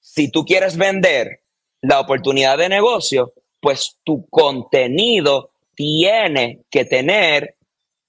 Si 0.00 0.30
tú 0.30 0.44
quieres 0.44 0.76
vender 0.76 1.41
la 1.82 2.00
oportunidad 2.00 2.56
de 2.56 2.68
negocio, 2.68 3.32
pues 3.60 3.98
tu 4.02 4.26
contenido 4.28 5.50
tiene 5.74 6.60
que 6.70 6.84
tener 6.84 7.56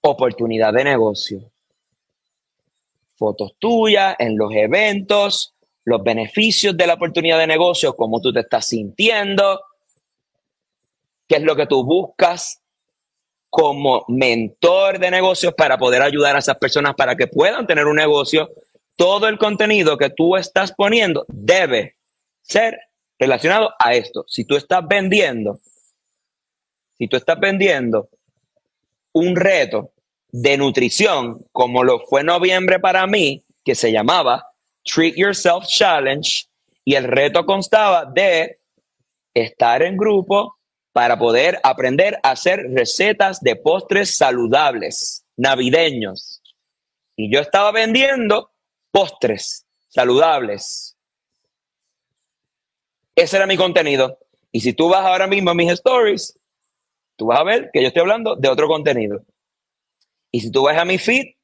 oportunidad 0.00 0.72
de 0.72 0.84
negocio. 0.84 1.50
Fotos 3.16 3.54
tuyas 3.58 4.16
en 4.18 4.36
los 4.36 4.52
eventos, 4.52 5.54
los 5.84 6.02
beneficios 6.02 6.76
de 6.76 6.86
la 6.86 6.94
oportunidad 6.94 7.38
de 7.38 7.46
negocio, 7.46 7.94
cómo 7.94 8.20
tú 8.20 8.32
te 8.32 8.40
estás 8.40 8.66
sintiendo, 8.66 9.60
qué 11.28 11.36
es 11.36 11.42
lo 11.42 11.56
que 11.56 11.66
tú 11.66 11.84
buscas 11.84 12.60
como 13.50 14.04
mentor 14.08 14.98
de 14.98 15.10
negocios 15.10 15.54
para 15.54 15.78
poder 15.78 16.02
ayudar 16.02 16.34
a 16.34 16.40
esas 16.40 16.56
personas 16.56 16.94
para 16.96 17.14
que 17.14 17.28
puedan 17.28 17.66
tener 17.66 17.86
un 17.86 17.96
negocio. 17.96 18.50
Todo 18.96 19.28
el 19.28 19.38
contenido 19.38 19.96
que 19.96 20.10
tú 20.10 20.36
estás 20.36 20.72
poniendo 20.72 21.24
debe 21.28 21.96
ser 22.42 22.78
relacionado 23.18 23.72
a 23.78 23.94
esto. 23.94 24.24
Si 24.28 24.44
tú 24.44 24.56
estás 24.56 24.86
vendiendo, 24.86 25.60
si 26.98 27.08
tú 27.08 27.16
estás 27.16 27.38
vendiendo 27.38 28.08
un 29.12 29.36
reto 29.36 29.92
de 30.28 30.56
nutrición, 30.56 31.46
como 31.52 31.84
lo 31.84 32.00
fue 32.00 32.24
noviembre 32.24 32.80
para 32.80 33.06
mí, 33.06 33.44
que 33.64 33.74
se 33.74 33.92
llamaba 33.92 34.48
Treat 34.84 35.14
Yourself 35.16 35.64
Challenge, 35.66 36.46
y 36.84 36.94
el 36.96 37.04
reto 37.04 37.46
constaba 37.46 38.04
de 38.04 38.58
estar 39.32 39.82
en 39.82 39.96
grupo 39.96 40.56
para 40.92 41.18
poder 41.18 41.58
aprender 41.62 42.18
a 42.22 42.32
hacer 42.32 42.60
recetas 42.72 43.40
de 43.40 43.56
postres 43.56 44.16
saludables, 44.16 45.24
navideños. 45.36 46.42
Y 47.16 47.32
yo 47.32 47.40
estaba 47.40 47.72
vendiendo 47.72 48.50
postres 48.90 49.66
saludables. 49.88 50.93
Ese 53.14 53.36
era 53.36 53.46
mi 53.46 53.56
contenido. 53.56 54.18
Y 54.50 54.60
si 54.60 54.72
tú 54.72 54.88
vas 54.88 55.04
ahora 55.04 55.26
mismo 55.26 55.50
a 55.50 55.54
mis 55.54 55.70
stories, 55.72 56.38
tú 57.16 57.26
vas 57.26 57.40
a 57.40 57.44
ver 57.44 57.70
que 57.72 57.82
yo 57.82 57.88
estoy 57.88 58.00
hablando 58.00 58.36
de 58.36 58.48
otro 58.48 58.68
contenido. 58.68 59.24
Y 60.30 60.40
si 60.40 60.50
tú 60.50 60.62
vas 60.62 60.76
a 60.76 60.84
mi 60.84 60.98
feed, 60.98 61.34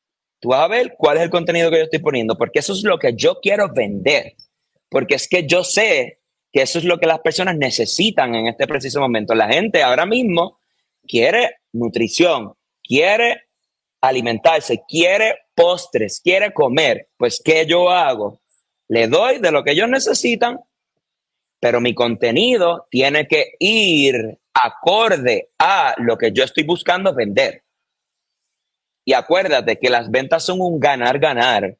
tú 0.40 0.48
vas 0.48 0.60
a 0.60 0.68
ver 0.68 0.94
cuál 0.98 1.16
es 1.16 1.22
el 1.22 1.30
contenido 1.30 1.70
que 1.70 1.78
yo 1.78 1.84
estoy 1.84 2.00
poniendo, 2.00 2.36
porque 2.36 2.58
eso 2.58 2.72
es 2.72 2.82
lo 2.82 2.98
que 2.98 3.14
yo 3.14 3.40
quiero 3.40 3.72
vender. 3.72 4.34
Porque 4.88 5.14
es 5.14 5.28
que 5.28 5.46
yo 5.46 5.62
sé 5.62 6.20
que 6.52 6.62
eso 6.62 6.78
es 6.78 6.84
lo 6.84 6.98
que 6.98 7.06
las 7.06 7.20
personas 7.20 7.56
necesitan 7.56 8.34
en 8.34 8.48
este 8.48 8.66
preciso 8.66 9.00
momento. 9.00 9.34
La 9.34 9.48
gente 9.48 9.82
ahora 9.82 10.06
mismo 10.06 10.58
quiere 11.06 11.56
nutrición, 11.72 12.54
quiere 12.82 13.44
alimentarse, 14.00 14.82
quiere 14.88 15.36
postres, 15.54 16.20
quiere 16.20 16.52
comer. 16.52 17.08
Pues, 17.16 17.40
¿qué 17.44 17.66
yo 17.66 17.90
hago? 17.90 18.40
Le 18.88 19.06
doy 19.06 19.38
de 19.38 19.52
lo 19.52 19.62
que 19.62 19.72
ellos 19.72 19.88
necesitan, 19.88 20.58
pero 21.60 21.80
mi 21.80 21.94
contenido 21.94 22.86
tiene 22.90 23.28
que 23.28 23.52
ir 23.58 24.38
acorde 24.54 25.50
a 25.58 25.94
lo 25.98 26.16
que 26.16 26.32
yo 26.32 26.42
estoy 26.42 26.64
buscando 26.64 27.14
vender. 27.14 27.62
Y 29.04 29.12
acuérdate 29.12 29.78
que 29.78 29.90
las 29.90 30.10
ventas 30.10 30.44
son 30.44 30.60
un 30.60 30.80
ganar-ganar. 30.80 31.76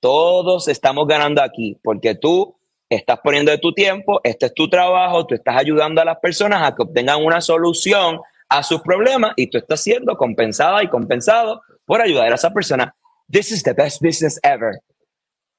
Todos 0.00 0.68
estamos 0.68 1.06
ganando 1.06 1.42
aquí, 1.42 1.78
porque 1.82 2.14
tú 2.14 2.56
estás 2.88 3.20
poniendo 3.20 3.50
de 3.50 3.58
tu 3.58 3.72
tiempo, 3.72 4.20
este 4.22 4.46
es 4.46 4.54
tu 4.54 4.68
trabajo, 4.68 5.26
tú 5.26 5.34
estás 5.34 5.56
ayudando 5.56 6.00
a 6.00 6.04
las 6.04 6.18
personas 6.18 6.62
a 6.62 6.74
que 6.74 6.82
obtengan 6.82 7.24
una 7.24 7.40
solución 7.40 8.20
a 8.48 8.62
sus 8.62 8.82
problemas 8.82 9.32
y 9.36 9.46
tú 9.46 9.58
estás 9.58 9.82
siendo 9.82 10.16
compensada 10.16 10.82
y 10.82 10.88
compensado 10.88 11.62
por 11.86 12.02
ayudar 12.02 12.30
a 12.32 12.34
esa 12.34 12.50
persona. 12.50 12.94
This 13.30 13.50
is 13.50 13.62
the 13.62 13.72
best 13.72 14.02
business 14.02 14.38
ever. 14.42 14.78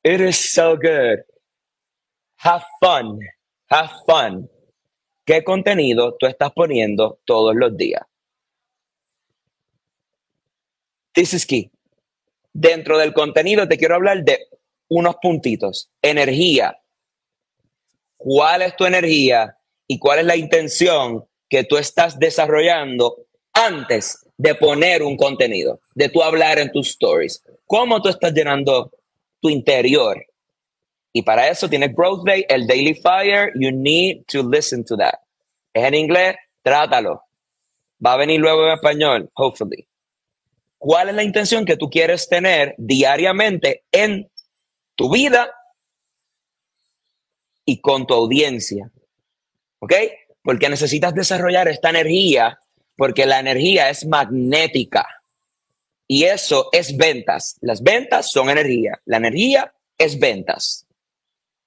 It 0.03 0.21
is 0.21 0.38
so 0.38 0.76
good. 0.76 1.24
Have 2.38 2.63
fun. 2.80 3.19
Have 3.74 3.89
fun. 4.05 4.51
¿Qué 5.26 5.43
contenido 5.43 6.15
tú 6.19 6.28
estás 6.28 6.51
poniendo 6.51 7.19
todos 7.26 7.55
los 7.55 7.76
días? 7.76 8.03
This 11.11 11.34
is 11.34 11.45
key. 11.47 11.71
Dentro 12.53 12.99
del 12.99 13.13
contenido 13.13 13.67
te 13.67 13.80
quiero 13.80 13.95
hablar 13.95 14.24
de 14.24 14.45
unos 14.89 15.15
puntitos. 15.19 15.89
Energía, 16.03 16.80
cuál 18.15 18.61
es 18.61 18.76
tu 18.76 18.86
energía 18.86 19.57
y 19.88 19.97
cuál 19.97 20.19
es 20.19 20.26
la 20.26 20.36
intención 20.36 21.26
que 21.49 21.63
tú 21.63 21.78
estás 21.78 22.19
desarrollando 22.19 23.26
antes 23.53 24.24
de 24.38 24.53
poner 24.53 25.01
un 25.01 25.17
contenido, 25.17 25.80
de 25.95 26.09
tú 26.09 26.21
hablar 26.21 26.59
en 26.59 26.71
tus 26.71 26.89
stories. 26.89 27.43
¿Cómo 27.65 28.03
tú 28.03 28.09
estás 28.09 28.34
llenando 28.34 28.91
tu 29.39 29.49
interior? 29.49 30.24
Y 31.14 31.22
para 31.22 31.47
eso 31.47 31.70
tienes 31.70 31.95
Growth 31.95 32.26
Day, 32.26 32.45
el 32.49 32.68
Daily 32.68 32.95
Fire. 32.95 33.51
You 33.55 33.72
need 33.72 34.26
to 34.28 34.43
listen 34.43 34.84
to 34.86 34.97
that. 34.97 35.20
Es 35.74 35.86
en 35.86 35.93
inglés, 35.93 36.36
trátalo. 36.61 37.22
Va 38.05 38.14
a 38.14 38.18
venir 38.18 38.39
luego 38.39 38.66
en 38.66 38.74
español, 38.74 39.30
hopefully. 39.36 39.88
¿Cuál 40.78 41.09
es 41.09 41.16
la 41.16 41.24
intención 41.24 41.64
que 41.64 41.78
tú 41.78 41.89
quieres 41.89 42.28
tener 42.28 42.76
diariamente 42.78 43.84
en 43.91 44.30
tu 44.95 45.11
vida 45.11 45.53
y 47.66 47.80
con 47.80 48.05
tu 48.05 48.14
audiencia. 48.14 48.91
¿Ok? 49.80 49.93
Porque 50.43 50.70
necesitas 50.70 51.14
desarrollar 51.14 51.68
esta 51.68 51.89
energía, 51.89 52.59
porque 52.97 53.26
la 53.26 53.39
energía 53.39 53.89
es 53.89 54.05
magnética. 54.05 55.07
Y 56.07 56.26
eso 56.26 56.70
es 56.72 56.95
ventas. 56.97 57.57
Las 57.61 57.82
ventas 57.82 58.32
son 58.32 58.49
energía. 58.49 59.01
La 59.05 59.18
energía 59.18 59.74
es 59.97 60.20
ventas. 60.20 60.82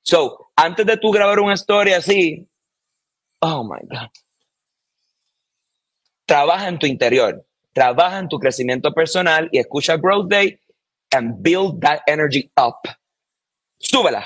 So, 0.06 0.52
antes 0.54 0.86
de 0.86 0.96
tú 0.96 1.10
grabar 1.10 1.40
una 1.40 1.54
historia 1.54 1.96
así, 1.96 2.48
oh 3.40 3.64
my 3.64 3.80
God. 3.88 4.08
Trabaja 6.24 6.68
en 6.68 6.78
tu 6.78 6.86
interior, 6.86 7.44
trabaja 7.72 8.20
en 8.20 8.28
tu 8.28 8.38
crecimiento 8.38 8.92
personal 8.94 9.48
y 9.50 9.58
escucha 9.58 9.96
Growth 9.96 10.28
Day 10.28 10.60
and 11.12 11.42
build 11.42 11.80
that 11.80 12.02
energy 12.06 12.50
up. 12.56 12.76
Súbela, 13.78 14.24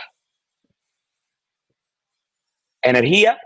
Energía, 2.83 3.39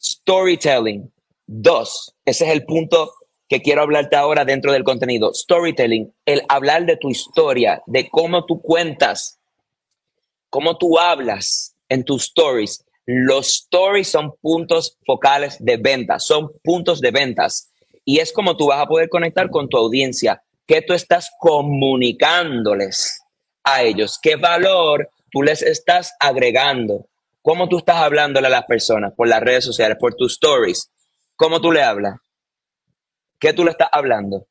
storytelling. 0.00 1.12
Dos, 1.46 2.14
ese 2.26 2.44
es 2.44 2.50
el 2.50 2.66
punto 2.66 3.14
que 3.48 3.62
quiero 3.62 3.82
hablarte 3.82 4.16
ahora 4.16 4.44
dentro 4.44 4.72
del 4.72 4.84
contenido. 4.84 5.32
Storytelling, 5.32 6.14
el 6.26 6.42
hablar 6.48 6.84
de 6.84 6.98
tu 6.98 7.08
historia, 7.08 7.82
de 7.86 8.08
cómo 8.10 8.44
tú 8.44 8.60
cuentas, 8.60 9.37
cómo 10.50 10.76
tú 10.76 10.98
hablas 10.98 11.76
en 11.88 12.04
tus 12.04 12.24
stories. 12.24 12.84
Los 13.06 13.48
stories 13.48 14.08
son 14.08 14.32
puntos 14.40 14.98
focales 15.06 15.56
de 15.60 15.76
ventas, 15.76 16.26
son 16.26 16.50
puntos 16.62 17.00
de 17.00 17.10
ventas. 17.10 17.72
Y 18.04 18.18
es 18.18 18.32
como 18.32 18.56
tú 18.56 18.66
vas 18.68 18.80
a 18.80 18.86
poder 18.86 19.08
conectar 19.08 19.50
con 19.50 19.68
tu 19.68 19.76
audiencia, 19.76 20.42
qué 20.66 20.82
tú 20.82 20.92
estás 20.94 21.30
comunicándoles 21.38 23.22
a 23.64 23.82
ellos, 23.82 24.18
qué 24.22 24.36
valor 24.36 25.10
tú 25.30 25.42
les 25.42 25.62
estás 25.62 26.14
agregando. 26.20 27.06
¿Cómo 27.42 27.68
tú 27.68 27.78
estás 27.78 27.96
hablándole 27.96 28.48
a 28.48 28.50
las 28.50 28.66
personas? 28.66 29.14
Por 29.14 29.28
las 29.28 29.40
redes 29.40 29.64
sociales, 29.64 29.96
por 29.98 30.14
tus 30.14 30.32
stories. 30.32 30.90
¿Cómo 31.36 31.60
tú 31.60 31.72
le 31.72 31.82
hablas? 31.82 32.16
¿Qué 33.38 33.52
tú 33.52 33.64
le 33.64 33.70
estás 33.70 33.88
hablando? 33.90 34.46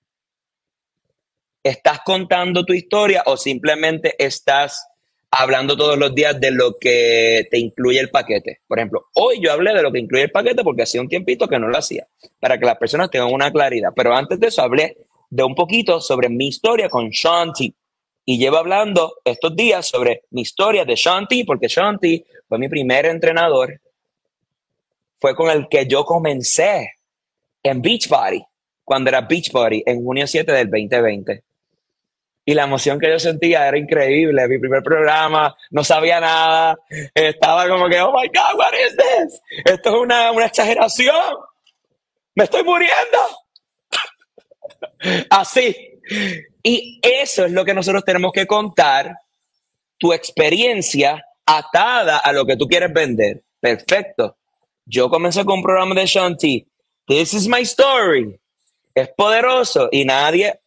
¿Estás 1.61 1.99
contando 2.05 2.63
tu 2.63 2.73
historia 2.73 3.23
o 3.25 3.37
simplemente 3.37 4.15
estás 4.17 4.87
hablando 5.31 5.75
todos 5.75 5.97
los 5.97 6.15
días 6.15 6.39
de 6.39 6.51
lo 6.51 6.77
que 6.79 7.47
te 7.51 7.57
incluye 7.59 7.99
el 7.99 8.09
paquete? 8.09 8.61
Por 8.67 8.79
ejemplo, 8.79 9.07
hoy 9.13 9.39
yo 9.41 9.51
hablé 9.51 9.73
de 9.73 9.81
lo 9.81 9.91
que 9.91 9.99
incluye 9.99 10.23
el 10.23 10.31
paquete 10.31 10.63
porque 10.63 10.83
hacía 10.83 11.01
un 11.01 11.09
tiempito 11.09 11.47
que 11.47 11.59
no 11.59 11.67
lo 11.67 11.77
hacía, 11.77 12.07
para 12.39 12.57
que 12.57 12.65
las 12.65 12.77
personas 12.77 13.09
tengan 13.09 13.33
una 13.33 13.51
claridad. 13.51 13.89
Pero 13.95 14.15
antes 14.15 14.39
de 14.39 14.47
eso 14.47 14.61
hablé 14.61 14.97
de 15.29 15.43
un 15.43 15.55
poquito 15.55 15.99
sobre 16.01 16.29
mi 16.29 16.47
historia 16.47 16.89
con 16.89 17.09
Shanti. 17.09 17.75
Y 18.25 18.37
llevo 18.37 18.57
hablando 18.57 19.15
estos 19.23 19.55
días 19.55 19.87
sobre 19.87 20.23
mi 20.31 20.41
historia 20.41 20.83
de 20.83 20.95
Shanti, 20.95 21.43
porque 21.43 21.67
Shanti 21.67 22.25
fue 22.47 22.59
mi 22.59 22.67
primer 22.67 23.05
entrenador, 23.05 23.79
fue 25.19 25.35
con 25.35 25.49
el 25.49 25.67
que 25.69 25.87
yo 25.87 26.03
comencé 26.03 26.91
en 27.63 27.81
Beachbody, 27.81 28.43
cuando 28.83 29.09
era 29.09 29.21
Beachbody, 29.21 29.83
en 29.85 30.03
junio 30.03 30.27
7 30.27 30.51
del 30.51 30.69
2020. 30.69 31.43
Y 32.47 32.53
la 32.53 32.63
emoción 32.63 32.97
que 32.97 33.09
yo 33.09 33.19
sentía 33.19 33.67
era 33.67 33.77
increíble. 33.77 34.47
Mi 34.47 34.57
primer 34.57 34.81
programa, 34.81 35.53
no 35.69 35.83
sabía 35.83 36.21
nada. 36.21 36.77
Estaba 37.13 37.67
como 37.67 37.89
que, 37.89 37.99
oh 37.99 38.13
my 38.13 38.25
God, 38.29 38.57
what 38.57 38.71
is 38.73 38.95
this? 38.95 39.41
Esto 39.65 39.89
es 39.89 39.95
una, 39.95 40.31
una 40.31 40.45
exageración. 40.45 41.35
Me 42.35 42.45
estoy 42.45 42.63
muriendo. 42.63 43.17
Así. 45.29 45.75
Y 46.63 47.01
eso 47.03 47.43
es 47.43 47.51
lo 47.51 47.65
que 47.65 47.73
nosotros 47.73 48.05
tenemos 48.05 48.31
que 48.31 48.47
contar, 48.47 49.13
tu 49.97 50.13
experiencia 50.13 51.25
atada 51.45 52.19
a 52.19 52.31
lo 52.31 52.45
que 52.45 52.55
tú 52.55 52.65
quieres 52.65 52.93
vender. 52.93 53.43
Perfecto. 53.59 54.37
Yo 54.85 55.09
comencé 55.09 55.43
con 55.43 55.55
un 55.55 55.63
programa 55.63 55.95
de 55.95 56.05
Shanti. 56.05 56.65
This 57.05 57.33
is 57.33 57.45
my 57.49 57.63
story. 57.63 58.39
Es 58.95 59.09
poderoso 59.09 59.89
y 59.91 60.05
nadie, 60.05 60.61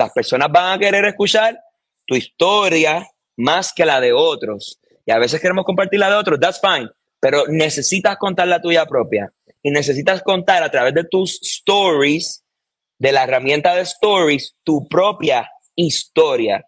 las 0.00 0.12
personas 0.12 0.50
van 0.50 0.72
a 0.72 0.78
querer 0.78 1.04
escuchar 1.04 1.60
tu 2.06 2.16
historia 2.16 3.06
más 3.36 3.72
que 3.72 3.84
la 3.84 4.00
de 4.00 4.12
otros. 4.12 4.80
Y 5.04 5.12
a 5.12 5.18
veces 5.18 5.40
queremos 5.40 5.64
compartir 5.64 6.00
la 6.00 6.08
de 6.08 6.16
otros, 6.16 6.40
that's 6.40 6.60
fine. 6.60 6.88
Pero 7.20 7.44
necesitas 7.48 8.16
contar 8.16 8.48
la 8.48 8.60
tuya 8.60 8.86
propia. 8.86 9.32
Y 9.62 9.70
necesitas 9.70 10.22
contar 10.22 10.62
a 10.62 10.70
través 10.70 10.94
de 10.94 11.04
tus 11.04 11.38
stories 11.42 12.44
de 12.98 13.12
la 13.12 13.24
herramienta 13.24 13.74
de 13.74 13.82
stories 13.82 14.56
tu 14.64 14.88
propia 14.88 15.50
historia. 15.76 16.66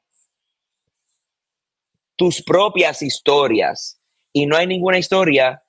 Tus 2.14 2.42
propias 2.42 3.00
historias. 3.00 3.98
Y 4.32 4.44
no 4.46 4.56
hay 4.56 4.66
ninguna 4.66 4.98
historia 4.98 5.62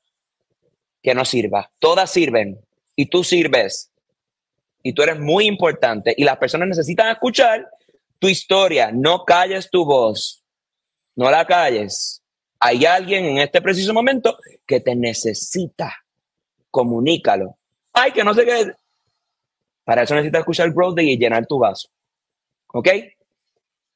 que 1.02 1.16
no 1.16 1.24
sirva. 1.24 1.72
Todas 1.80 2.12
sirven 2.12 2.60
y 2.96 3.06
tú 3.06 3.24
sirves. 3.24 3.93
Y 4.84 4.94
tú 4.94 5.02
eres 5.02 5.20
muy 5.20 5.48
importante 5.48 6.14
y 6.16 6.26
las 6.26 6.38
personas 6.38 6.68
necesitan 6.68 7.10
escuchar 7.10 7.68
tu 8.20 8.28
historia. 8.28 8.92
No 8.92 9.24
calles 9.24 9.70
tu 9.72 9.86
voz. 9.86 10.44
No 11.16 11.32
la 11.32 11.46
calles. 11.46 12.22
Hay 12.60 12.86
alguien 12.86 13.26
en 13.26 13.38
este 13.40 13.62
preciso 13.62 13.94
momento 13.94 14.38
que 14.68 14.82
te 14.82 14.96
necesita. 14.96 15.94
Comunícalo. 16.70 17.58
Ay, 17.94 18.12
que 18.12 18.24
no 18.24 18.34
sé 18.34 18.46
qué. 18.46 18.72
Para 19.84 20.04
eso 20.04 20.16
necesitas 20.16 20.40
escuchar 20.40 20.72
Growth 20.72 20.96
Day 20.96 21.12
y 21.12 21.18
llenar 21.18 21.46
tu 21.46 21.60
vaso. 21.60 21.90
¿Ok? 22.74 22.90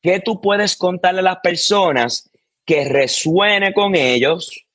¿Qué 0.02 0.20
tú 0.20 0.40
puedes 0.40 0.76
contarle 0.78 1.20
a 1.20 1.24
las 1.24 1.40
personas 1.40 2.30
que 2.66 2.86
resuene 2.86 3.74
con 3.74 3.96
ellos 3.96 4.66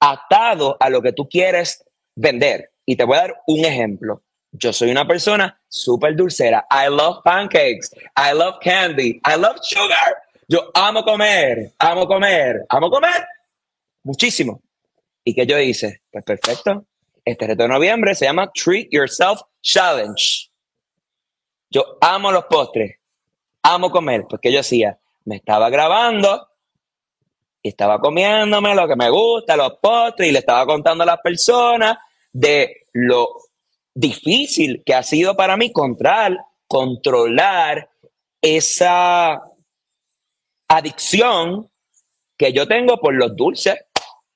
atado 0.00 0.76
a 0.78 0.90
lo 0.90 1.00
que 1.02 1.12
tú 1.12 1.28
quieres 1.28 1.84
vender? 2.14 2.72
Y 2.84 2.96
te 2.96 3.04
voy 3.04 3.16
a 3.16 3.22
dar 3.22 3.42
un 3.46 3.64
ejemplo. 3.64 4.22
Yo 4.52 4.72
soy 4.72 4.90
una 4.90 5.06
persona 5.06 5.58
súper 5.66 6.14
dulcera. 6.14 6.66
I 6.70 6.88
love 6.88 7.22
pancakes. 7.24 7.90
I 8.16 8.34
love 8.34 8.58
candy. 8.60 9.20
I 9.26 9.36
love 9.38 9.56
sugar. 9.62 10.22
Yo 10.46 10.70
amo 10.74 11.02
comer, 11.02 11.72
amo 11.78 12.06
comer, 12.06 12.66
amo 12.68 12.90
comer. 12.90 13.26
Muchísimo. 14.02 14.60
¿Y 15.24 15.34
qué 15.34 15.46
yo 15.46 15.58
hice? 15.58 16.02
Pues 16.10 16.24
perfecto. 16.24 16.84
Este 17.24 17.46
reto 17.46 17.62
de 17.62 17.68
noviembre 17.70 18.14
se 18.14 18.26
llama 18.26 18.50
Treat 18.52 18.88
Yourself 18.90 19.40
Challenge. 19.62 20.50
Yo 21.70 21.96
amo 22.02 22.30
los 22.30 22.44
postres, 22.44 22.98
amo 23.62 23.90
comer. 23.90 24.26
Pues, 24.28 24.42
¿qué 24.42 24.52
yo 24.52 24.60
hacía? 24.60 24.98
Me 25.24 25.36
estaba 25.36 25.70
grabando 25.70 26.48
y 27.62 27.70
estaba 27.70 27.98
comiéndome 27.98 28.74
lo 28.74 28.86
que 28.86 28.96
me 28.96 29.08
gusta, 29.08 29.56
los 29.56 29.78
postres, 29.80 30.28
y 30.28 30.32
le 30.32 30.40
estaba 30.40 30.66
contando 30.66 31.04
a 31.04 31.06
las 31.06 31.20
personas 31.20 31.96
de 32.32 32.88
lo 32.92 33.38
difícil 33.94 34.82
que 34.84 34.94
ha 34.94 35.02
sido 35.02 35.36
para 35.36 35.56
mí 35.56 35.72
controlar, 35.72 36.38
controlar 36.66 37.90
esa 38.40 39.42
adicción 40.68 41.70
que 42.36 42.52
yo 42.52 42.66
tengo 42.66 42.98
por 42.98 43.14
los 43.14 43.36
dulces 43.36 43.76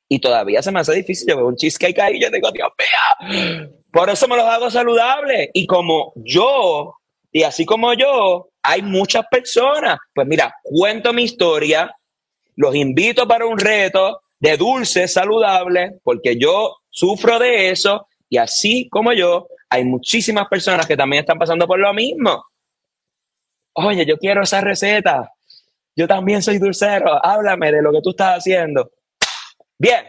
y 0.09 0.21
todavía 0.21 0.63
se 0.63 0.71
me 0.71 0.81
hace 0.81 0.95
difícil. 0.95 1.29
Yo 1.29 1.37
veo 1.37 1.47
un 1.47 1.57
cheesecake 1.57 1.99
ahí 1.99 2.17
y 2.17 2.21
yo 2.21 2.31
digo, 2.31 2.51
Dios 2.53 2.69
mío, 2.79 3.71
por 3.93 4.11
eso 4.11 4.29
me 4.29 4.37
los 4.37 4.47
hago 4.47 4.71
saludables. 4.71 5.51
Y 5.55 5.67
como 5.67 6.13
yo, 6.17 6.95
y 7.33 7.43
así 7.43 7.65
como 7.65 7.95
yo, 7.95 8.51
hay 8.63 8.83
muchas 8.83 9.27
personas. 9.31 9.99
Pues 10.15 10.27
mira, 10.27 10.55
cuento 10.63 11.13
mi 11.13 11.25
historia, 11.25 11.95
los 12.57 12.75
invito 12.75 13.27
para 13.27 13.47
un 13.47 13.59
reto 13.59 14.21
de 14.39 14.57
dulces 14.57 15.13
saludables, 15.13 15.95
porque 16.03 16.37
yo 16.37 16.77
sufro 16.91 17.39
de 17.39 17.71
eso, 17.71 18.07
y 18.29 18.39
así 18.39 18.89
como 18.89 19.13
yo, 19.13 19.49
hay 19.69 19.85
muchísimas 19.85 20.49
personas 20.49 20.87
que 20.87 20.97
también 20.97 21.21
están 21.21 21.39
pasando 21.39 21.67
por 21.67 21.79
lo 21.79 21.93
mismo. 21.93 22.45
Oye, 23.75 24.07
yo 24.07 24.17
quiero 24.17 24.43
esa 24.43 24.61
receta. 24.61 25.33
Yo 25.95 26.07
también 26.07 26.43
soy 26.43 26.59
dulcero. 26.59 27.25
Háblame 27.25 27.73
de 27.73 27.83
lo 27.83 27.93
que 27.93 28.01
tú 28.03 28.11
estás 28.11 28.39
haciendo. 28.39 28.91
Bien. 29.79 30.05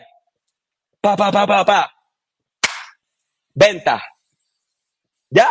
Pa, 1.02 1.16
pa, 1.16 1.32
pa, 1.32 1.46
pa, 1.46 1.66
pa. 1.66 1.92
Venta. 3.54 4.04
¿Ya? 5.30 5.50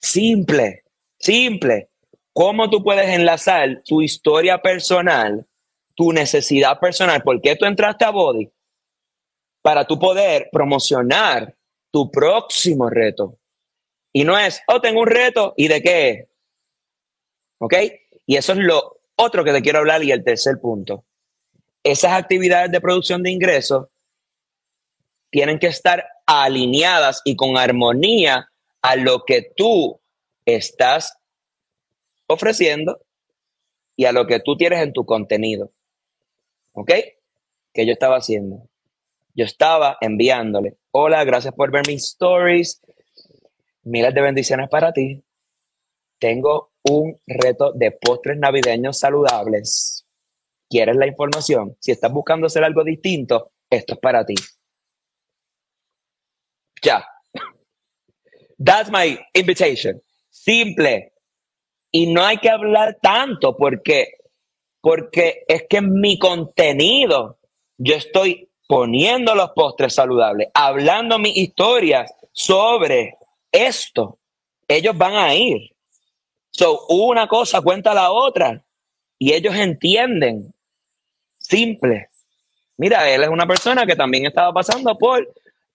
Simple, 0.00 0.84
simple. 1.18 1.90
¿Cómo 2.32 2.70
tú 2.70 2.82
puedes 2.82 3.08
enlazar 3.08 3.82
tu 3.84 4.02
historia 4.02 4.58
personal, 4.58 5.46
tu 5.94 6.12
necesidad 6.12 6.78
personal? 6.78 7.22
¿Por 7.22 7.40
qué 7.40 7.56
tú 7.56 7.64
entraste 7.64 8.04
a 8.04 8.10
Body? 8.10 8.50
Para 9.66 9.84
tú 9.84 9.98
poder 9.98 10.48
promocionar 10.52 11.52
tu 11.90 12.08
próximo 12.10 12.88
reto. 12.88 13.36
Y 14.12 14.22
no 14.22 14.38
es, 14.38 14.60
oh, 14.68 14.80
tengo 14.80 15.00
un 15.00 15.08
reto, 15.08 15.54
¿y 15.56 15.66
de 15.66 15.82
qué? 15.82 16.28
¿Ok? 17.58 17.74
Y 18.26 18.36
eso 18.36 18.52
es 18.52 18.58
lo 18.58 19.00
otro 19.16 19.42
que 19.42 19.52
te 19.52 19.62
quiero 19.62 19.80
hablar 19.80 20.04
y 20.04 20.12
el 20.12 20.22
tercer 20.22 20.60
punto 20.60 21.04
esas 21.86 22.12
actividades 22.12 22.72
de 22.72 22.80
producción 22.80 23.22
de 23.22 23.30
ingresos 23.30 23.86
tienen 25.30 25.58
que 25.60 25.68
estar 25.68 26.04
alineadas 26.26 27.22
y 27.24 27.36
con 27.36 27.56
armonía 27.56 28.50
a 28.82 28.96
lo 28.96 29.24
que 29.24 29.52
tú 29.56 30.00
estás 30.44 31.16
ofreciendo 32.26 33.00
y 33.94 34.04
a 34.04 34.12
lo 34.12 34.26
que 34.26 34.40
tú 34.40 34.56
tienes 34.56 34.82
en 34.82 34.92
tu 34.92 35.06
contenido. 35.06 35.70
¿Ok? 36.72 36.90
¿Qué 37.72 37.86
yo 37.86 37.92
estaba 37.92 38.16
haciendo? 38.16 38.68
Yo 39.36 39.44
estaba 39.44 39.98
enviándole, 40.00 40.78
hola, 40.92 41.22
gracias 41.24 41.54
por 41.54 41.70
ver 41.70 41.82
mis 41.86 42.04
stories, 42.04 42.80
miles 43.82 44.14
de 44.14 44.20
bendiciones 44.20 44.68
para 44.68 44.92
ti. 44.92 45.22
Tengo 46.18 46.72
un 46.82 47.20
reto 47.26 47.72
de 47.72 47.92
postres 47.92 48.38
navideños 48.38 48.98
saludables 48.98 50.06
quieres 50.68 50.96
la 50.96 51.06
información, 51.06 51.76
si 51.80 51.92
estás 51.92 52.12
buscando 52.12 52.46
hacer 52.46 52.64
algo 52.64 52.84
distinto, 52.84 53.52
esto 53.70 53.94
es 53.94 54.00
para 54.00 54.24
ti. 54.24 54.34
Ya. 56.82 57.06
That's 58.62 58.90
my 58.90 59.18
invitation. 59.34 60.00
Simple. 60.30 61.12
Y 61.90 62.12
no 62.12 62.24
hay 62.24 62.38
que 62.38 62.50
hablar 62.50 62.98
tanto 63.00 63.56
porque, 63.56 64.18
porque 64.80 65.44
es 65.48 65.64
que 65.68 65.80
mi 65.80 66.18
contenido 66.18 67.38
yo 67.78 67.94
estoy 67.94 68.50
poniendo 68.66 69.34
los 69.34 69.50
postres 69.50 69.94
saludables, 69.94 70.48
hablando 70.54 71.18
mi 71.18 71.30
historia 71.30 72.06
sobre 72.32 73.16
esto. 73.50 74.18
Ellos 74.68 74.96
van 74.96 75.14
a 75.14 75.34
ir. 75.34 75.72
So, 76.50 76.86
una 76.88 77.28
cosa 77.28 77.60
cuenta 77.60 77.94
la 77.94 78.10
otra 78.10 78.62
y 79.18 79.32
ellos 79.32 79.54
entienden 79.54 80.54
simple. 81.38 82.08
Mira, 82.76 83.08
él 83.08 83.22
es 83.22 83.28
una 83.28 83.46
persona 83.46 83.86
que 83.86 83.96
también 83.96 84.26
estaba 84.26 84.52
pasando 84.52 84.96
por 84.96 85.26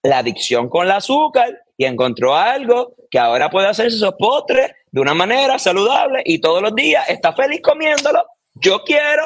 la 0.03 0.19
adicción 0.19 0.69
con 0.69 0.85
el 0.85 0.91
azúcar 0.91 1.63
y 1.77 1.85
encontró 1.85 2.35
algo 2.35 2.95
que 3.09 3.19
ahora 3.19 3.49
puede 3.49 3.67
hacer 3.67 3.87
esos 3.87 4.13
postres 4.17 4.71
de 4.91 5.01
una 5.01 5.13
manera 5.13 5.57
saludable 5.57 6.21
y 6.25 6.39
todos 6.39 6.61
los 6.61 6.75
días 6.75 7.07
está 7.09 7.33
feliz 7.33 7.61
comiéndolo. 7.61 8.25
Yo 8.53 8.83
quiero. 8.83 9.23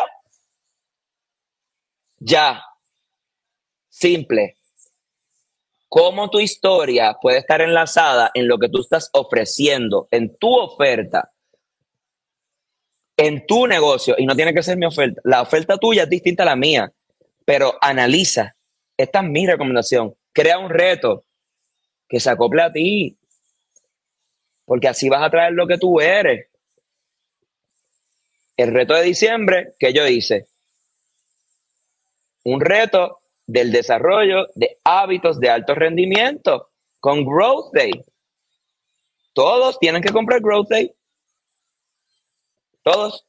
Ya. 2.19 2.63
Simple. 3.97 4.57
Cómo 5.87 6.29
tu 6.29 6.41
historia 6.41 7.15
puede 7.21 7.37
estar 7.37 7.61
enlazada 7.61 8.29
en 8.33 8.45
lo 8.45 8.59
que 8.59 8.67
tú 8.67 8.81
estás 8.81 9.09
ofreciendo, 9.13 10.09
en 10.11 10.35
tu 10.35 10.53
oferta, 10.53 11.31
en 13.15 13.47
tu 13.47 13.67
negocio, 13.67 14.15
y 14.17 14.25
no 14.25 14.35
tiene 14.35 14.53
que 14.53 14.63
ser 14.63 14.75
mi 14.75 14.85
oferta, 14.85 15.21
la 15.23 15.41
oferta 15.41 15.77
tuya 15.77 16.03
es 16.03 16.09
distinta 16.09 16.43
a 16.43 16.47
la 16.47 16.57
mía, 16.57 16.91
pero 17.45 17.75
analiza, 17.79 18.57
esta 18.97 19.19
es 19.19 19.29
mi 19.29 19.47
recomendación, 19.47 20.13
crea 20.33 20.59
un 20.59 20.69
reto 20.69 21.23
que 22.09 22.19
se 22.19 22.29
acople 22.29 22.63
a 22.63 22.73
ti, 22.73 23.17
porque 24.65 24.89
así 24.89 25.07
vas 25.07 25.23
a 25.23 25.29
traer 25.29 25.53
lo 25.53 25.67
que 25.67 25.77
tú 25.77 26.01
eres. 26.01 26.47
El 28.57 28.73
reto 28.73 28.93
de 28.93 29.03
diciembre 29.03 29.73
que 29.79 29.93
yo 29.93 30.05
hice, 30.05 30.47
un 32.43 32.59
reto 32.59 33.21
del 33.47 33.71
desarrollo 33.71 34.47
de 34.55 34.79
hábitos 34.83 35.39
de 35.39 35.49
alto 35.49 35.75
rendimiento 35.75 36.69
con 36.99 37.25
Growth 37.25 37.73
Day. 37.73 37.91
Todos 39.33 39.79
tienen 39.79 40.01
que 40.01 40.11
comprar 40.11 40.41
Growth 40.41 40.69
Day 40.69 40.95
todos. 42.85 43.27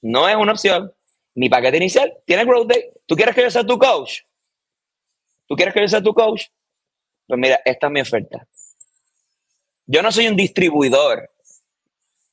No 0.00 0.28
es 0.28 0.36
una 0.36 0.52
opción. 0.52 0.92
Mi 1.34 1.48
paquete 1.48 1.76
inicial 1.76 2.16
tiene 2.24 2.44
Growth 2.44 2.68
Day. 2.68 2.92
¿Tú 3.06 3.16
quieres 3.16 3.34
que 3.34 3.42
yo 3.42 3.50
sea 3.50 3.66
tu 3.66 3.76
coach? 3.76 4.20
¿Tú 5.48 5.56
quieres 5.56 5.74
que 5.74 5.80
yo 5.80 5.88
sea 5.88 6.00
tu 6.00 6.14
coach? 6.14 6.44
Pues 7.26 7.40
mira, 7.40 7.60
esta 7.64 7.88
es 7.88 7.92
mi 7.92 8.00
oferta. 8.00 8.46
Yo 9.84 10.00
no 10.00 10.12
soy 10.12 10.28
un 10.28 10.36
distribuidor, 10.36 11.28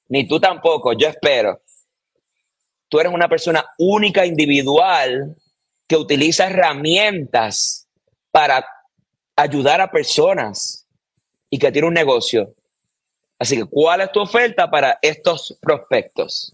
ni 0.07 0.27
tú 0.27 0.39
tampoco, 0.39 0.93
yo 0.93 1.07
espero. 1.07 1.61
Tú 2.87 2.99
eres 2.99 3.11
una 3.11 3.27
persona 3.27 3.65
única, 3.79 4.25
individual, 4.25 5.35
que 5.89 5.97
utiliza 5.97 6.45
herramientas 6.45 7.87
para 8.31 8.65
ayudar 9.35 9.81
a 9.81 9.89
personas 9.89 10.85
y 11.49 11.57
que 11.57 11.71
tiene 11.71 11.87
un 11.87 11.95
negocio. 11.95 12.53
Así 13.39 13.57
que, 13.57 13.65
¿cuál 13.65 14.01
es 14.01 14.11
tu 14.11 14.21
oferta 14.21 14.69
para 14.69 14.99
estos 15.01 15.57
prospectos? 15.59 16.53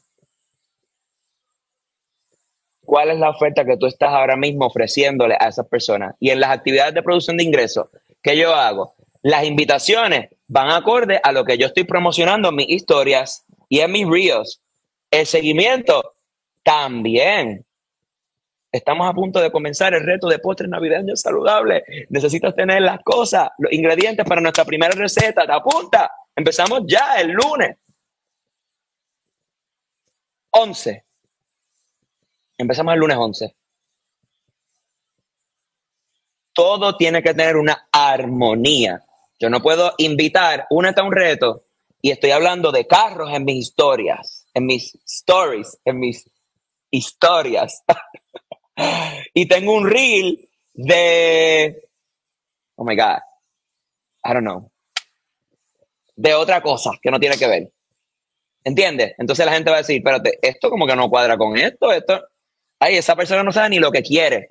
¿Cuál 2.85 3.09
es 3.09 3.19
la 3.19 3.31
oferta 3.31 3.65
que 3.65 3.75
tú 3.75 3.87
estás 3.87 4.11
ahora 4.11 4.37
mismo 4.37 4.67
ofreciéndole 4.67 5.35
a 5.37 5.49
esas 5.49 5.67
personas? 5.67 6.15
Y 6.19 6.29
en 6.29 6.39
las 6.39 6.51
actividades 6.51 6.93
de 6.93 7.03
producción 7.03 7.35
de 7.35 7.43
ingresos, 7.43 7.87
¿qué 8.23 8.37
yo 8.37 8.55
hago? 8.55 8.95
Las 9.21 9.43
invitaciones 9.43 10.29
van 10.47 10.69
acorde 10.69 11.19
a 11.21 11.33
lo 11.33 11.43
que 11.43 11.57
yo 11.57 11.67
estoy 11.67 11.83
promocionando 11.83 12.49
en 12.49 12.55
mis 12.55 12.69
historias 12.69 13.43
y 13.67 13.79
en 13.79 13.91
mis 13.91 14.07
reels. 14.07 14.61
El 15.11 15.25
seguimiento 15.25 16.13
también. 16.63 17.65
Estamos 18.75 19.09
a 19.09 19.13
punto 19.13 19.39
de 19.39 19.53
comenzar 19.53 19.93
el 19.93 20.03
reto 20.03 20.27
de 20.27 20.37
postres 20.37 20.69
navideños 20.69 21.21
saludables. 21.21 21.83
Necesitas 22.09 22.53
tener 22.53 22.81
las 22.81 23.01
cosas, 23.03 23.47
los 23.57 23.71
ingredientes 23.71 24.25
para 24.25 24.41
nuestra 24.41 24.65
primera 24.65 24.93
receta. 24.93 25.45
Te 25.45 25.53
apunta. 25.53 26.11
Empezamos 26.35 26.81
ya 26.85 27.15
el 27.21 27.29
lunes. 27.29 27.77
11. 30.51 31.05
Empezamos 32.57 32.93
el 32.95 32.99
lunes 32.99 33.17
11. 33.17 33.55
Todo 36.51 36.97
tiene 36.97 37.23
que 37.23 37.33
tener 37.33 37.55
una 37.55 37.87
armonía. 37.89 39.01
Yo 39.39 39.49
no 39.49 39.61
puedo 39.61 39.93
invitar, 39.99 40.67
únete 40.69 40.99
a 40.99 41.05
un 41.05 41.13
reto 41.13 41.63
y 42.01 42.11
estoy 42.11 42.31
hablando 42.31 42.73
de 42.73 42.85
carros 42.85 43.31
en 43.31 43.45
mis 43.45 43.69
historias, 43.69 44.45
en 44.53 44.65
mis 44.65 44.95
stories, 45.05 45.79
en 45.85 45.97
mis 45.97 46.29
historias. 46.91 47.81
y 49.33 49.47
tengo 49.47 49.73
un 49.73 49.89
reel 49.89 50.39
de, 50.73 51.87
oh 52.75 52.83
my 52.83 52.95
God, 52.95 53.19
I 54.23 54.33
don't 54.33 54.41
know, 54.41 54.71
de 56.15 56.33
otra 56.33 56.61
cosa 56.61 56.91
que 57.01 57.11
no 57.11 57.19
tiene 57.19 57.37
que 57.37 57.47
ver. 57.47 57.71
¿Entiendes? 58.63 59.13
Entonces 59.19 59.45
la 59.45 59.53
gente 59.53 59.69
va 59.69 59.77
a 59.77 59.81
decir, 59.81 59.97
espérate, 59.97 60.39
esto 60.41 60.69
como 60.69 60.87
que 60.87 60.95
no 60.95 61.09
cuadra 61.09 61.37
con 61.37 61.55
esto, 61.57 61.91
esto. 61.91 62.23
Ay, 62.79 62.95
esa 62.95 63.15
persona 63.15 63.43
no 63.43 63.51
sabe 63.51 63.69
ni 63.69 63.79
lo 63.79 63.91
que 63.91 64.01
quiere. 64.01 64.49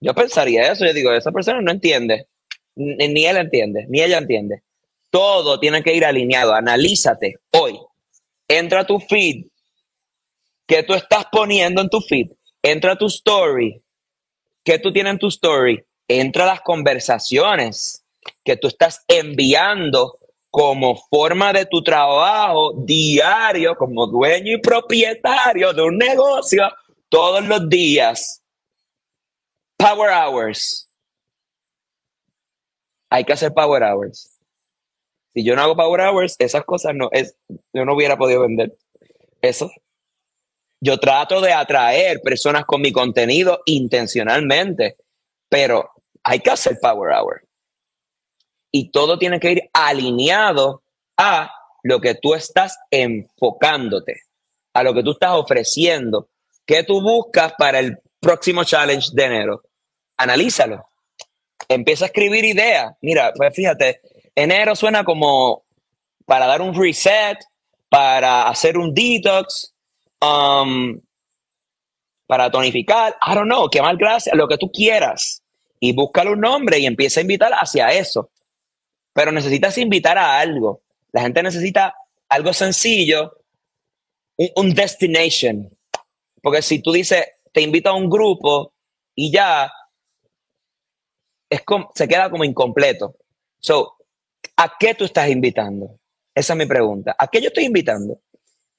Yo 0.00 0.14
pensaría 0.14 0.70
eso, 0.70 0.86
yo 0.86 0.92
digo, 0.92 1.12
esa 1.12 1.32
persona 1.32 1.60
no 1.60 1.72
entiende. 1.72 2.28
Ni, 2.76 3.08
ni 3.08 3.26
él 3.26 3.36
entiende, 3.36 3.86
ni 3.88 4.00
ella 4.00 4.18
entiende. 4.18 4.62
Todo 5.10 5.58
tiene 5.58 5.82
que 5.82 5.94
ir 5.94 6.04
alineado. 6.04 6.54
Analízate 6.54 7.36
hoy. 7.50 7.78
Entra 8.48 8.80
a 8.80 8.86
tu 8.86 8.98
feed. 9.00 9.46
¿Qué 10.66 10.84
tú 10.84 10.94
estás 10.94 11.26
poniendo 11.30 11.82
en 11.82 11.88
tu 11.88 12.00
feed? 12.00 12.28
Entra 12.62 12.92
a 12.92 12.96
tu 12.96 13.06
story. 13.06 13.82
¿Qué 14.64 14.78
tú 14.78 14.92
tienes 14.92 15.12
en 15.12 15.18
tu 15.18 15.28
story? 15.28 15.84
Entra 16.06 16.44
a 16.44 16.46
las 16.46 16.60
conversaciones 16.60 18.04
que 18.44 18.56
tú 18.56 18.68
estás 18.68 19.04
enviando 19.08 20.18
como 20.50 20.96
forma 21.10 21.52
de 21.52 21.66
tu 21.66 21.82
trabajo 21.82 22.74
diario, 22.84 23.74
como 23.74 24.06
dueño 24.06 24.52
y 24.52 24.60
propietario 24.60 25.72
de 25.72 25.82
un 25.82 25.96
negocio, 25.96 26.70
todos 27.08 27.44
los 27.46 27.68
días. 27.68 28.42
Power 29.76 30.10
hours. 30.10 30.88
Hay 33.10 33.24
que 33.24 33.32
hacer 33.32 33.52
power 33.52 33.82
hours. 33.82 34.38
Si 35.34 35.42
yo 35.42 35.56
no 35.56 35.62
hago 35.62 35.74
power 35.74 36.02
hours, 36.02 36.36
esas 36.38 36.64
cosas 36.64 36.94
no 36.94 37.08
es, 37.12 37.34
yo 37.72 37.84
no 37.84 37.94
hubiera 37.94 38.16
podido 38.16 38.42
vender. 38.42 38.76
Eso. 39.40 39.70
Yo 40.84 40.98
trato 40.98 41.40
de 41.40 41.52
atraer 41.52 42.20
personas 42.22 42.64
con 42.64 42.80
mi 42.80 42.90
contenido 42.90 43.60
intencionalmente, 43.66 44.96
pero 45.48 45.90
hay 46.24 46.40
que 46.40 46.50
hacer 46.50 46.80
power 46.80 47.12
hour 47.14 47.42
y 48.72 48.90
todo 48.90 49.16
tiene 49.16 49.38
que 49.38 49.52
ir 49.52 49.70
alineado 49.72 50.82
a 51.16 51.52
lo 51.84 52.00
que 52.00 52.16
tú 52.16 52.34
estás 52.34 52.78
enfocándote, 52.90 54.22
a 54.72 54.82
lo 54.82 54.92
que 54.92 55.04
tú 55.04 55.12
estás 55.12 55.32
ofreciendo, 55.34 56.30
qué 56.66 56.82
tú 56.82 57.00
buscas 57.00 57.52
para 57.56 57.78
el 57.78 57.98
próximo 58.18 58.64
challenge 58.64 59.10
de 59.12 59.24
enero. 59.24 59.62
Analízalo. 60.16 60.84
Empieza 61.68 62.06
a 62.06 62.08
escribir 62.08 62.44
ideas. 62.44 62.94
Mira, 63.02 63.32
pues 63.36 63.54
fíjate, 63.54 64.00
enero 64.34 64.74
suena 64.74 65.04
como 65.04 65.64
para 66.24 66.46
dar 66.46 66.62
un 66.62 66.74
reset, 66.74 67.38
para 67.88 68.48
hacer 68.48 68.78
un 68.78 68.94
detox, 68.94 69.71
um, 70.22 71.00
para 72.26 72.50
tonificar, 72.50 73.16
I 73.26 73.34
don't 73.34 73.46
know, 73.46 73.68
qué 73.68 73.82
mal 73.82 73.96
gracias, 73.96 74.34
lo 74.34 74.48
que 74.48 74.56
tú 74.56 74.70
quieras. 74.70 75.42
Y 75.80 75.92
búscale 75.92 76.30
un 76.30 76.40
nombre 76.40 76.78
y 76.78 76.86
empieza 76.86 77.20
a 77.20 77.22
invitar 77.22 77.52
hacia 77.52 77.92
eso 77.92 78.30
pero 79.12 79.32
necesitas 79.32 79.78
invitar 79.78 80.18
a 80.18 80.38
algo. 80.38 80.82
La 81.12 81.22
gente 81.22 81.42
necesita 81.42 81.94
algo 82.28 82.52
sencillo, 82.52 83.38
un, 84.56 84.74
destination. 84.74 85.70
Porque 86.42 86.62
si 86.62 86.80
tú 86.80 86.92
dices, 86.92 87.24
te 87.52 87.60
invito 87.60 87.90
a 87.90 87.94
un 87.94 88.08
grupo 88.08 88.72
y 89.14 89.30
ya, 89.30 89.70
es 91.50 91.62
se 91.94 92.08
queda 92.08 92.30
como 92.30 92.44
incompleto. 92.44 93.16
So, 93.60 93.96
¿a 94.56 94.72
qué 94.78 94.94
tú 94.94 95.04
estás 95.04 95.28
invitando? 95.28 95.98
Esa 96.34 96.54
es 96.54 96.58
mi 96.58 96.66
pregunta. 96.66 97.14
¿A 97.18 97.28
qué 97.28 97.40
yo 97.40 97.48
estoy 97.48 97.64
invitando? 97.64 98.20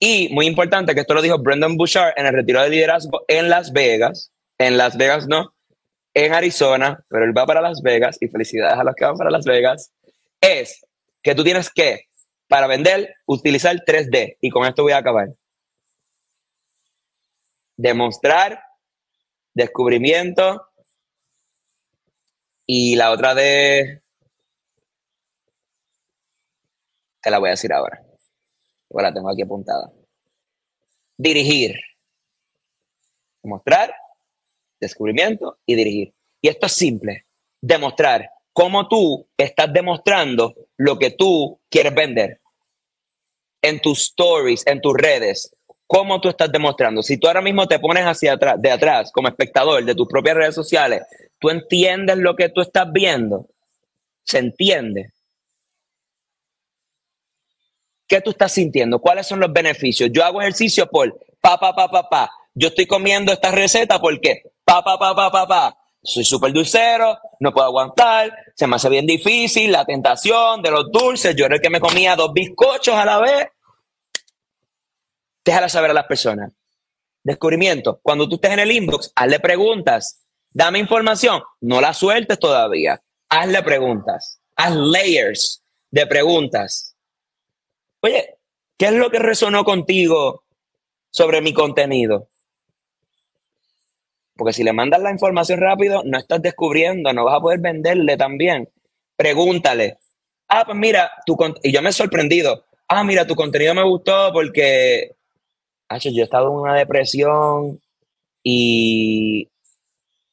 Y 0.05 0.27
muy 0.33 0.47
importante, 0.47 0.93
que 0.93 0.99
esto 0.99 1.13
lo 1.13 1.21
dijo 1.21 1.37
Brendan 1.37 1.77
Bouchard 1.77 2.11
en 2.17 2.25
el 2.25 2.33
retiro 2.33 2.61
de 2.61 2.69
liderazgo 2.69 3.23
en 3.25 3.47
Las 3.49 3.71
Vegas. 3.71 4.33
En 4.57 4.75
Las 4.75 4.97
Vegas 4.97 5.27
no, 5.27 5.55
en 6.13 6.33
Arizona, 6.33 7.01
pero 7.07 7.23
él 7.23 7.31
va 7.35 7.45
para 7.45 7.61
Las 7.61 7.81
Vegas 7.81 8.17
y 8.19 8.27
felicidades 8.27 8.77
a 8.77 8.83
los 8.83 8.95
que 8.95 9.05
van 9.05 9.15
para 9.15 9.31
Las 9.31 9.45
Vegas 9.45 9.93
es 10.41 10.85
que 11.21 11.33
tú 11.33 11.45
tienes 11.45 11.71
que, 11.71 12.09
para 12.49 12.67
vender, 12.67 13.15
utilizar 13.25 13.77
3D. 13.77 14.39
Y 14.41 14.49
con 14.49 14.65
esto 14.65 14.83
voy 14.83 14.91
a 14.91 14.97
acabar. 14.97 15.29
Demostrar, 17.77 18.61
descubrimiento 19.53 20.67
y 22.65 22.97
la 22.97 23.09
otra 23.09 23.33
de... 23.35 24.01
Te 27.21 27.31
la 27.31 27.39
voy 27.39 27.47
a 27.47 27.51
decir 27.51 27.71
ahora. 27.71 28.03
Ahora 28.93 29.09
la 29.09 29.13
tengo 29.13 29.29
aquí 29.29 29.41
apuntada. 29.41 29.91
Dirigir. 31.17 31.75
Demostrar, 33.41 33.93
descubrimiento 34.79 35.57
y 35.65 35.75
dirigir. 35.75 36.13
Y 36.41 36.47
esto 36.47 36.67
es 36.67 36.73
simple. 36.73 37.25
Demostrar 37.59 38.29
cómo 38.53 38.87
tú 38.87 39.27
estás 39.35 39.73
demostrando 39.73 40.55
lo 40.77 40.97
que 40.97 41.11
tú 41.11 41.59
quieres 41.69 41.93
vender 41.93 42.39
en 43.61 43.79
tus 43.81 44.01
stories, 44.01 44.65
en 44.67 44.79
tus 44.79 44.93
redes. 44.93 45.55
¿Cómo 45.87 46.21
tú 46.21 46.29
estás 46.29 46.51
demostrando? 46.51 47.03
Si 47.03 47.17
tú 47.17 47.27
ahora 47.27 47.41
mismo 47.41 47.67
te 47.67 47.79
pones 47.79 48.03
hacia 48.03 48.33
atrás, 48.33 48.61
de 48.61 48.71
atrás, 48.71 49.11
como 49.11 49.27
espectador 49.27 49.83
de 49.83 49.95
tus 49.95 50.07
propias 50.07 50.35
redes 50.35 50.55
sociales, 50.55 51.03
tú 51.39 51.49
entiendes 51.49 52.17
lo 52.17 52.35
que 52.35 52.49
tú 52.49 52.61
estás 52.61 52.91
viendo. 52.91 53.47
Se 54.23 54.39
entiende. 54.39 55.11
¿Qué 58.07 58.21
tú 58.21 58.31
estás 58.31 58.51
sintiendo? 58.51 58.99
¿Cuáles 58.99 59.27
son 59.27 59.39
los 59.39 59.51
beneficios? 59.51 60.09
Yo 60.11 60.23
hago 60.23 60.41
ejercicio 60.41 60.87
por 60.87 61.17
pa, 61.41 61.59
pa, 61.59 61.75
pa, 61.75 61.89
pa, 61.89 62.09
pa. 62.09 62.31
Yo 62.53 62.67
estoy 62.67 62.85
comiendo 62.85 63.31
esta 63.31 63.51
receta 63.51 63.99
porque 63.99 64.43
pa, 64.63 64.83
pa, 64.83 64.97
pa, 64.97 65.15
pa, 65.15 65.31
pa, 65.31 65.47
pa 65.47 65.77
soy 66.03 66.25
súper 66.25 66.51
dulcero, 66.51 67.17
no 67.39 67.53
puedo 67.53 67.65
aguantar, 67.65 68.35
se 68.55 68.67
me 68.67 68.75
hace 68.75 68.89
bien 68.89 69.05
difícil, 69.05 69.71
la 69.71 69.85
tentación 69.85 70.61
de 70.61 70.69
los 70.69 70.91
dulces, 70.91 71.33
yo 71.35 71.45
era 71.45 71.55
el 71.55 71.61
que 71.61 71.69
me 71.69 71.79
comía 71.79 72.15
dos 72.15 72.33
bizcochos 72.33 72.93
a 72.93 73.05
la 73.05 73.19
vez. 73.19 73.47
Déjala 75.45 75.69
saber 75.69 75.91
a 75.91 75.93
las 75.93 76.05
personas. 76.05 76.51
Descubrimiento, 77.23 77.99
cuando 78.03 78.27
tú 78.27 78.35
estés 78.35 78.51
en 78.51 78.59
el 78.59 78.71
inbox, 78.71 79.13
hazle 79.15 79.39
preguntas, 79.39 80.25
dame 80.51 80.79
información, 80.79 81.41
no 81.61 81.79
la 81.79 81.93
sueltes 81.93 82.37
todavía, 82.37 83.01
hazle 83.29 83.63
preguntas, 83.63 84.41
haz 84.57 84.75
layers 84.75 85.63
de 85.89 86.05
preguntas. 86.05 86.92
Oye, 88.05 88.35
¿qué 88.77 88.87
es 88.87 88.93
lo 88.93 89.09
que 89.09 89.19
resonó 89.19 89.63
contigo 89.63 90.43
sobre 91.09 91.39
mi 91.39 91.53
contenido? 91.53 92.27
Porque 94.35 94.51
si 94.51 94.61
le 94.61 94.73
mandas 94.73 95.01
la 95.01 95.09
información 95.09 95.61
rápido, 95.61 96.01
no 96.03 96.17
estás 96.17 96.41
descubriendo, 96.41 97.13
no 97.13 97.23
vas 97.23 97.37
a 97.37 97.39
poder 97.39 97.61
venderle 97.61 98.17
también. 98.17 98.67
Pregúntale. 99.15 99.99
Ah, 100.49 100.63
pues 100.65 100.77
mira, 100.77 101.11
tu 101.25 101.37
y 101.63 101.71
yo 101.71 101.81
me 101.81 101.89
he 101.89 101.93
sorprendido. 101.93 102.65
Ah, 102.89 103.05
mira, 103.05 103.25
tu 103.25 103.35
contenido 103.35 103.73
me 103.73 103.83
gustó 103.83 104.33
porque 104.33 105.15
yo 105.89 106.21
he 106.21 106.23
estado 106.23 106.47
en 106.47 106.55
una 106.55 106.75
depresión 106.75 107.79
y 108.43 109.49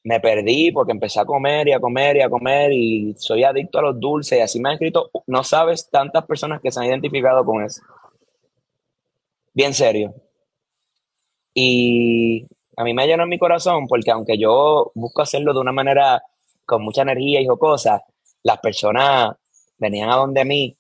me 0.03 0.21
perdí 0.21 0.73
porque 0.73 0.93
empecé 0.93 1.21
a 1.21 1.25
comer 1.25 1.69
y 1.69 1.73
a 1.73 1.81
comer 1.81 2.17
y 2.17 2.21
a 2.23 2.31
comer 2.31 2.73
y 2.73 3.15
soy 3.19 3.45
adicto 3.45 3.79
a 3.79 3.83
los 3.83 4.01
dulces 4.01 4.39
y 4.39 4.41
así 4.41 4.61
me 4.61 4.71
han 4.71 4.75
escrito, 4.75 5.11
no 5.27 5.45
sabes 5.45 5.91
tantas 5.91 6.25
personas 6.25 6.61
que 6.63 6.71
se 6.71 6.81
han 6.81 6.87
identificado 6.87 7.45
con 7.45 7.63
eso. 7.65 7.83
Bien 9.53 9.75
serio. 9.75 10.15
Y 11.53 12.47
a 12.77 12.85
mí 12.85 12.95
me 12.95 13.07
llenó 13.07 13.27
mi 13.27 13.39
corazón 13.39 13.87
porque 13.89 14.11
aunque 14.11 14.39
yo 14.39 14.93
busco 14.95 15.23
hacerlo 15.23 15.53
de 15.53 15.61
una 15.61 15.73
manera 15.73 16.23
con 16.65 16.83
mucha 16.83 17.03
energía 17.03 17.41
y 17.41 17.47
cosas, 17.47 18.01
las 18.43 18.59
personas 18.59 19.37
venían 19.77 20.11
a 20.11 20.17
donde 20.17 20.45
mí 20.45 20.77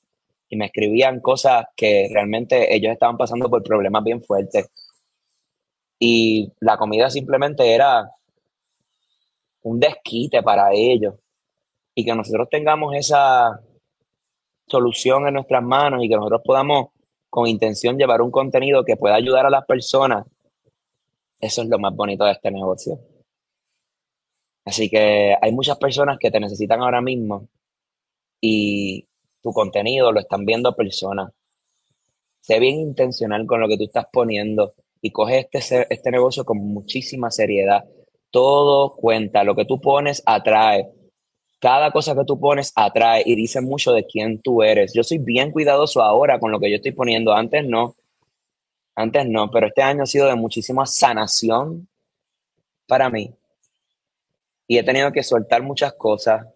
y 0.48 0.56
me 0.56 0.66
escribían 0.66 1.20
cosas 1.20 1.66
que 1.76 2.08
realmente 2.12 2.74
ellos 2.74 2.92
estaban 2.92 3.16
pasando 3.16 3.50
por 3.50 3.62
problemas 3.62 4.02
bien 4.02 4.22
fuertes. 4.22 4.70
Y 5.98 6.52
la 6.60 6.78
comida 6.78 7.10
simplemente 7.10 7.74
era 7.74 8.10
un 9.62 9.80
desquite 9.80 10.42
para 10.42 10.72
ellos. 10.72 11.14
Y 11.94 12.04
que 12.04 12.14
nosotros 12.14 12.48
tengamos 12.50 12.94
esa 12.94 13.60
solución 14.66 15.26
en 15.26 15.34
nuestras 15.34 15.62
manos 15.62 16.02
y 16.02 16.08
que 16.08 16.16
nosotros 16.16 16.42
podamos 16.44 16.88
con 17.28 17.46
intención 17.46 17.96
llevar 17.96 18.22
un 18.22 18.30
contenido 18.30 18.84
que 18.84 18.96
pueda 18.96 19.14
ayudar 19.14 19.46
a 19.46 19.50
las 19.50 19.64
personas, 19.64 20.26
eso 21.40 21.62
es 21.62 21.68
lo 21.68 21.78
más 21.78 21.94
bonito 21.94 22.24
de 22.24 22.32
este 22.32 22.50
negocio. 22.50 22.98
Así 24.64 24.90
que 24.90 25.34
hay 25.40 25.52
muchas 25.52 25.78
personas 25.78 26.18
que 26.18 26.30
te 26.30 26.40
necesitan 26.40 26.80
ahora 26.80 27.00
mismo 27.00 27.48
y 28.40 29.06
tu 29.40 29.52
contenido 29.52 30.12
lo 30.12 30.20
están 30.20 30.44
viendo 30.44 30.74
personas. 30.74 31.32
Sé 32.40 32.58
bien 32.58 32.76
intencional 32.80 33.46
con 33.46 33.60
lo 33.60 33.68
que 33.68 33.78
tú 33.78 33.84
estás 33.84 34.06
poniendo 34.12 34.74
y 35.00 35.12
coge 35.12 35.48
este, 35.50 35.86
este 35.88 36.10
negocio 36.10 36.44
con 36.44 36.58
muchísima 36.58 37.30
seriedad. 37.30 37.84
Todo 38.30 38.94
cuenta, 38.94 39.44
lo 39.44 39.54
que 39.54 39.64
tú 39.64 39.80
pones 39.80 40.22
atrae. 40.26 40.88
Cada 41.58 41.90
cosa 41.90 42.14
que 42.14 42.24
tú 42.24 42.40
pones 42.40 42.72
atrae 42.74 43.22
y 43.26 43.34
dice 43.34 43.60
mucho 43.60 43.92
de 43.92 44.06
quién 44.06 44.40
tú 44.40 44.62
eres. 44.62 44.92
Yo 44.94 45.02
soy 45.02 45.18
bien 45.18 45.50
cuidadoso 45.50 46.02
ahora 46.02 46.38
con 46.38 46.50
lo 46.50 46.58
que 46.58 46.70
yo 46.70 46.76
estoy 46.76 46.92
poniendo. 46.92 47.34
Antes 47.34 47.66
no. 47.66 47.94
Antes 48.94 49.26
no, 49.26 49.50
pero 49.50 49.66
este 49.66 49.82
año 49.82 50.02
ha 50.02 50.06
sido 50.06 50.26
de 50.26 50.36
muchísima 50.36 50.86
sanación 50.86 51.88
para 52.86 53.10
mí. 53.10 53.32
Y 54.66 54.78
he 54.78 54.82
tenido 54.82 55.12
que 55.12 55.22
soltar 55.22 55.62
muchas 55.62 55.92
cosas, 55.94 56.46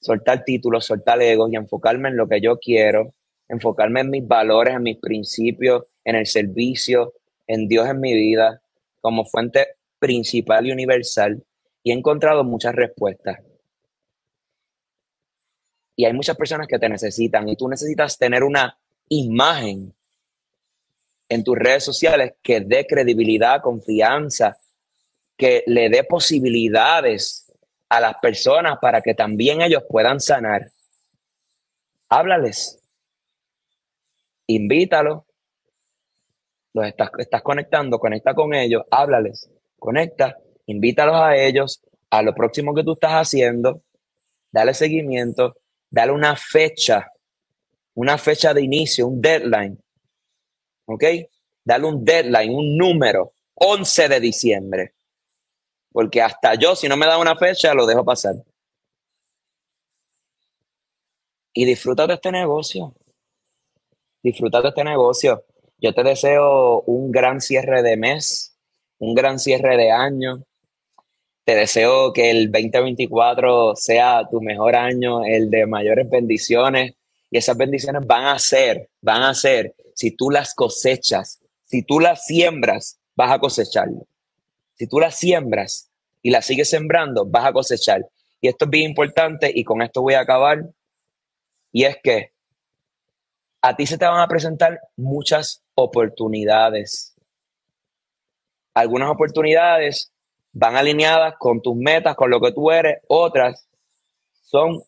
soltar 0.00 0.44
títulos, 0.44 0.84
soltar 0.84 1.20
egos 1.22 1.50
y 1.52 1.56
enfocarme 1.56 2.10
en 2.10 2.16
lo 2.16 2.28
que 2.28 2.40
yo 2.40 2.58
quiero, 2.58 3.14
enfocarme 3.48 4.00
en 4.00 4.10
mis 4.10 4.26
valores, 4.26 4.74
en 4.74 4.82
mis 4.82 4.98
principios, 4.98 5.84
en 6.04 6.16
el 6.16 6.26
servicio, 6.26 7.12
en 7.46 7.68
Dios 7.68 7.88
en 7.88 8.00
mi 8.00 8.14
vida, 8.14 8.60
como 9.00 9.24
fuente 9.24 9.66
principal 10.04 10.66
y 10.66 10.72
universal. 10.72 11.42
Y 11.82 11.90
he 11.90 11.94
encontrado 11.94 12.44
muchas 12.44 12.74
respuestas. 12.74 13.40
Y 15.96 16.04
hay 16.04 16.12
muchas 16.12 16.36
personas 16.36 16.66
que 16.66 16.78
te 16.78 16.90
necesitan 16.90 17.48
y 17.48 17.56
tú 17.56 17.68
necesitas 17.68 18.18
tener 18.18 18.42
una 18.42 18.76
imagen 19.08 19.94
en 21.30 21.42
tus 21.42 21.56
redes 21.56 21.84
sociales 21.84 22.34
que 22.42 22.60
dé 22.60 22.86
credibilidad, 22.86 23.62
confianza, 23.62 24.58
que 25.38 25.64
le 25.66 25.88
dé 25.88 26.04
posibilidades 26.04 27.50
a 27.88 28.00
las 28.00 28.16
personas 28.16 28.76
para 28.78 29.00
que 29.00 29.14
también 29.14 29.62
ellos 29.62 29.84
puedan 29.88 30.20
sanar. 30.20 30.70
Háblales. 32.10 32.78
Invítalo. 34.48 35.24
Los 36.74 36.88
estás, 36.88 37.10
estás 37.18 37.40
conectando, 37.40 37.98
conecta 37.98 38.34
con 38.34 38.52
ellos, 38.52 38.82
háblales, 38.90 39.48
conecta, 39.84 40.38
invítalos 40.64 41.16
a 41.16 41.36
ellos, 41.36 41.82
a 42.08 42.22
lo 42.22 42.34
próximo 42.34 42.74
que 42.74 42.82
tú 42.82 42.94
estás 42.94 43.12
haciendo, 43.12 43.82
dale 44.50 44.72
seguimiento, 44.72 45.58
dale 45.90 46.10
una 46.12 46.36
fecha, 46.36 47.12
una 47.92 48.16
fecha 48.16 48.54
de 48.54 48.62
inicio, 48.62 49.06
un 49.06 49.20
deadline. 49.20 49.78
¿Ok? 50.86 51.04
Dale 51.62 51.84
un 51.84 52.02
deadline, 52.02 52.54
un 52.54 52.78
número, 52.78 53.34
11 53.56 54.08
de 54.08 54.20
diciembre. 54.20 54.94
Porque 55.92 56.22
hasta 56.22 56.54
yo, 56.54 56.74
si 56.74 56.88
no 56.88 56.96
me 56.96 57.04
da 57.04 57.18
una 57.18 57.36
fecha, 57.36 57.74
lo 57.74 57.84
dejo 57.84 58.06
pasar. 58.06 58.36
Y 61.52 61.66
disfruta 61.66 62.06
de 62.06 62.14
este 62.14 62.32
negocio. 62.32 62.94
Disfruta 64.22 64.62
de 64.62 64.68
este 64.68 64.82
negocio. 64.82 65.44
Yo 65.76 65.92
te 65.92 66.02
deseo 66.02 66.80
un 66.86 67.12
gran 67.12 67.42
cierre 67.42 67.82
de 67.82 67.98
mes, 67.98 68.53
un 68.98 69.14
gran 69.14 69.38
cierre 69.38 69.76
de 69.76 69.90
año. 69.90 70.44
Te 71.44 71.54
deseo 71.54 72.12
que 72.12 72.30
el 72.30 72.50
2024 72.50 73.76
sea 73.76 74.26
tu 74.30 74.40
mejor 74.40 74.76
año, 74.76 75.24
el 75.24 75.50
de 75.50 75.66
mayores 75.66 76.08
bendiciones. 76.08 76.94
Y 77.30 77.38
esas 77.38 77.56
bendiciones 77.56 78.06
van 78.06 78.26
a 78.26 78.38
ser, 78.38 78.88
van 79.00 79.22
a 79.22 79.34
ser, 79.34 79.74
si 79.94 80.12
tú 80.12 80.30
las 80.30 80.54
cosechas, 80.54 81.40
si 81.64 81.82
tú 81.82 82.00
las 82.00 82.24
siembras, 82.24 82.98
vas 83.16 83.32
a 83.32 83.38
cosecharlo. 83.38 84.06
Si 84.74 84.86
tú 84.86 85.00
la 85.00 85.10
siembras 85.10 85.90
y 86.22 86.30
la 86.30 86.42
sigues 86.42 86.70
sembrando, 86.70 87.26
vas 87.26 87.46
a 87.46 87.52
cosechar. 87.52 88.06
Y 88.40 88.48
esto 88.48 88.66
es 88.66 88.70
bien 88.70 88.90
importante 88.90 89.50
y 89.54 89.64
con 89.64 89.82
esto 89.82 90.02
voy 90.02 90.14
a 90.14 90.20
acabar. 90.20 90.64
Y 91.72 91.84
es 91.84 91.96
que 92.02 92.32
a 93.62 93.74
ti 93.74 93.86
se 93.86 93.96
te 93.96 94.04
van 94.04 94.20
a 94.20 94.28
presentar 94.28 94.80
muchas 94.96 95.64
oportunidades. 95.74 97.13
Algunas 98.74 99.10
oportunidades 99.10 100.12
van 100.52 100.76
alineadas 100.76 101.34
con 101.38 101.62
tus 101.62 101.76
metas, 101.76 102.16
con 102.16 102.30
lo 102.30 102.40
que 102.40 102.52
tú 102.52 102.70
eres. 102.70 102.98
Otras 103.08 103.68
son 104.42 104.82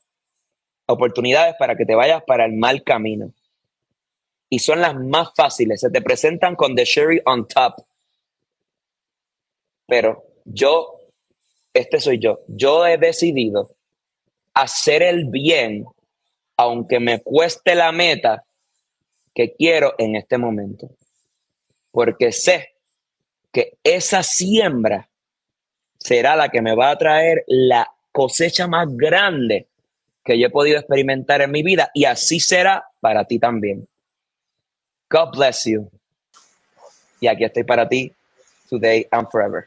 oportunidades 0.86 1.54
para 1.58 1.76
que 1.76 1.86
te 1.86 1.94
vayas 1.94 2.22
para 2.24 2.44
el 2.44 2.54
mal 2.54 2.82
camino. 2.82 3.32
Y 4.48 4.58
son 4.58 4.80
las 4.80 4.94
más 4.94 5.30
fáciles. 5.34 5.80
Se 5.80 5.90
te 5.90 6.02
presentan 6.02 6.54
con 6.54 6.74
the 6.74 6.84
cherry 6.84 7.20
on 7.24 7.46
top. 7.46 7.74
Pero 9.86 10.24
yo, 10.44 10.98
este 11.72 12.00
soy 12.00 12.18
yo, 12.18 12.40
yo 12.48 12.86
he 12.86 12.98
decidido 12.98 13.70
hacer 14.54 15.02
el 15.02 15.26
bien, 15.26 15.84
aunque 16.56 16.98
me 16.98 17.20
cueste 17.20 17.74
la 17.74 17.92
meta 17.92 18.44
que 19.34 19.54
quiero 19.54 19.94
en 19.98 20.16
este 20.16 20.38
momento. 20.38 20.90
Porque 21.90 22.32
sé 22.32 22.75
que 23.56 23.78
esa 23.82 24.22
siembra 24.22 25.08
será 25.98 26.36
la 26.36 26.50
que 26.50 26.60
me 26.60 26.76
va 26.76 26.90
a 26.90 26.98
traer 26.98 27.42
la 27.46 27.90
cosecha 28.12 28.68
más 28.68 28.86
grande 28.94 29.66
que 30.22 30.38
yo 30.38 30.48
he 30.48 30.50
podido 30.50 30.76
experimentar 30.76 31.40
en 31.40 31.52
mi 31.52 31.62
vida 31.62 31.90
y 31.94 32.04
así 32.04 32.38
será 32.38 32.84
para 33.00 33.24
ti 33.24 33.38
también. 33.38 33.88
God 35.08 35.30
bless 35.34 35.64
you. 35.64 35.90
Y 37.18 37.28
aquí 37.28 37.44
estoy 37.44 37.64
para 37.64 37.88
ti, 37.88 38.12
today 38.68 39.08
and 39.10 39.26
forever. 39.30 39.66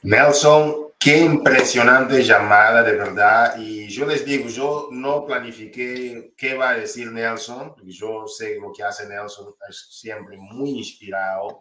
Nelson, 0.00 0.86
qué 0.98 1.18
impresionante 1.18 2.22
llamada, 2.22 2.82
de 2.82 2.92
verdad. 2.92 3.58
Y 3.58 3.88
yo 3.88 4.06
les 4.06 4.24
digo, 4.24 4.48
yo 4.48 4.88
no 4.90 5.26
planifiqué 5.26 6.32
qué 6.34 6.54
va 6.54 6.70
a 6.70 6.78
decir 6.78 7.12
Nelson, 7.12 7.74
yo 7.84 8.26
sé 8.26 8.56
lo 8.58 8.72
que 8.72 8.82
hace 8.82 9.06
Nelson, 9.06 9.54
es 9.68 9.86
siempre 9.90 10.38
muy 10.38 10.78
inspirado. 10.78 11.60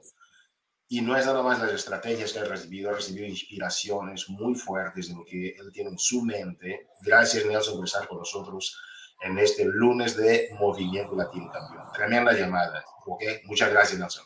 Y 0.92 1.02
no 1.02 1.16
es 1.16 1.26
nada 1.26 1.44
más 1.44 1.60
las 1.60 1.72
estrategias 1.72 2.34
que 2.34 2.40
ha 2.40 2.46
recibido, 2.46 2.90
ha 2.90 2.94
recibido 2.94 3.28
inspiraciones 3.28 4.28
muy 4.28 4.56
fuertes 4.56 5.08
de 5.08 5.16
lo 5.16 5.24
que 5.24 5.50
él 5.50 5.72
tiene 5.72 5.92
en 5.92 6.00
su 6.00 6.24
mente. 6.24 6.88
Gracias, 7.02 7.46
Nelson, 7.46 7.76
por 7.76 7.86
estar 7.86 8.08
con 8.08 8.18
nosotros 8.18 8.76
en 9.22 9.38
este 9.38 9.66
lunes 9.66 10.18
de 10.18 10.50
Movimiento 10.60 11.16
Latino 11.16 11.52
también. 11.52 11.84
Tremenda 11.94 12.34
llamada, 12.34 12.84
¿ok? 13.06 13.24
Muchas 13.46 13.70
gracias, 13.70 14.00
Nelson. 14.00 14.26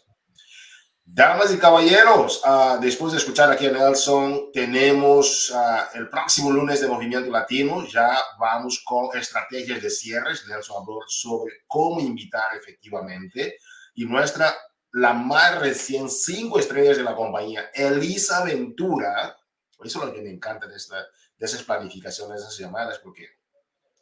Damas 1.05 1.53
y 1.53 1.57
caballeros, 1.57 2.41
uh, 2.45 2.79
después 2.79 3.11
de 3.11 3.17
escuchar 3.17 3.51
aquí 3.51 3.67
a 3.67 3.71
Nelson, 3.71 4.51
tenemos 4.53 5.49
uh, 5.49 5.97
el 5.97 6.09
próximo 6.09 6.49
lunes 6.49 6.79
de 6.79 6.87
Movimiento 6.87 7.29
Latino. 7.29 7.85
Ya 7.85 8.17
vamos 8.39 8.81
con 8.85 9.09
estrategias 9.17 9.81
de 9.81 9.89
cierres. 9.89 10.47
Nelson 10.47 10.81
habló 10.81 10.99
sobre 11.07 11.55
cómo 11.67 11.99
invitar 11.99 12.55
efectivamente. 12.55 13.57
Y 13.95 14.05
nuestra, 14.05 14.55
la 14.93 15.13
más 15.13 15.59
recién 15.59 16.09
cinco 16.09 16.59
estrellas 16.59 16.97
de 16.97 17.03
la 17.03 17.15
compañía, 17.15 17.71
Elisa 17.73 18.43
Ventura. 18.43 19.35
Eso 19.83 19.99
es 19.99 20.05
lo 20.05 20.13
que 20.13 20.21
me 20.21 20.29
encanta 20.29 20.67
de, 20.67 20.75
esta, 20.75 20.97
de 21.37 21.45
esas 21.45 21.63
planificaciones, 21.63 22.41
esas 22.41 22.57
llamadas, 22.57 22.99
porque 22.99 23.27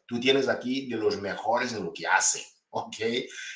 tú 0.05 0.19
tienes 0.19 0.49
aquí 0.49 0.87
de 0.87 0.97
los 0.97 1.19
mejores 1.19 1.73
en 1.73 1.85
lo 1.85 1.93
que 1.93 2.05
hace. 2.05 2.45
¿ok? 2.71 2.95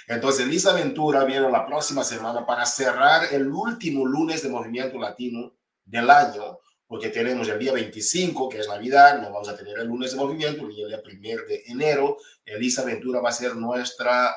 Entonces, 0.07 0.47
Lisa 0.47 0.73
Ventura 0.73 1.25
viene 1.25 1.49
la 1.49 1.65
próxima 1.65 2.03
semana 2.03 2.45
para 2.45 2.65
cerrar 2.65 3.33
el 3.33 3.47
último 3.47 4.05
lunes 4.05 4.41
de 4.41 4.49
Movimiento 4.49 4.97
Latino 4.97 5.53
del 5.83 6.09
año, 6.09 6.59
porque 6.87 7.09
tenemos 7.09 7.47
el 7.49 7.57
día 7.57 7.73
25, 7.73 8.47
que 8.47 8.59
es 8.59 8.67
Navidad, 8.67 9.19
no 9.19 9.31
vamos 9.31 9.49
a 9.49 9.57
tener 9.57 9.79
el 9.79 9.87
lunes 9.87 10.11
de 10.11 10.17
movimiento, 10.17 10.67
ni 10.67 10.81
el 10.81 10.89
día 10.89 11.01
1 11.03 11.47
de 11.47 11.63
enero. 11.67 12.17
Elisa 12.45 12.83
Ventura 12.83 13.21
va 13.21 13.29
a 13.29 13.33
ser 13.33 13.55
nuestra 13.55 14.33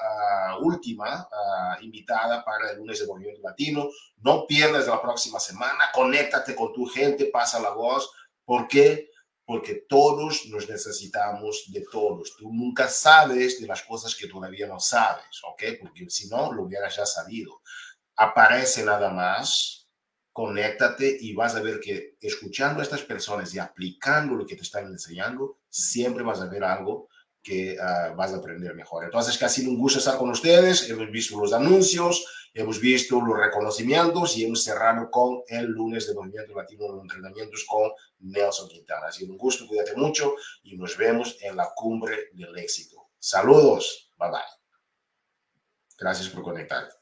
uh, 0.56 0.64
última 0.64 1.28
uh, 1.30 1.84
invitada 1.84 2.42
para 2.44 2.70
el 2.70 2.78
lunes 2.78 3.00
de 3.00 3.06
movimiento 3.06 3.42
latino. 3.42 3.90
No 4.22 4.46
pierdas 4.46 4.86
la 4.86 5.00
próxima 5.00 5.38
semana, 5.38 5.90
conéctate 5.92 6.54
con 6.54 6.72
tu 6.72 6.86
gente, 6.86 7.26
pasa 7.26 7.60
la 7.60 7.70
voz. 7.70 8.10
¿Por 8.44 8.66
qué? 8.66 9.10
porque 9.48 9.86
todos 9.88 10.44
nos 10.50 10.68
necesitamos 10.68 11.72
de 11.72 11.82
todos. 11.90 12.36
Tú 12.36 12.52
nunca 12.52 12.86
sabes 12.86 13.58
de 13.58 13.66
las 13.66 13.82
cosas 13.82 14.14
que 14.14 14.28
todavía 14.28 14.66
no 14.66 14.78
sabes, 14.78 15.42
¿ok? 15.42 15.62
Porque 15.80 16.04
si 16.10 16.28
no, 16.28 16.52
lo 16.52 16.64
hubieras 16.64 16.94
ya 16.94 17.06
sabido. 17.06 17.62
Aparece 18.14 18.84
nada 18.84 19.08
más, 19.08 19.77
conéctate 20.38 21.16
y 21.20 21.34
vas 21.34 21.56
a 21.56 21.60
ver 21.60 21.80
que 21.80 22.14
escuchando 22.20 22.78
a 22.78 22.84
estas 22.84 23.02
personas 23.02 23.52
y 23.52 23.58
aplicando 23.58 24.36
lo 24.36 24.46
que 24.46 24.54
te 24.54 24.62
están 24.62 24.86
enseñando, 24.86 25.58
siempre 25.68 26.22
vas 26.22 26.40
a 26.40 26.46
ver 26.46 26.62
algo 26.62 27.08
que 27.42 27.76
uh, 27.76 28.14
vas 28.14 28.32
a 28.32 28.36
aprender 28.36 28.72
mejor. 28.72 29.02
Entonces, 29.02 29.36
que 29.36 29.46
ha 29.46 29.48
sido 29.48 29.72
un 29.72 29.80
gusto 29.80 29.98
estar 29.98 30.16
con 30.16 30.30
ustedes. 30.30 30.88
Hemos 30.88 31.10
visto 31.10 31.40
los 31.40 31.52
anuncios, 31.52 32.24
hemos 32.54 32.78
visto 32.78 33.20
los 33.20 33.36
reconocimientos 33.36 34.36
y 34.36 34.44
hemos 34.44 34.62
cerrado 34.62 35.10
con 35.10 35.42
el 35.48 35.66
lunes 35.66 36.06
de 36.06 36.14
Movimiento 36.14 36.54
Latino 36.54 36.84
de 36.94 37.00
Entrenamientos 37.00 37.64
con 37.64 37.90
Nelson 38.20 38.68
Quintana. 38.68 39.08
Ha 39.08 39.12
sido 39.12 39.32
un 39.32 39.38
gusto, 39.38 39.66
cuídate 39.66 39.96
mucho 39.96 40.36
y 40.62 40.76
nos 40.76 40.96
vemos 40.96 41.36
en 41.40 41.56
la 41.56 41.68
cumbre 41.74 42.28
del 42.34 42.56
éxito. 42.58 43.08
Saludos. 43.18 44.12
Bye 44.16 44.30
bye. 44.30 44.40
Gracias 45.98 46.28
por 46.28 46.44
conectarte. 46.44 46.97